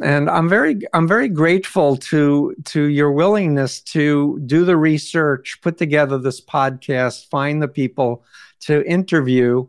And 0.03 0.29
I'm 0.29 0.49
very 0.49 0.81
I'm 0.93 1.07
very 1.07 1.29
grateful 1.29 1.97
to 2.11 2.57
to 2.65 2.83
your 2.83 3.13
willingness 3.13 3.81
to 3.93 4.41
do 4.45 4.65
the 4.65 4.77
research, 4.77 5.61
put 5.63 5.79
together 5.79 6.19
this 6.19 6.41
podcast, 6.41 7.29
find 7.31 7.63
the 7.63 7.69
people 7.69 8.25
to 8.63 8.85
interview 8.85 9.67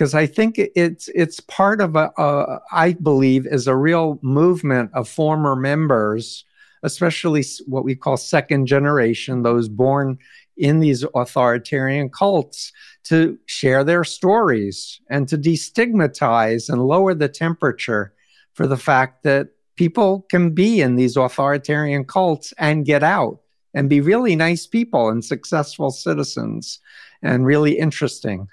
because 0.00 0.14
I 0.14 0.24
think 0.24 0.54
it's 0.56 1.08
it's 1.08 1.40
part 1.40 1.82
of 1.82 1.94
a, 1.94 2.10
a 2.16 2.60
I 2.72 2.94
believe 2.94 3.46
is 3.46 3.66
a 3.66 3.76
real 3.76 4.18
movement 4.22 4.90
of 4.94 5.06
former 5.06 5.54
members, 5.54 6.46
especially 6.82 7.44
what 7.66 7.84
we 7.84 7.94
call 7.94 8.16
second 8.16 8.64
generation, 8.64 9.42
those 9.42 9.68
born 9.68 10.16
in 10.56 10.80
these 10.80 11.04
authoritarian 11.14 12.08
cults, 12.08 12.72
to 13.04 13.38
share 13.44 13.84
their 13.84 14.02
stories 14.02 15.02
and 15.10 15.28
to 15.28 15.36
destigmatize 15.36 16.70
and 16.70 16.86
lower 16.86 17.12
the 17.12 17.28
temperature 17.28 18.14
for 18.54 18.66
the 18.66 18.78
fact 18.78 19.22
that 19.24 19.48
people 19.76 20.22
can 20.30 20.54
be 20.54 20.80
in 20.80 20.96
these 20.96 21.18
authoritarian 21.18 22.06
cults 22.06 22.54
and 22.56 22.86
get 22.86 23.02
out 23.02 23.38
and 23.74 23.90
be 23.90 24.00
really 24.00 24.34
nice 24.34 24.66
people 24.66 25.10
and 25.10 25.22
successful 25.22 25.90
citizens 25.90 26.80
and 27.20 27.44
really 27.44 27.78
interesting 27.78 28.48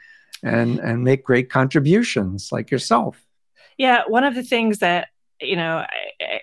and 0.48 0.80
and 0.80 1.04
make 1.04 1.24
great 1.24 1.50
contributions 1.50 2.52
like 2.52 2.72
yourself 2.72 3.26
yeah 3.78 4.04
one 4.08 4.24
of 4.24 4.36
the 4.36 4.44
things 4.44 4.80
that 4.80 5.10
you 5.42 5.56
know 5.56 5.78
I, 5.78 5.88
I, 6.22 6.40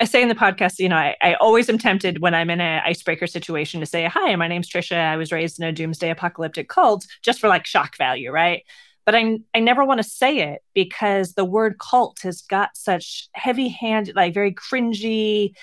I 0.00 0.04
say 0.04 0.22
in 0.22 0.28
the 0.28 0.34
podcast, 0.34 0.78
you 0.78 0.88
know, 0.88 0.96
I, 0.96 1.16
I, 1.20 1.34
always 1.34 1.68
am 1.68 1.76
tempted 1.76 2.20
when 2.20 2.32
I'm 2.32 2.50
in 2.50 2.60
an 2.60 2.82
icebreaker 2.84 3.26
situation 3.26 3.80
to 3.80 3.86
say, 3.86 4.04
Hi, 4.04 4.36
my 4.36 4.46
name's 4.46 4.68
Tricia. 4.68 4.96
I 4.96 5.16
was 5.16 5.32
raised 5.32 5.58
in 5.58 5.66
a 5.66 5.72
doomsday 5.72 6.10
apocalyptic 6.10 6.68
cult, 6.68 7.04
just 7.22 7.40
for 7.40 7.48
like 7.48 7.66
shock 7.66 7.96
value, 7.96 8.30
right? 8.30 8.62
But 9.04 9.16
I, 9.16 9.38
I 9.54 9.60
never 9.60 9.84
want 9.84 9.98
to 9.98 10.08
say 10.08 10.38
it 10.52 10.62
because 10.74 11.32
the 11.32 11.44
word 11.44 11.78
cult 11.78 12.20
has 12.22 12.42
got 12.42 12.76
such 12.76 13.28
heavy 13.32 13.68
hand, 13.68 14.12
like 14.14 14.34
very 14.34 14.52
cringy, 14.52 15.54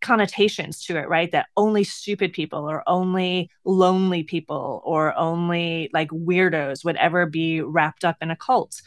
connotations 0.00 0.84
to 0.84 0.96
it, 0.96 1.08
right? 1.08 1.30
That 1.32 1.46
only 1.56 1.84
stupid 1.84 2.32
people 2.32 2.68
or 2.70 2.82
only 2.86 3.50
lonely 3.64 4.22
people 4.22 4.82
or 4.84 5.16
only 5.16 5.90
like 5.92 6.08
weirdos 6.08 6.84
would 6.84 6.96
ever 6.96 7.26
be 7.26 7.60
wrapped 7.60 8.04
up 8.04 8.16
in 8.20 8.30
a 8.30 8.36
cult. 8.36 8.80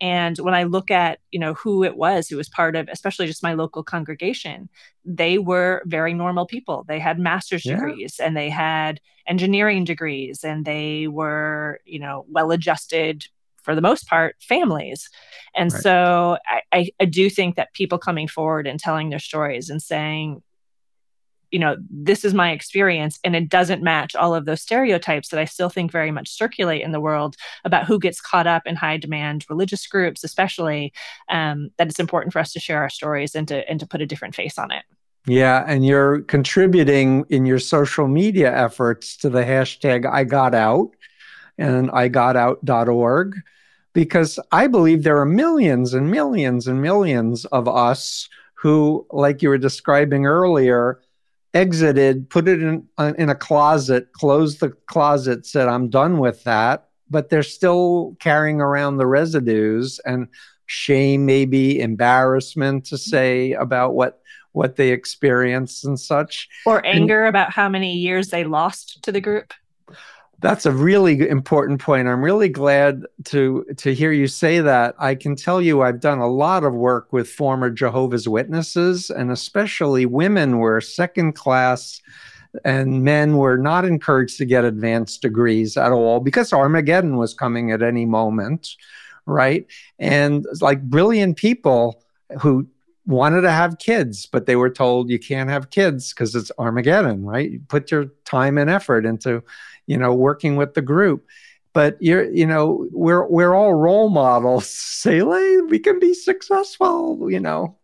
And 0.00 0.36
when 0.38 0.54
I 0.54 0.64
look 0.64 0.90
at, 0.90 1.20
you 1.30 1.38
know, 1.38 1.54
who 1.54 1.84
it 1.84 1.96
was 1.96 2.28
who 2.28 2.36
was 2.36 2.48
part 2.48 2.76
of, 2.76 2.88
especially 2.88 3.26
just 3.26 3.42
my 3.42 3.54
local 3.54 3.82
congregation, 3.82 4.68
they 5.04 5.38
were 5.38 5.82
very 5.86 6.12
normal 6.12 6.46
people. 6.46 6.84
They 6.88 6.98
had 6.98 7.18
master's 7.18 7.64
yeah. 7.64 7.76
degrees 7.76 8.18
and 8.18 8.36
they 8.36 8.50
had 8.50 9.00
engineering 9.26 9.84
degrees 9.84 10.44
and 10.44 10.64
they 10.64 11.06
were, 11.08 11.80
you 11.84 11.98
know, 11.98 12.26
well 12.28 12.50
adjusted 12.50 13.26
for 13.62 13.74
the 13.74 13.80
most 13.80 14.06
part, 14.06 14.36
families. 14.40 15.08
And 15.54 15.72
right. 15.72 15.82
so 15.82 16.36
I, 16.46 16.60
I, 16.72 16.90
I 17.00 17.04
do 17.06 17.30
think 17.30 17.56
that 17.56 17.72
people 17.72 17.98
coming 17.98 18.28
forward 18.28 18.66
and 18.66 18.78
telling 18.78 19.08
their 19.08 19.18
stories 19.18 19.70
and 19.70 19.80
saying, 19.80 20.42
you 21.54 21.60
know, 21.60 21.76
this 21.88 22.24
is 22.24 22.34
my 22.34 22.50
experience 22.50 23.20
and 23.22 23.36
it 23.36 23.48
doesn't 23.48 23.80
match 23.80 24.16
all 24.16 24.34
of 24.34 24.44
those 24.44 24.60
stereotypes 24.60 25.28
that 25.28 25.38
I 25.38 25.44
still 25.44 25.68
think 25.68 25.92
very 25.92 26.10
much 26.10 26.28
circulate 26.28 26.82
in 26.82 26.90
the 26.90 26.98
world 26.98 27.36
about 27.64 27.86
who 27.86 28.00
gets 28.00 28.20
caught 28.20 28.48
up 28.48 28.64
in 28.66 28.74
high 28.74 28.96
demand 28.96 29.46
religious 29.48 29.86
groups, 29.86 30.24
especially, 30.24 30.92
um, 31.28 31.70
that 31.78 31.86
it's 31.86 32.00
important 32.00 32.32
for 32.32 32.40
us 32.40 32.52
to 32.54 32.58
share 32.58 32.82
our 32.82 32.90
stories 32.90 33.36
and 33.36 33.46
to 33.46 33.70
and 33.70 33.78
to 33.78 33.86
put 33.86 34.02
a 34.02 34.06
different 34.06 34.34
face 34.34 34.58
on 34.58 34.72
it. 34.72 34.82
Yeah, 35.28 35.64
and 35.64 35.86
you're 35.86 36.22
contributing 36.22 37.24
in 37.28 37.46
your 37.46 37.60
social 37.60 38.08
media 38.08 38.52
efforts 38.52 39.16
to 39.18 39.30
the 39.30 39.44
hashtag 39.44 40.12
I 40.12 40.24
got 40.24 40.56
out 40.56 40.90
and 41.56 41.88
igotout.org 41.90 43.36
because 43.92 44.40
I 44.50 44.66
believe 44.66 45.04
there 45.04 45.20
are 45.20 45.24
millions 45.24 45.94
and 45.94 46.10
millions 46.10 46.66
and 46.66 46.82
millions 46.82 47.44
of 47.44 47.68
us 47.68 48.28
who, 48.54 49.06
like 49.12 49.40
you 49.40 49.50
were 49.50 49.58
describing 49.58 50.26
earlier, 50.26 51.00
exited, 51.54 52.28
put 52.28 52.48
it 52.48 52.62
in, 52.62 52.86
uh, 52.98 53.14
in 53.16 53.30
a 53.30 53.34
closet, 53.34 54.12
closed 54.12 54.60
the 54.60 54.70
closet, 54.86 55.46
said, 55.46 55.68
I'm 55.68 55.88
done 55.88 56.18
with 56.18 56.44
that. 56.44 56.88
But 57.10 57.30
they're 57.30 57.42
still 57.42 58.16
carrying 58.18 58.60
around 58.60 58.96
the 58.96 59.06
residues 59.06 60.00
and 60.04 60.28
shame, 60.66 61.26
maybe 61.26 61.80
embarrassment 61.80 62.86
to 62.86 62.98
say 62.98 63.52
about 63.52 63.94
what 63.94 64.20
what 64.52 64.76
they 64.76 64.90
experienced 64.90 65.84
and 65.84 65.98
such. 65.98 66.48
Or 66.64 66.84
anger 66.86 67.22
and, 67.22 67.28
about 67.28 67.50
how 67.50 67.68
many 67.68 67.92
years 67.94 68.28
they 68.28 68.44
lost 68.44 69.02
to 69.02 69.10
the 69.10 69.20
group. 69.20 69.52
That's 70.44 70.66
a 70.66 70.72
really 70.72 71.26
important 71.26 71.80
point. 71.80 72.06
I'm 72.06 72.22
really 72.22 72.50
glad 72.50 73.06
to 73.32 73.64
to 73.78 73.94
hear 73.94 74.12
you 74.12 74.26
say 74.26 74.60
that. 74.60 74.94
I 74.98 75.14
can 75.14 75.36
tell 75.36 75.62
you 75.62 75.80
I've 75.80 76.00
done 76.00 76.18
a 76.18 76.28
lot 76.28 76.64
of 76.64 76.74
work 76.74 77.14
with 77.14 77.30
former 77.30 77.70
Jehovah's 77.70 78.28
Witnesses 78.28 79.08
and 79.08 79.30
especially 79.30 80.04
women 80.04 80.58
were 80.58 80.82
second 80.82 81.32
class 81.32 82.02
and 82.62 83.02
men 83.02 83.38
were 83.38 83.56
not 83.56 83.86
encouraged 83.86 84.36
to 84.36 84.44
get 84.44 84.66
advanced 84.66 85.22
degrees 85.22 85.78
at 85.78 85.92
all 85.92 86.20
because 86.20 86.52
Armageddon 86.52 87.16
was 87.16 87.32
coming 87.32 87.72
at 87.72 87.80
any 87.80 88.04
moment, 88.04 88.68
right? 89.24 89.64
And 89.98 90.44
like 90.60 90.82
brilliant 90.82 91.38
people 91.38 92.04
who 92.38 92.68
wanted 93.06 93.42
to 93.42 93.50
have 93.50 93.78
kids, 93.78 94.26
but 94.26 94.44
they 94.44 94.56
were 94.56 94.70
told 94.70 95.08
you 95.08 95.18
can't 95.18 95.48
have 95.48 95.70
kids 95.70 96.12
because 96.12 96.34
it's 96.34 96.52
Armageddon, 96.58 97.24
right? 97.24 97.50
You 97.50 97.60
put 97.68 97.90
your 97.90 98.06
time 98.26 98.58
and 98.58 98.68
effort 98.68 99.06
into 99.06 99.42
you 99.86 99.96
know, 99.96 100.14
working 100.14 100.56
with 100.56 100.74
the 100.74 100.82
group. 100.82 101.26
But 101.72 101.96
you're, 102.00 102.30
you 102.30 102.46
know, 102.46 102.86
we're 102.92 103.26
we're 103.26 103.54
all 103.54 103.74
role 103.74 104.08
models. 104.08 104.68
Say, 105.04 105.18
hey, 105.18 105.60
we 105.68 105.78
can 105.78 105.98
be 105.98 106.14
successful. 106.14 107.30
You 107.30 107.40
know, 107.40 107.76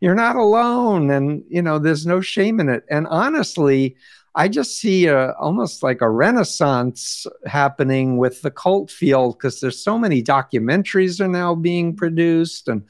you're 0.00 0.14
not 0.14 0.36
alone, 0.36 1.10
and 1.10 1.44
you 1.48 1.62
know, 1.62 1.78
there's 1.78 2.06
no 2.06 2.20
shame 2.20 2.60
in 2.60 2.68
it. 2.68 2.84
And 2.90 3.06
honestly, 3.06 3.96
I 4.34 4.46
just 4.46 4.76
see 4.76 5.06
a, 5.06 5.32
almost 5.32 5.82
like 5.82 6.00
a 6.00 6.08
renaissance 6.08 7.26
happening 7.46 8.18
with 8.18 8.42
the 8.42 8.52
cult 8.52 8.88
field 8.88 9.36
because 9.36 9.60
there's 9.60 9.82
so 9.82 9.98
many 9.98 10.22
documentaries 10.22 11.20
are 11.20 11.26
now 11.26 11.56
being 11.56 11.96
produced 11.96 12.68
and 12.68 12.84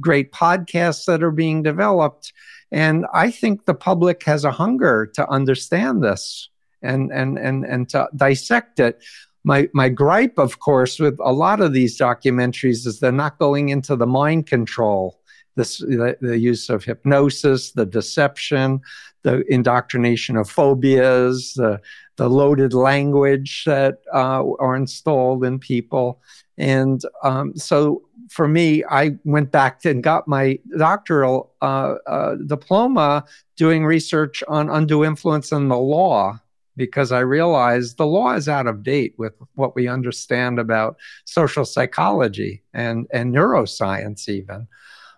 great 0.00 0.32
podcasts 0.32 1.04
that 1.04 1.22
are 1.22 1.30
being 1.30 1.62
developed. 1.62 2.32
And 2.72 3.04
I 3.12 3.30
think 3.30 3.64
the 3.66 3.74
public 3.74 4.24
has 4.24 4.44
a 4.44 4.50
hunger 4.50 5.06
to 5.14 5.28
understand 5.28 6.02
this 6.02 6.48
and 6.82 7.12
and 7.12 7.38
and 7.38 7.64
and 7.64 7.88
to 7.90 8.08
dissect 8.16 8.80
it. 8.80 9.02
My 9.44 9.68
my 9.72 9.88
gripe, 9.88 10.38
of 10.38 10.58
course, 10.58 10.98
with 10.98 11.18
a 11.20 11.32
lot 11.32 11.60
of 11.60 11.72
these 11.72 11.98
documentaries 11.98 12.86
is 12.86 13.00
they're 13.00 13.12
not 13.12 13.38
going 13.38 13.68
into 13.68 13.96
the 13.96 14.06
mind 14.06 14.46
control, 14.46 15.20
this 15.54 15.78
the, 15.78 16.16
the 16.20 16.38
use 16.38 16.68
of 16.68 16.84
hypnosis, 16.84 17.72
the 17.72 17.86
deception, 17.86 18.80
the 19.22 19.44
indoctrination 19.52 20.36
of 20.36 20.50
phobias, 20.50 21.54
the 21.54 21.80
the 22.16 22.28
loaded 22.28 22.72
language 22.72 23.64
that 23.66 23.98
uh, 24.12 24.42
are 24.58 24.74
installed 24.74 25.44
in 25.44 25.58
people. 25.58 26.20
And 26.58 27.02
um, 27.22 27.54
so 27.56 28.02
for 28.30 28.48
me, 28.48 28.82
I 28.90 29.16
went 29.24 29.52
back 29.52 29.84
and 29.84 30.02
got 30.02 30.26
my 30.26 30.58
doctoral 30.76 31.52
uh, 31.60 31.96
uh, 32.06 32.34
diploma 32.46 33.24
doing 33.56 33.84
research 33.84 34.42
on 34.48 34.70
undue 34.70 35.04
influence 35.04 35.52
in 35.52 35.68
the 35.68 35.78
law 35.78 36.40
because 36.76 37.12
I 37.12 37.20
realized 37.20 37.96
the 37.96 38.06
law 38.06 38.34
is 38.34 38.48
out 38.48 38.66
of 38.66 38.82
date 38.82 39.14
with 39.16 39.34
what 39.54 39.74
we 39.74 39.88
understand 39.88 40.58
about 40.58 40.96
social 41.24 41.64
psychology 41.64 42.62
and, 42.74 43.06
and 43.12 43.34
neuroscience, 43.34 44.28
even. 44.28 44.68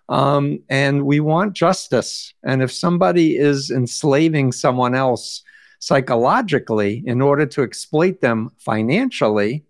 Um, 0.07 0.63
and 0.69 1.05
we 1.05 1.19
want 1.19 1.53
justice. 1.53 2.33
And 2.43 2.63
if 2.63 2.71
somebody 2.71 3.37
is 3.37 3.69
enslaving 3.69 4.51
someone 4.51 4.95
else 4.95 5.43
psychologically 5.79 7.03
in 7.05 7.21
order 7.21 7.45
to 7.45 7.63
exploit 7.63 8.21
them 8.21 8.51
financially, 8.57 9.65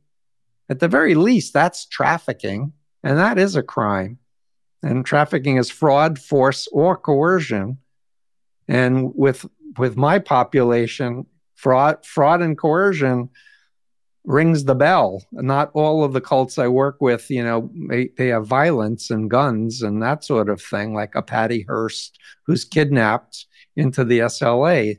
at 0.70 0.80
the 0.80 0.88
very 0.88 1.16
least, 1.16 1.54
that's 1.54 1.86
trafficking. 1.86 2.72
And 3.04 3.18
that 3.18 3.38
is 3.38 3.56
a 3.56 3.64
crime. 3.64 4.20
And 4.82 5.06
trafficking 5.06 5.58
is 5.58 5.70
fraud, 5.70 6.20
force, 6.20 6.68
or 6.72 6.96
coercion. 6.96 7.80
And 8.68 9.12
with 9.16 9.46
with 9.78 9.96
my 9.98 10.20
population, 10.20 11.26
fraud, 11.60 12.06
fraud 12.06 12.42
and 12.42 12.58
coercion 12.58 13.30
rings 14.24 14.64
the 14.64 14.76
bell. 14.76 15.26
Not 15.32 15.72
all 15.74 16.04
of 16.04 16.14
the 16.14 16.22
cults 16.22 16.58
I 16.58 16.68
work 16.68 16.98
with, 17.02 17.30
you 17.30 17.44
know, 17.44 17.70
they, 17.90 18.10
they 18.18 18.28
have 18.28 18.48
violence 18.48 19.10
and 19.10 19.30
guns 19.30 19.82
and 19.82 20.02
that 20.02 20.24
sort 20.24 20.50
of 20.50 20.62
thing, 20.62 20.94
like 20.94 21.16
a 21.16 21.22
Patty 21.22 21.66
Hearst 21.68 22.18
who's 22.46 22.64
kidnapped 22.64 23.46
into 23.76 24.06
the 24.06 24.20
SLA. 24.20 24.96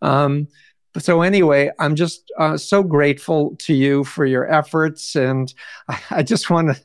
Um, 0.00 0.48
so 0.96 1.20
anyway, 1.20 1.70
I'm 1.78 1.94
just 1.94 2.32
uh, 2.38 2.56
so 2.56 2.82
grateful 2.82 3.56
to 3.60 3.74
you 3.74 4.04
for 4.04 4.24
your 4.24 4.50
efforts, 4.50 5.14
and 5.14 5.52
I, 5.88 6.00
I 6.10 6.22
just 6.22 6.48
want 6.48 6.74
to 6.74 6.80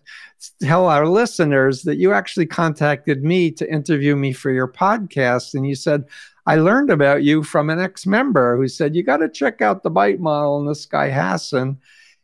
tell 0.61 0.87
our 0.87 1.07
listeners 1.07 1.83
that 1.83 1.97
you 1.97 2.11
actually 2.11 2.45
contacted 2.45 3.23
me 3.23 3.51
to 3.51 3.71
interview 3.71 4.15
me 4.15 4.33
for 4.33 4.51
your 4.51 4.67
podcast, 4.67 5.53
and 5.53 5.65
you 5.65 5.75
said 5.75 6.03
I 6.45 6.55
learned 6.55 6.89
about 6.89 7.23
you 7.23 7.43
from 7.43 7.69
an 7.69 7.79
ex 7.79 8.05
member 8.05 8.57
who 8.57 8.67
said, 8.67 8.95
You 8.95 9.03
got 9.03 9.17
to 9.17 9.29
check 9.29 9.61
out 9.61 9.83
the 9.83 9.89
BITE 9.89 10.19
model 10.19 10.59
and 10.59 10.69
this 10.69 10.85
guy 10.85 11.09
Hassan. 11.09 11.79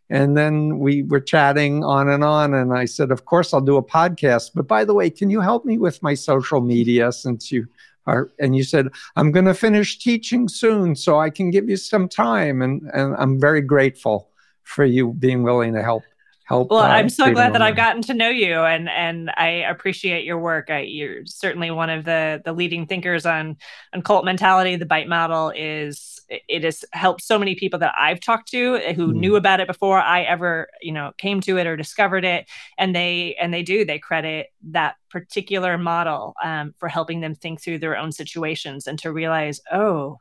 And 0.10 0.36
then 0.36 0.80
we 0.80 1.04
were 1.04 1.20
chatting 1.20 1.84
on 1.84 2.10
and 2.10 2.24
on. 2.24 2.54
And 2.54 2.74
I 2.74 2.86
said, 2.86 3.12
Of 3.12 3.26
course, 3.26 3.54
I'll 3.54 3.62
do 3.62 3.78
a 3.78 3.84
podcast. 3.84 4.52
But 4.54 4.68
by 4.68 4.84
the 4.84 4.94
way, 4.94 5.10
can 5.10 5.30
you 5.30 5.40
help 5.40 5.66
me 5.66 5.78
with 5.78 6.04
my 6.04 6.16
social 6.16 6.62
media 6.62 7.12
since 7.12 7.52
you 7.52 7.68
are? 8.08 8.30
And 8.40 8.56
you 8.56 8.64
said, 8.64 8.90
I'm 9.16 9.32
going 9.32 9.46
to 9.46 9.54
finish 9.54 10.00
teaching 10.00 10.50
soon, 10.50 10.96
so 10.96 11.20
I 11.20 11.30
can 11.30 11.52
give 11.52 11.70
you 11.70 11.78
some 11.78 12.10
time. 12.10 12.62
And, 12.62 12.90
and 12.94 13.16
I'm 13.18 13.40
very 13.40 13.62
grateful 13.62 14.30
for 14.64 14.84
you 14.84 15.14
being 15.14 15.44
willing 15.44 15.74
to 15.74 15.84
help 15.84 16.04
help. 16.50 16.72
Well, 16.72 16.80
uh, 16.80 16.88
I'm 16.88 17.10
so 17.10 17.32
glad 17.32 17.54
that 17.54 17.62
I've 17.62 17.76
gotten 17.76 18.02
to 18.04 18.14
know 18.14 18.30
you, 18.30 18.56
and 18.62 18.90
and 18.90 19.32
I 19.38 19.48
appreciate 19.48 20.26
your 20.26 20.40
work. 20.40 20.70
I, 20.70 20.80
you're 20.80 21.26
certainly 21.26 21.72
one 21.72 21.90
of 21.90 22.04
the 22.04 22.42
the 22.44 22.52
leading 22.52 22.88
thinkers 22.88 23.26
on 23.26 23.56
on 23.94 24.02
cult 24.02 24.26
mentality. 24.26 24.76
The 24.76 24.86
BITE 24.86 25.08
model 25.08 25.54
is 25.56 26.20
it 26.30 26.64
has 26.64 26.84
helped 26.92 27.24
so 27.24 27.40
many 27.40 27.56
people 27.56 27.80
that 27.80 27.94
I've 27.98 28.20
talked 28.20 28.50
to 28.52 28.78
who 28.94 29.14
mm. 29.14 29.16
knew 29.16 29.36
about 29.36 29.60
it 29.60 29.68
before 29.68 30.00
I 30.00 30.24
ever 30.24 30.70
you 30.82 30.92
know 30.92 31.14
came 31.18 31.40
to 31.42 31.58
it 31.58 31.68
or 31.68 31.78
discovered 31.78 32.26
it, 32.26 32.48
and 32.78 32.96
they 32.96 33.36
and 33.40 33.54
they 33.54 33.64
do 33.64 33.86
they 33.86 34.00
credit 34.00 34.48
that 34.72 34.96
particular 35.10 35.78
model 35.78 36.34
um, 36.44 36.74
for 36.78 36.88
helping 36.88 37.22
them 37.22 37.36
think 37.36 37.62
through 37.62 37.80
their 37.80 37.98
own 37.98 38.12
situations 38.12 38.88
and 38.88 39.00
to 39.00 39.12
realize, 39.12 39.62
oh, 39.72 40.18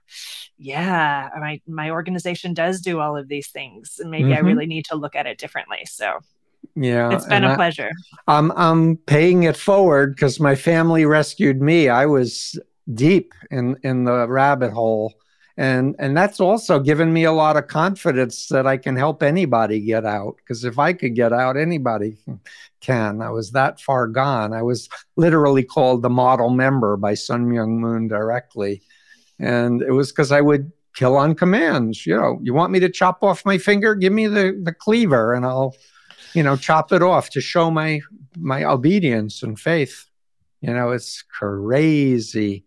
yeah, 0.58 1.28
my 1.38 1.60
my 1.66 1.90
organization 1.90 2.54
does 2.54 2.80
do 2.80 3.00
all 3.00 3.16
of 3.16 3.28
these 3.28 3.48
things, 3.48 3.98
and 4.00 4.10
maybe 4.10 4.30
mm-hmm. 4.30 4.44
I 4.44 4.48
really 4.48 4.66
need 4.66 4.84
to 4.86 4.96
look 4.96 5.14
at 5.14 5.26
it 5.26 5.38
differently. 5.38 5.84
So. 5.86 6.18
Yeah, 6.74 7.12
it's 7.12 7.26
been 7.26 7.44
a 7.44 7.52
I, 7.52 7.54
pleasure. 7.54 7.90
I'm 8.26 8.50
I'm 8.52 8.96
paying 8.96 9.44
it 9.44 9.56
forward 9.56 10.14
because 10.14 10.38
my 10.38 10.54
family 10.54 11.04
rescued 11.06 11.60
me. 11.60 11.88
I 11.88 12.06
was 12.06 12.58
deep 12.92 13.32
in 13.50 13.76
in 13.82 14.04
the 14.04 14.28
rabbit 14.28 14.72
hole 14.72 15.14
and 15.58 15.96
and 15.98 16.16
that's 16.16 16.38
also 16.38 16.78
given 16.78 17.12
me 17.12 17.24
a 17.24 17.32
lot 17.32 17.56
of 17.56 17.66
confidence 17.66 18.46
that 18.46 18.64
I 18.64 18.76
can 18.76 18.94
help 18.94 19.24
anybody 19.24 19.80
get 19.80 20.06
out 20.06 20.36
because 20.36 20.64
if 20.64 20.78
I 20.78 20.92
could 20.92 21.16
get 21.16 21.32
out 21.32 21.56
anybody 21.56 22.16
can. 22.80 23.20
I 23.20 23.30
was 23.30 23.50
that 23.50 23.80
far 23.80 24.06
gone. 24.06 24.52
I 24.52 24.62
was 24.62 24.88
literally 25.16 25.64
called 25.64 26.02
the 26.02 26.10
model 26.10 26.50
member 26.50 26.96
by 26.96 27.14
Sun 27.14 27.46
Myung 27.46 27.78
Moon 27.80 28.06
directly. 28.06 28.82
And 29.40 29.82
it 29.82 29.90
was 29.90 30.12
because 30.12 30.30
I 30.30 30.40
would 30.40 30.70
kill 30.94 31.16
on 31.16 31.34
commands. 31.34 32.06
You 32.06 32.16
know 32.16 32.38
you 32.40 32.54
want 32.54 32.70
me 32.70 32.78
to 32.78 32.88
chop 32.88 33.24
off 33.24 33.44
my 33.44 33.58
finger? 33.58 33.96
Give 33.96 34.12
me 34.12 34.28
the 34.28 34.60
the 34.62 34.72
cleaver 34.72 35.34
and 35.34 35.44
I'll 35.44 35.74
you 36.34 36.44
know 36.44 36.56
chop 36.56 36.92
it 36.92 37.02
off 37.02 37.30
to 37.30 37.40
show 37.40 37.68
my 37.68 38.00
my 38.36 38.62
obedience 38.62 39.42
and 39.42 39.58
faith. 39.58 40.06
You 40.60 40.72
know 40.72 40.92
it's 40.92 41.22
crazy 41.22 42.64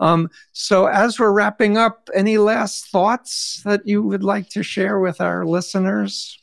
um, 0.00 0.30
so, 0.52 0.86
as 0.86 1.20
we're 1.20 1.32
wrapping 1.32 1.76
up, 1.76 2.08
any 2.14 2.38
last 2.38 2.88
thoughts 2.88 3.62
that 3.64 3.86
you 3.86 4.02
would 4.02 4.24
like 4.24 4.48
to 4.50 4.62
share 4.62 4.98
with 4.98 5.20
our 5.20 5.44
listeners? 5.44 6.38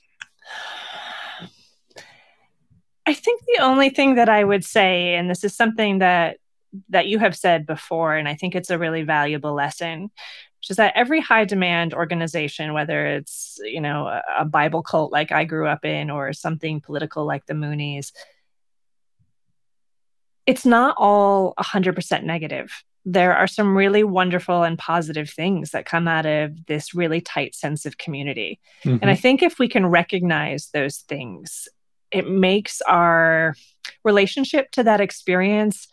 I 3.07 3.13
think 3.13 3.41
the 3.47 3.63
only 3.63 3.89
thing 3.89 4.15
that 4.15 4.29
I 4.29 4.43
would 4.43 4.63
say, 4.63 5.15
and 5.15 5.29
this 5.29 5.43
is 5.43 5.55
something 5.55 5.99
that 5.99 6.37
that 6.89 7.07
you 7.07 7.17
have 7.17 7.35
said 7.35 7.65
before, 7.65 8.15
and 8.15 8.27
I 8.27 8.35
think 8.35 8.53
it's 8.53 8.69
a 8.69 8.77
really 8.77 9.03
valuable 9.03 9.53
lesson, 9.53 10.03
which 10.59 10.69
is 10.69 10.77
that 10.77 10.93
every 10.95 11.21
high 11.21 11.45
demand 11.45 11.93
organization, 11.93 12.73
whether 12.73 13.07
it's 13.07 13.59
you 13.63 13.81
know 13.81 14.21
a, 14.37 14.45
Bible 14.45 14.83
cult 14.83 15.11
like 15.11 15.31
I 15.31 15.45
grew 15.45 15.67
up 15.67 15.83
in 15.83 16.11
or 16.11 16.31
something 16.33 16.79
political 16.79 17.25
like 17.25 17.47
the 17.47 17.53
Moonies, 17.53 18.11
it's 20.45 20.65
not 20.65 20.95
all 20.99 21.53
100% 21.59 22.23
negative. 22.23 22.83
There 23.09 23.33
are 23.33 23.47
some 23.47 23.77
really 23.77 24.03
wonderful 24.03 24.63
and 24.63 24.77
positive 24.77 25.29
things 25.29 25.71
that 25.71 25.85
come 25.85 26.09
out 26.09 26.25
of 26.25 26.65
this 26.65 26.93
really 26.93 27.21
tight 27.21 27.55
sense 27.55 27.85
of 27.85 27.97
community. 27.97 28.59
Mm-hmm. 28.83 28.97
And 29.01 29.09
I 29.09 29.15
think 29.15 29.41
if 29.41 29.59
we 29.59 29.69
can 29.69 29.85
recognize 29.85 30.69
those 30.73 30.97
things, 30.97 31.69
it 32.11 32.29
makes 32.29 32.81
our 32.81 33.55
relationship 34.03 34.71
to 34.71 34.83
that 34.83 34.99
experience 34.99 35.87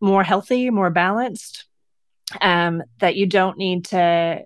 more 0.00 0.22
healthy, 0.22 0.68
more 0.70 0.90
balanced. 0.90 1.64
Um, 2.40 2.84
that 3.00 3.16
you 3.16 3.26
don't 3.26 3.58
need 3.58 3.86
to 3.86 4.44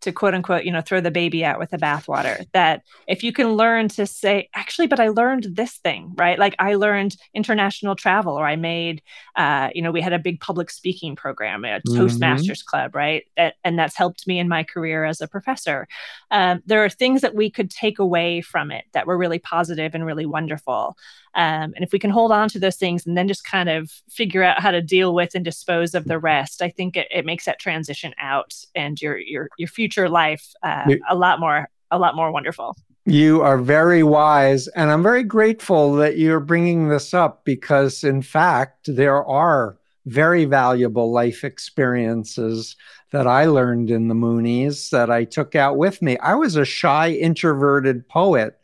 to 0.00 0.12
quote 0.12 0.34
unquote, 0.34 0.64
you 0.64 0.72
know, 0.72 0.80
throw 0.80 1.00
the 1.00 1.10
baby 1.10 1.44
out 1.44 1.58
with 1.58 1.70
the 1.70 1.78
bathwater. 1.78 2.46
That 2.52 2.82
if 3.06 3.22
you 3.22 3.32
can 3.32 3.54
learn 3.54 3.88
to 3.88 4.06
say, 4.06 4.48
actually, 4.54 4.86
but 4.86 5.00
I 5.00 5.08
learned 5.08 5.48
this 5.54 5.74
thing, 5.78 6.12
right? 6.16 6.38
Like 6.38 6.54
I 6.58 6.74
learned 6.74 7.16
international 7.34 7.96
travel, 7.96 8.34
or 8.34 8.46
I 8.46 8.56
made, 8.56 9.02
uh, 9.36 9.70
you 9.74 9.82
know, 9.82 9.90
we 9.90 10.00
had 10.00 10.12
a 10.12 10.18
big 10.18 10.40
public 10.40 10.70
speaking 10.70 11.16
program, 11.16 11.64
a 11.64 11.80
mm-hmm. 11.80 12.00
Toastmasters 12.00 12.64
club, 12.64 12.94
right? 12.94 13.24
That, 13.36 13.54
and 13.64 13.78
that's 13.78 13.96
helped 13.96 14.26
me 14.26 14.38
in 14.38 14.48
my 14.48 14.64
career 14.64 15.04
as 15.04 15.20
a 15.20 15.28
professor. 15.28 15.86
Um, 16.30 16.62
there 16.66 16.84
are 16.84 16.90
things 16.90 17.20
that 17.20 17.34
we 17.34 17.50
could 17.50 17.70
take 17.70 17.98
away 17.98 18.40
from 18.40 18.70
it 18.70 18.84
that 18.92 19.06
were 19.06 19.18
really 19.18 19.38
positive 19.38 19.94
and 19.94 20.06
really 20.06 20.26
wonderful. 20.26 20.96
Um, 21.34 21.72
and 21.76 21.84
if 21.84 21.92
we 21.92 21.98
can 21.98 22.10
hold 22.10 22.32
on 22.32 22.48
to 22.48 22.58
those 22.58 22.76
things 22.76 23.06
and 23.06 23.16
then 23.16 23.28
just 23.28 23.44
kind 23.44 23.68
of 23.68 23.90
figure 24.08 24.42
out 24.42 24.60
how 24.60 24.72
to 24.72 24.82
deal 24.82 25.14
with 25.14 25.34
and 25.34 25.44
dispose 25.44 25.94
of 25.94 26.06
the 26.06 26.18
rest, 26.18 26.60
I 26.60 26.70
think 26.70 26.96
it, 26.96 27.06
it 27.10 27.24
makes 27.24 27.44
that 27.44 27.60
transition 27.60 28.12
out 28.20 28.54
and 28.74 29.00
your 29.00 29.16
your 29.18 29.48
your 29.56 29.68
future 29.68 29.89
life 30.08 30.46
uh, 30.62 30.94
a 31.08 31.14
lot 31.14 31.40
more 31.40 31.68
a 31.90 31.98
lot 31.98 32.14
more 32.14 32.30
wonderful. 32.30 32.76
You 33.06 33.42
are 33.42 33.58
very 33.58 34.02
wise, 34.02 34.68
and 34.68 34.90
I'm 34.90 35.02
very 35.02 35.24
grateful 35.24 35.94
that 35.94 36.18
you're 36.18 36.40
bringing 36.40 36.88
this 36.88 37.12
up 37.14 37.44
because, 37.44 38.04
in 38.04 38.22
fact, 38.22 38.94
there 38.94 39.24
are 39.24 39.78
very 40.06 40.44
valuable 40.44 41.10
life 41.10 41.42
experiences 41.42 42.76
that 43.10 43.26
I 43.26 43.46
learned 43.46 43.90
in 43.90 44.08
the 44.08 44.14
Moonies 44.14 44.90
that 44.90 45.10
I 45.10 45.24
took 45.24 45.56
out 45.56 45.76
with 45.76 46.00
me. 46.02 46.18
I 46.18 46.34
was 46.34 46.56
a 46.56 46.64
shy, 46.64 47.10
introverted 47.10 48.08
poet 48.08 48.60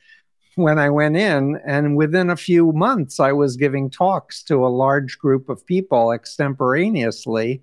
when 0.54 0.78
I 0.78 0.90
went 0.90 1.16
in, 1.16 1.60
and 1.66 1.96
within 1.96 2.30
a 2.30 2.36
few 2.36 2.72
months, 2.72 3.20
I 3.20 3.32
was 3.32 3.56
giving 3.56 3.90
talks 3.90 4.42
to 4.44 4.66
a 4.66 4.68
large 4.68 5.18
group 5.18 5.48
of 5.48 5.66
people 5.66 6.12
extemporaneously. 6.12 7.62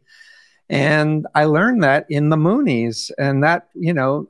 And 0.70 1.28
I 1.36 1.45
learned 1.45 1.84
that 1.84 2.05
in 2.09 2.30
the 2.30 2.38
Moonies. 2.38 3.11
And 3.18 3.43
that, 3.43 3.70
you 3.74 3.93
know, 3.93 4.28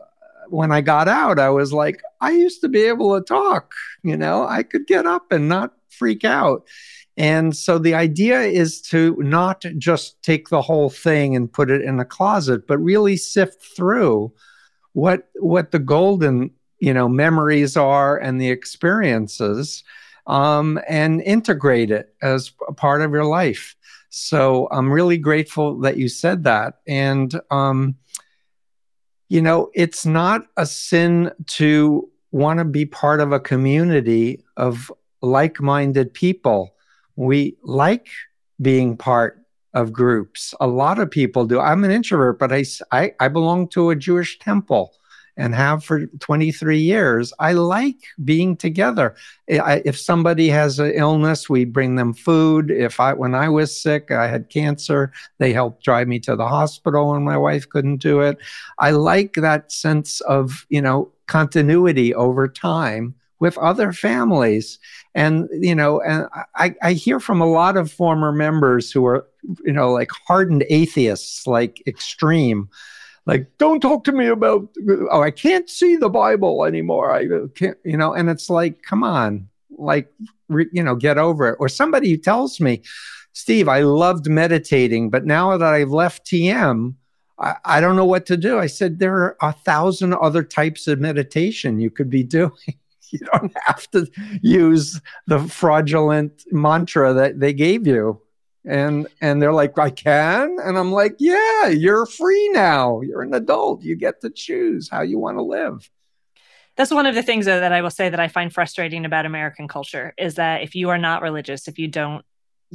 when 0.49 0.71
I 0.71 0.81
got 0.81 1.07
out, 1.07 1.39
I 1.39 1.49
was 1.49 1.73
like, 1.73 2.01
I 2.21 2.31
used 2.31 2.61
to 2.61 2.69
be 2.69 2.83
able 2.83 3.17
to 3.17 3.25
talk, 3.25 3.73
you 4.03 4.17
know, 4.17 4.45
I 4.45 4.63
could 4.63 4.87
get 4.87 5.05
up 5.05 5.31
and 5.31 5.47
not 5.47 5.73
freak 5.89 6.23
out. 6.23 6.65
And 7.15 7.55
so 7.55 7.77
the 7.77 7.93
idea 7.93 8.41
is 8.41 8.81
to 8.83 9.15
not 9.19 9.63
just 9.77 10.21
take 10.23 10.49
the 10.49 10.61
whole 10.61 10.89
thing 10.89 11.35
and 11.35 11.51
put 11.51 11.69
it 11.69 11.81
in 11.81 11.99
a 11.99 12.05
closet, 12.05 12.67
but 12.67 12.79
really 12.79 13.17
sift 13.17 13.63
through 13.75 14.33
what 14.93 15.29
what 15.35 15.71
the 15.71 15.79
golden 15.79 16.51
you 16.79 16.93
know 16.93 17.07
memories 17.07 17.75
are 17.75 18.17
and 18.17 18.39
the 18.39 18.49
experiences 18.49 19.83
um, 20.27 20.79
and 20.87 21.21
integrate 21.21 21.91
it 21.91 22.15
as 22.21 22.51
a 22.67 22.73
part 22.73 23.01
of 23.01 23.11
your 23.11 23.25
life 23.25 23.75
so 24.15 24.67
i'm 24.71 24.91
really 24.91 25.17
grateful 25.17 25.79
that 25.79 25.97
you 25.97 26.07
said 26.07 26.43
that. 26.43 26.75
And 26.87 27.33
um, 27.49 27.95
you 29.27 29.41
know 29.41 29.71
it's 29.73 30.05
not 30.05 30.45
a 30.55 30.67
sin 30.67 31.31
to 31.57 32.07
want 32.31 32.59
to 32.59 32.65
be 32.65 32.85
part 32.85 33.21
of 33.21 33.31
a 33.31 33.39
community 33.39 34.43
of 34.55 34.91
like-minded 35.21 36.13
people. 36.13 36.75
We 37.15 37.57
like 37.63 38.07
being 38.61 38.97
part 38.97 39.39
of 39.73 39.91
groups. 39.91 40.53
A 40.59 40.67
lot 40.67 40.99
of 40.99 41.09
people 41.09 41.45
do. 41.45 41.59
I'm 41.59 41.83
an 41.83 41.89
introvert 41.89 42.37
but 42.37 42.51
i 42.53 42.63
i, 42.91 43.13
I 43.19 43.27
belong 43.29 43.67
to 43.69 43.89
a 43.89 43.95
jewish 43.95 44.37
temple 44.37 44.93
and 45.37 45.55
have 45.55 45.83
for 45.83 46.05
23 46.05 46.77
years. 46.77 47.33
I 47.39 47.53
like 47.53 47.97
being 48.23 48.55
together. 48.55 49.15
I, 49.49 49.81
if 49.85 49.97
somebody 49.97 50.49
has 50.49 50.79
an 50.79 50.91
illness, 50.91 51.49
we 51.49 51.65
bring 51.65 51.95
them 51.95 52.13
food. 52.13 52.69
If 52.69 52.99
I, 52.99 53.13
when 53.13 53.33
I 53.33 53.49
was 53.49 53.79
sick, 53.79 54.11
I 54.11 54.27
had 54.27 54.49
cancer, 54.49 55.11
they 55.39 55.53
helped 55.53 55.83
drive 55.83 56.07
me 56.07 56.19
to 56.21 56.35
the 56.35 56.47
hospital 56.47 57.11
when 57.11 57.23
my 57.23 57.37
wife 57.37 57.67
couldn't 57.67 57.97
do 57.97 58.21
it. 58.21 58.37
I 58.79 58.91
like 58.91 59.33
that 59.33 59.71
sense 59.71 60.21
of, 60.21 60.65
you 60.69 60.81
know, 60.81 61.11
continuity 61.27 62.13
over 62.13 62.47
time 62.47 63.15
with 63.39 63.57
other 63.57 63.91
families. 63.91 64.79
And, 65.15 65.49
you 65.51 65.75
know, 65.75 65.99
and 66.01 66.27
I, 66.55 66.75
I 66.81 66.93
hear 66.93 67.19
from 67.19 67.41
a 67.41 67.49
lot 67.49 67.75
of 67.75 67.91
former 67.91 68.31
members 68.31 68.91
who 68.91 69.05
are, 69.05 69.27
you 69.65 69.73
know, 69.73 69.91
like 69.91 70.09
hardened 70.27 70.63
atheists, 70.69 71.45
like 71.45 71.83
extreme 71.85 72.69
like 73.25 73.47
don't 73.57 73.79
talk 73.79 74.03
to 74.03 74.11
me 74.11 74.27
about 74.27 74.67
oh 75.11 75.21
i 75.21 75.31
can't 75.31 75.69
see 75.69 75.95
the 75.95 76.09
bible 76.09 76.65
anymore. 76.65 77.13
I 77.13 77.27
can't 77.55 77.77
you 77.83 77.97
know 77.97 78.13
and 78.13 78.29
it's 78.29 78.49
like 78.49 78.81
come 78.83 79.03
on 79.03 79.49
like 79.77 80.11
re, 80.49 80.67
you 80.71 80.83
know 80.83 80.95
get 80.95 81.17
over 81.17 81.49
it. 81.49 81.57
Or 81.59 81.69
somebody 81.69 82.17
tells 82.17 82.59
me 82.59 82.81
steve 83.33 83.67
i 83.67 83.81
loved 83.81 84.29
meditating 84.29 85.09
but 85.09 85.25
now 85.25 85.57
that 85.57 85.73
i've 85.73 85.89
left 85.89 86.25
tm 86.25 86.95
I, 87.39 87.55
I 87.65 87.81
don't 87.81 87.95
know 87.95 88.05
what 88.05 88.25
to 88.27 88.37
do. 88.37 88.59
I 88.59 88.67
said 88.67 88.99
there 88.99 89.15
are 89.15 89.37
a 89.41 89.53
thousand 89.53 90.13
other 90.13 90.43
types 90.43 90.87
of 90.87 90.99
meditation 90.99 91.79
you 91.79 91.89
could 91.89 92.09
be 92.09 92.23
doing. 92.39 92.51
You 93.09 93.19
don't 93.31 93.55
have 93.65 93.89
to 93.91 94.07
use 94.41 94.99
the 95.27 95.37
fraudulent 95.37 96.45
mantra 96.51 97.13
that 97.13 97.39
they 97.39 97.53
gave 97.53 97.85
you 97.85 98.19
and 98.65 99.07
and 99.21 99.41
they're 99.41 99.53
like 99.53 99.77
i 99.77 99.89
can? 99.89 100.57
And 100.63 100.77
i'm 100.77 100.91
like 100.91 101.15
yeah 101.19 101.67
you're 101.67 102.05
free 102.05 102.49
now. 102.49 103.01
You're 103.01 103.21
an 103.21 103.33
adult. 103.33 103.83
You 103.83 103.95
get 103.95 104.21
to 104.21 104.29
choose 104.29 104.89
how 104.89 105.01
you 105.01 105.19
want 105.19 105.37
to 105.37 105.43
live. 105.43 105.89
That's 106.75 106.91
one 106.91 107.05
of 107.05 107.15
the 107.15 107.23
things 107.23 107.45
that 107.45 107.71
i 107.71 107.81
will 107.81 107.91
say 107.91 108.09
that 108.09 108.19
i 108.19 108.27
find 108.27 108.51
frustrating 108.51 109.05
about 109.05 109.25
american 109.25 109.67
culture 109.67 110.13
is 110.17 110.35
that 110.35 110.63
if 110.63 110.73
you 110.75 110.89
are 110.89 110.97
not 110.97 111.21
religious 111.21 111.67
if 111.67 111.77
you 111.77 111.87
don't 111.87 112.25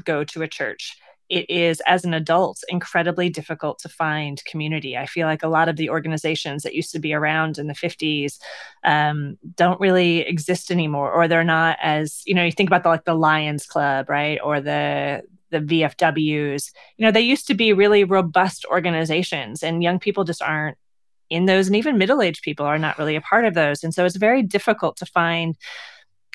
go 0.05 0.22
to 0.24 0.43
a 0.43 0.49
church 0.49 0.97
it 1.29 1.49
is 1.51 1.81
as 1.87 2.05
an 2.05 2.14
adult 2.14 2.62
incredibly 2.68 3.29
difficult 3.29 3.79
to 3.79 3.89
find 3.89 4.45
community 4.45 4.97
i 4.97 5.07
feel 5.07 5.26
like 5.26 5.43
a 5.43 5.49
lot 5.49 5.68
of 5.68 5.76
the 5.76 5.91
organizations 5.91 6.62
that 6.62 6.74
used 6.74 6.93
to 6.93 6.99
be 6.99 7.12
around 7.12 7.59
in 7.59 7.66
the 7.66 7.74
50s 7.74 8.39
um, 8.85 9.39
don't 9.55 9.81
really 9.81 10.20
exist 10.20 10.70
anymore 10.70 11.12
or 11.12 11.29
they're 11.29 11.45
not 11.45 11.79
as 11.83 12.22
you 12.26 12.35
know 12.35 12.45
you 12.45 12.53
think 12.53 12.68
about 12.68 12.83
the 12.83 12.89
like 12.89 13.05
the 13.05 13.14
lions 13.14 13.66
club 13.66 14.09
right 14.09 14.39
or 14.43 14.61
the 14.61 15.22
the 15.51 15.61
VFWs, 15.61 16.72
you 16.97 17.05
know, 17.05 17.11
they 17.11 17.20
used 17.20 17.47
to 17.47 17.55
be 17.55 17.72
really 17.72 18.05
robust 18.05 18.64
organizations, 18.66 19.62
and 19.62 19.83
young 19.83 19.99
people 19.99 20.24
just 20.24 20.43
aren't 20.43 20.76
in 21.31 21.47
those, 21.47 21.66
and 21.66 21.76
even 21.76 21.99
middle 21.99 22.22
aged 22.22 22.43
people 22.43 22.66
are 22.66 22.79
not 22.79 22.99
really 22.99 23.16
a 23.16 23.20
part 23.20 23.45
of 23.45 23.55
those. 23.55 23.85
And 23.85 23.95
so 23.95 24.05
it's 24.05 24.16
very 24.16 24.43
difficult 24.43 24.97
to 24.99 25.07
find 25.07 25.57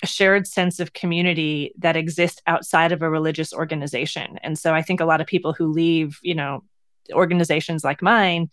a 0.03 0.07
shared 0.07 0.45
sense 0.45 0.79
of 0.79 0.93
community 0.93 1.73
that 1.79 1.95
exists 1.95 2.41
outside 2.45 2.91
of 2.91 3.01
a 3.01 3.09
religious 3.09 3.53
organization. 3.53 4.37
And 4.43 4.59
so 4.59 4.73
I 4.73 4.81
think 4.81 4.99
a 4.99 5.05
lot 5.05 5.21
of 5.21 5.27
people 5.27 5.53
who 5.53 5.71
leave, 5.71 6.19
you 6.21 6.35
know, 6.35 6.63
organizations 7.11 7.83
like 7.83 8.01
mine, 8.01 8.49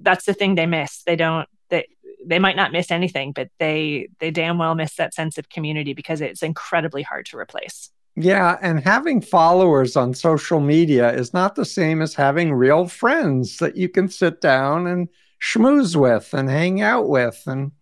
that's 0.00 0.26
the 0.26 0.34
thing 0.34 0.54
they 0.54 0.66
miss. 0.66 1.02
They 1.04 1.16
don't, 1.16 1.48
they, 1.70 1.86
they 2.24 2.38
might 2.38 2.56
not 2.56 2.72
miss 2.72 2.90
anything, 2.90 3.32
but 3.32 3.48
they 3.58 4.08
they 4.18 4.30
damn 4.30 4.58
well 4.58 4.74
miss 4.74 4.94
that 4.96 5.14
sense 5.14 5.38
of 5.38 5.48
community 5.48 5.94
because 5.94 6.20
it's 6.20 6.42
incredibly 6.42 7.02
hard 7.02 7.26
to 7.26 7.38
replace. 7.38 7.90
Yeah, 8.16 8.58
and 8.60 8.80
having 8.80 9.22
followers 9.22 9.96
on 9.96 10.12
social 10.14 10.60
media 10.60 11.12
is 11.12 11.32
not 11.32 11.54
the 11.54 11.64
same 11.64 12.02
as 12.02 12.14
having 12.14 12.52
real 12.52 12.86
friends 12.86 13.56
that 13.58 13.76
you 13.76 13.88
can 13.88 14.08
sit 14.08 14.42
down 14.42 14.86
and 14.86 15.08
schmooze 15.40 15.96
with 15.96 16.34
and 16.34 16.50
hang 16.50 16.82
out 16.82 17.08
with 17.08 17.42
and 17.46 17.72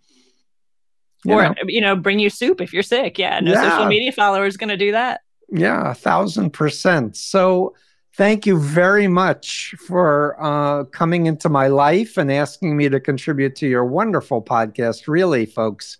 you 1.24 1.34
or 1.34 1.42
know. 1.42 1.54
you 1.66 1.80
know 1.80 1.96
bring 1.96 2.18
you 2.18 2.30
soup 2.30 2.60
if 2.60 2.72
you're 2.72 2.82
sick 2.82 3.18
yeah 3.18 3.40
no 3.40 3.52
yeah. 3.52 3.70
social 3.70 3.86
media 3.86 4.12
follower 4.12 4.46
is 4.46 4.56
going 4.56 4.68
to 4.68 4.76
do 4.76 4.92
that 4.92 5.22
yeah 5.50 5.90
a 5.90 5.94
thousand 5.94 6.50
percent 6.50 7.16
so 7.16 7.74
thank 8.14 8.46
you 8.46 8.58
very 8.58 9.06
much 9.08 9.74
for 9.86 10.36
uh, 10.42 10.84
coming 10.84 11.26
into 11.26 11.48
my 11.48 11.68
life 11.68 12.16
and 12.16 12.32
asking 12.32 12.76
me 12.76 12.88
to 12.88 13.00
contribute 13.00 13.54
to 13.56 13.66
your 13.66 13.84
wonderful 13.84 14.42
podcast 14.42 15.08
really 15.08 15.46
folks 15.46 15.98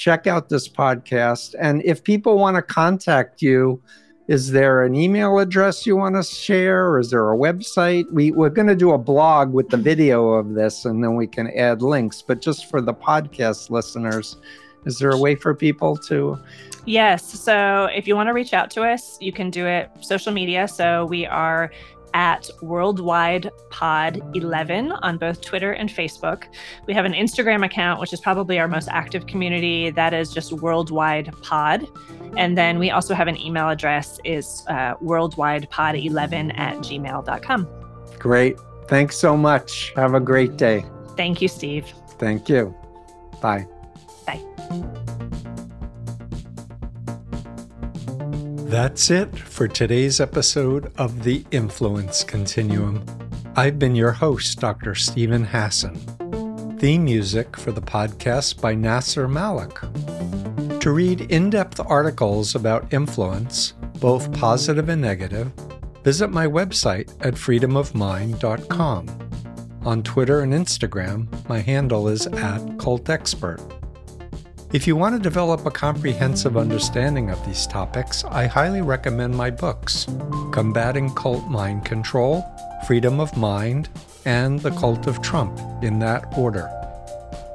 check 0.00 0.26
out 0.26 0.48
this 0.48 0.66
podcast. 0.66 1.54
And 1.60 1.84
if 1.84 2.02
people 2.02 2.38
want 2.38 2.56
to 2.56 2.62
contact 2.62 3.42
you, 3.42 3.82
is 4.30 4.52
there 4.52 4.84
an 4.84 4.94
email 4.94 5.40
address 5.40 5.84
you 5.84 5.96
want 5.96 6.14
to 6.14 6.22
share 6.22 6.86
or 6.86 7.00
is 7.00 7.10
there 7.10 7.32
a 7.32 7.36
website 7.36 8.08
we, 8.12 8.30
we're 8.30 8.48
going 8.48 8.68
to 8.68 8.76
do 8.76 8.92
a 8.92 8.98
blog 8.98 9.52
with 9.52 9.68
the 9.68 9.76
video 9.76 10.28
of 10.30 10.54
this 10.54 10.84
and 10.84 11.02
then 11.02 11.16
we 11.16 11.26
can 11.26 11.50
add 11.56 11.82
links 11.82 12.22
but 12.22 12.40
just 12.40 12.70
for 12.70 12.80
the 12.80 12.94
podcast 12.94 13.70
listeners 13.70 14.36
Is 14.84 14.98
there 14.98 15.10
a 15.10 15.18
way 15.18 15.34
for 15.34 15.54
people 15.54 15.96
to? 15.96 16.38
Yes. 16.86 17.38
So 17.38 17.88
if 17.94 18.08
you 18.08 18.16
want 18.16 18.28
to 18.28 18.32
reach 18.32 18.54
out 18.54 18.70
to 18.72 18.82
us, 18.82 19.18
you 19.20 19.32
can 19.32 19.50
do 19.50 19.66
it 19.66 19.90
social 20.00 20.32
media. 20.32 20.66
So 20.66 21.04
we 21.06 21.26
are 21.26 21.70
at 22.14 22.48
Worldwide 22.62 23.50
Pod 23.70 24.22
11 24.34 24.92
on 24.92 25.18
both 25.18 25.40
Twitter 25.40 25.72
and 25.72 25.88
Facebook. 25.88 26.44
We 26.86 26.94
have 26.94 27.04
an 27.04 27.12
Instagram 27.12 27.64
account, 27.64 28.00
which 28.00 28.12
is 28.12 28.20
probably 28.20 28.58
our 28.58 28.68
most 28.68 28.88
active 28.88 29.26
community. 29.26 29.90
That 29.90 30.14
is 30.14 30.32
just 30.32 30.52
Worldwide 30.52 31.32
Pod. 31.42 31.86
And 32.36 32.56
then 32.56 32.78
we 32.78 32.90
also 32.90 33.14
have 33.14 33.28
an 33.28 33.36
email 33.38 33.68
address 33.68 34.18
is 34.24 34.64
uh, 34.68 34.94
worldwidepod11 34.96 36.58
at 36.58 36.76
gmail.com. 36.78 37.68
Great. 38.18 38.58
Thanks 38.86 39.16
so 39.16 39.36
much. 39.36 39.92
Have 39.96 40.14
a 40.14 40.20
great 40.20 40.56
day. 40.56 40.84
Thank 41.16 41.40
you, 41.40 41.48
Steve. 41.48 41.92
Thank 42.18 42.48
you. 42.48 42.74
Bye. 43.40 43.66
Bye. 44.26 44.96
That's 48.70 49.10
it 49.10 49.36
for 49.36 49.66
today's 49.66 50.20
episode 50.20 50.92
of 50.96 51.24
The 51.24 51.44
Influence 51.50 52.22
Continuum. 52.22 53.04
I've 53.56 53.80
been 53.80 53.96
your 53.96 54.12
host, 54.12 54.60
Dr. 54.60 54.94
Steven 54.94 55.42
Hassan. 55.42 55.96
Theme 56.78 57.04
music 57.04 57.56
for 57.56 57.72
the 57.72 57.80
podcast 57.80 58.60
by 58.60 58.76
Nasser 58.76 59.26
Malik. 59.26 59.76
To 60.78 60.92
read 60.92 61.22
in 61.32 61.50
depth 61.50 61.80
articles 61.80 62.54
about 62.54 62.94
influence, 62.94 63.72
both 63.98 64.32
positive 64.34 64.88
and 64.88 65.02
negative, 65.02 65.50
visit 66.04 66.28
my 66.28 66.46
website 66.46 67.10
at 67.26 67.34
freedomofmind.com. 67.34 69.08
On 69.84 70.02
Twitter 70.04 70.42
and 70.42 70.52
Instagram, 70.52 71.48
my 71.48 71.58
handle 71.58 72.06
is 72.06 72.28
at 72.28 72.60
cultexpert. 72.78 73.79
If 74.72 74.86
you 74.86 74.94
want 74.94 75.16
to 75.16 75.20
develop 75.20 75.66
a 75.66 75.70
comprehensive 75.72 76.56
understanding 76.56 77.28
of 77.28 77.44
these 77.44 77.66
topics, 77.66 78.22
I 78.22 78.46
highly 78.46 78.82
recommend 78.82 79.34
my 79.34 79.50
books 79.50 80.06
Combating 80.52 81.12
Cult 81.16 81.44
Mind 81.48 81.84
Control, 81.84 82.48
Freedom 82.86 83.18
of 83.18 83.36
Mind, 83.36 83.88
and 84.26 84.60
The 84.60 84.70
Cult 84.70 85.08
of 85.08 85.20
Trump, 85.22 85.58
in 85.82 85.98
that 85.98 86.38
order. 86.38 86.70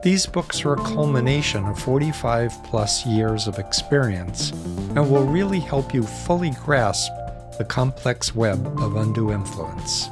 These 0.04 0.26
books 0.26 0.66
are 0.66 0.74
a 0.74 0.84
culmination 0.84 1.64
of 1.64 1.80
45 1.80 2.52
plus 2.66 3.06
years 3.06 3.48
of 3.48 3.60
experience 3.60 4.52
and 4.52 5.10
will 5.10 5.26
really 5.26 5.62
help 5.62 5.94
you 5.94 6.04
fully 6.04 6.52
grasp 6.66 7.14
the 7.58 7.64
complex 7.64 8.36
web 8.36 8.78
of 8.82 8.98
undue 8.98 9.32
influence. 9.32 10.10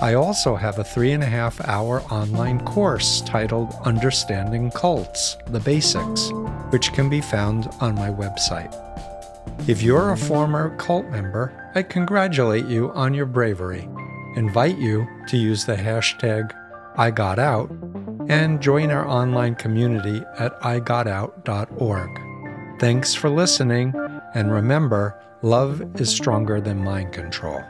I 0.00 0.14
also 0.14 0.56
have 0.56 0.78
a 0.78 0.84
three 0.84 1.12
and 1.12 1.22
a 1.22 1.26
half 1.26 1.60
hour 1.68 2.02
online 2.10 2.60
course 2.64 3.20
titled 3.22 3.74
Understanding 3.84 4.70
Cults 4.72 5.36
The 5.46 5.60
Basics, 5.60 6.30
which 6.70 6.92
can 6.92 7.08
be 7.08 7.20
found 7.20 7.68
on 7.80 7.94
my 7.94 8.10
website. 8.10 8.74
If 9.68 9.82
you're 9.82 10.10
a 10.10 10.16
former 10.16 10.76
cult 10.76 11.06
member, 11.06 11.70
I 11.76 11.82
congratulate 11.82 12.66
you 12.66 12.90
on 12.92 13.14
your 13.14 13.26
bravery, 13.26 13.88
invite 14.36 14.78
you 14.78 15.06
to 15.28 15.36
use 15.36 15.64
the 15.64 15.76
hashtag 15.76 16.52
IGotOut, 16.96 18.28
and 18.28 18.60
join 18.60 18.90
our 18.90 19.06
online 19.06 19.54
community 19.54 20.24
at 20.38 20.60
igotout.org. 20.60 22.20
Thanks 22.80 23.14
for 23.14 23.30
listening, 23.30 23.94
and 24.34 24.52
remember, 24.52 25.20
love 25.42 26.00
is 26.00 26.10
stronger 26.10 26.60
than 26.60 26.82
mind 26.82 27.12
control. 27.12 27.62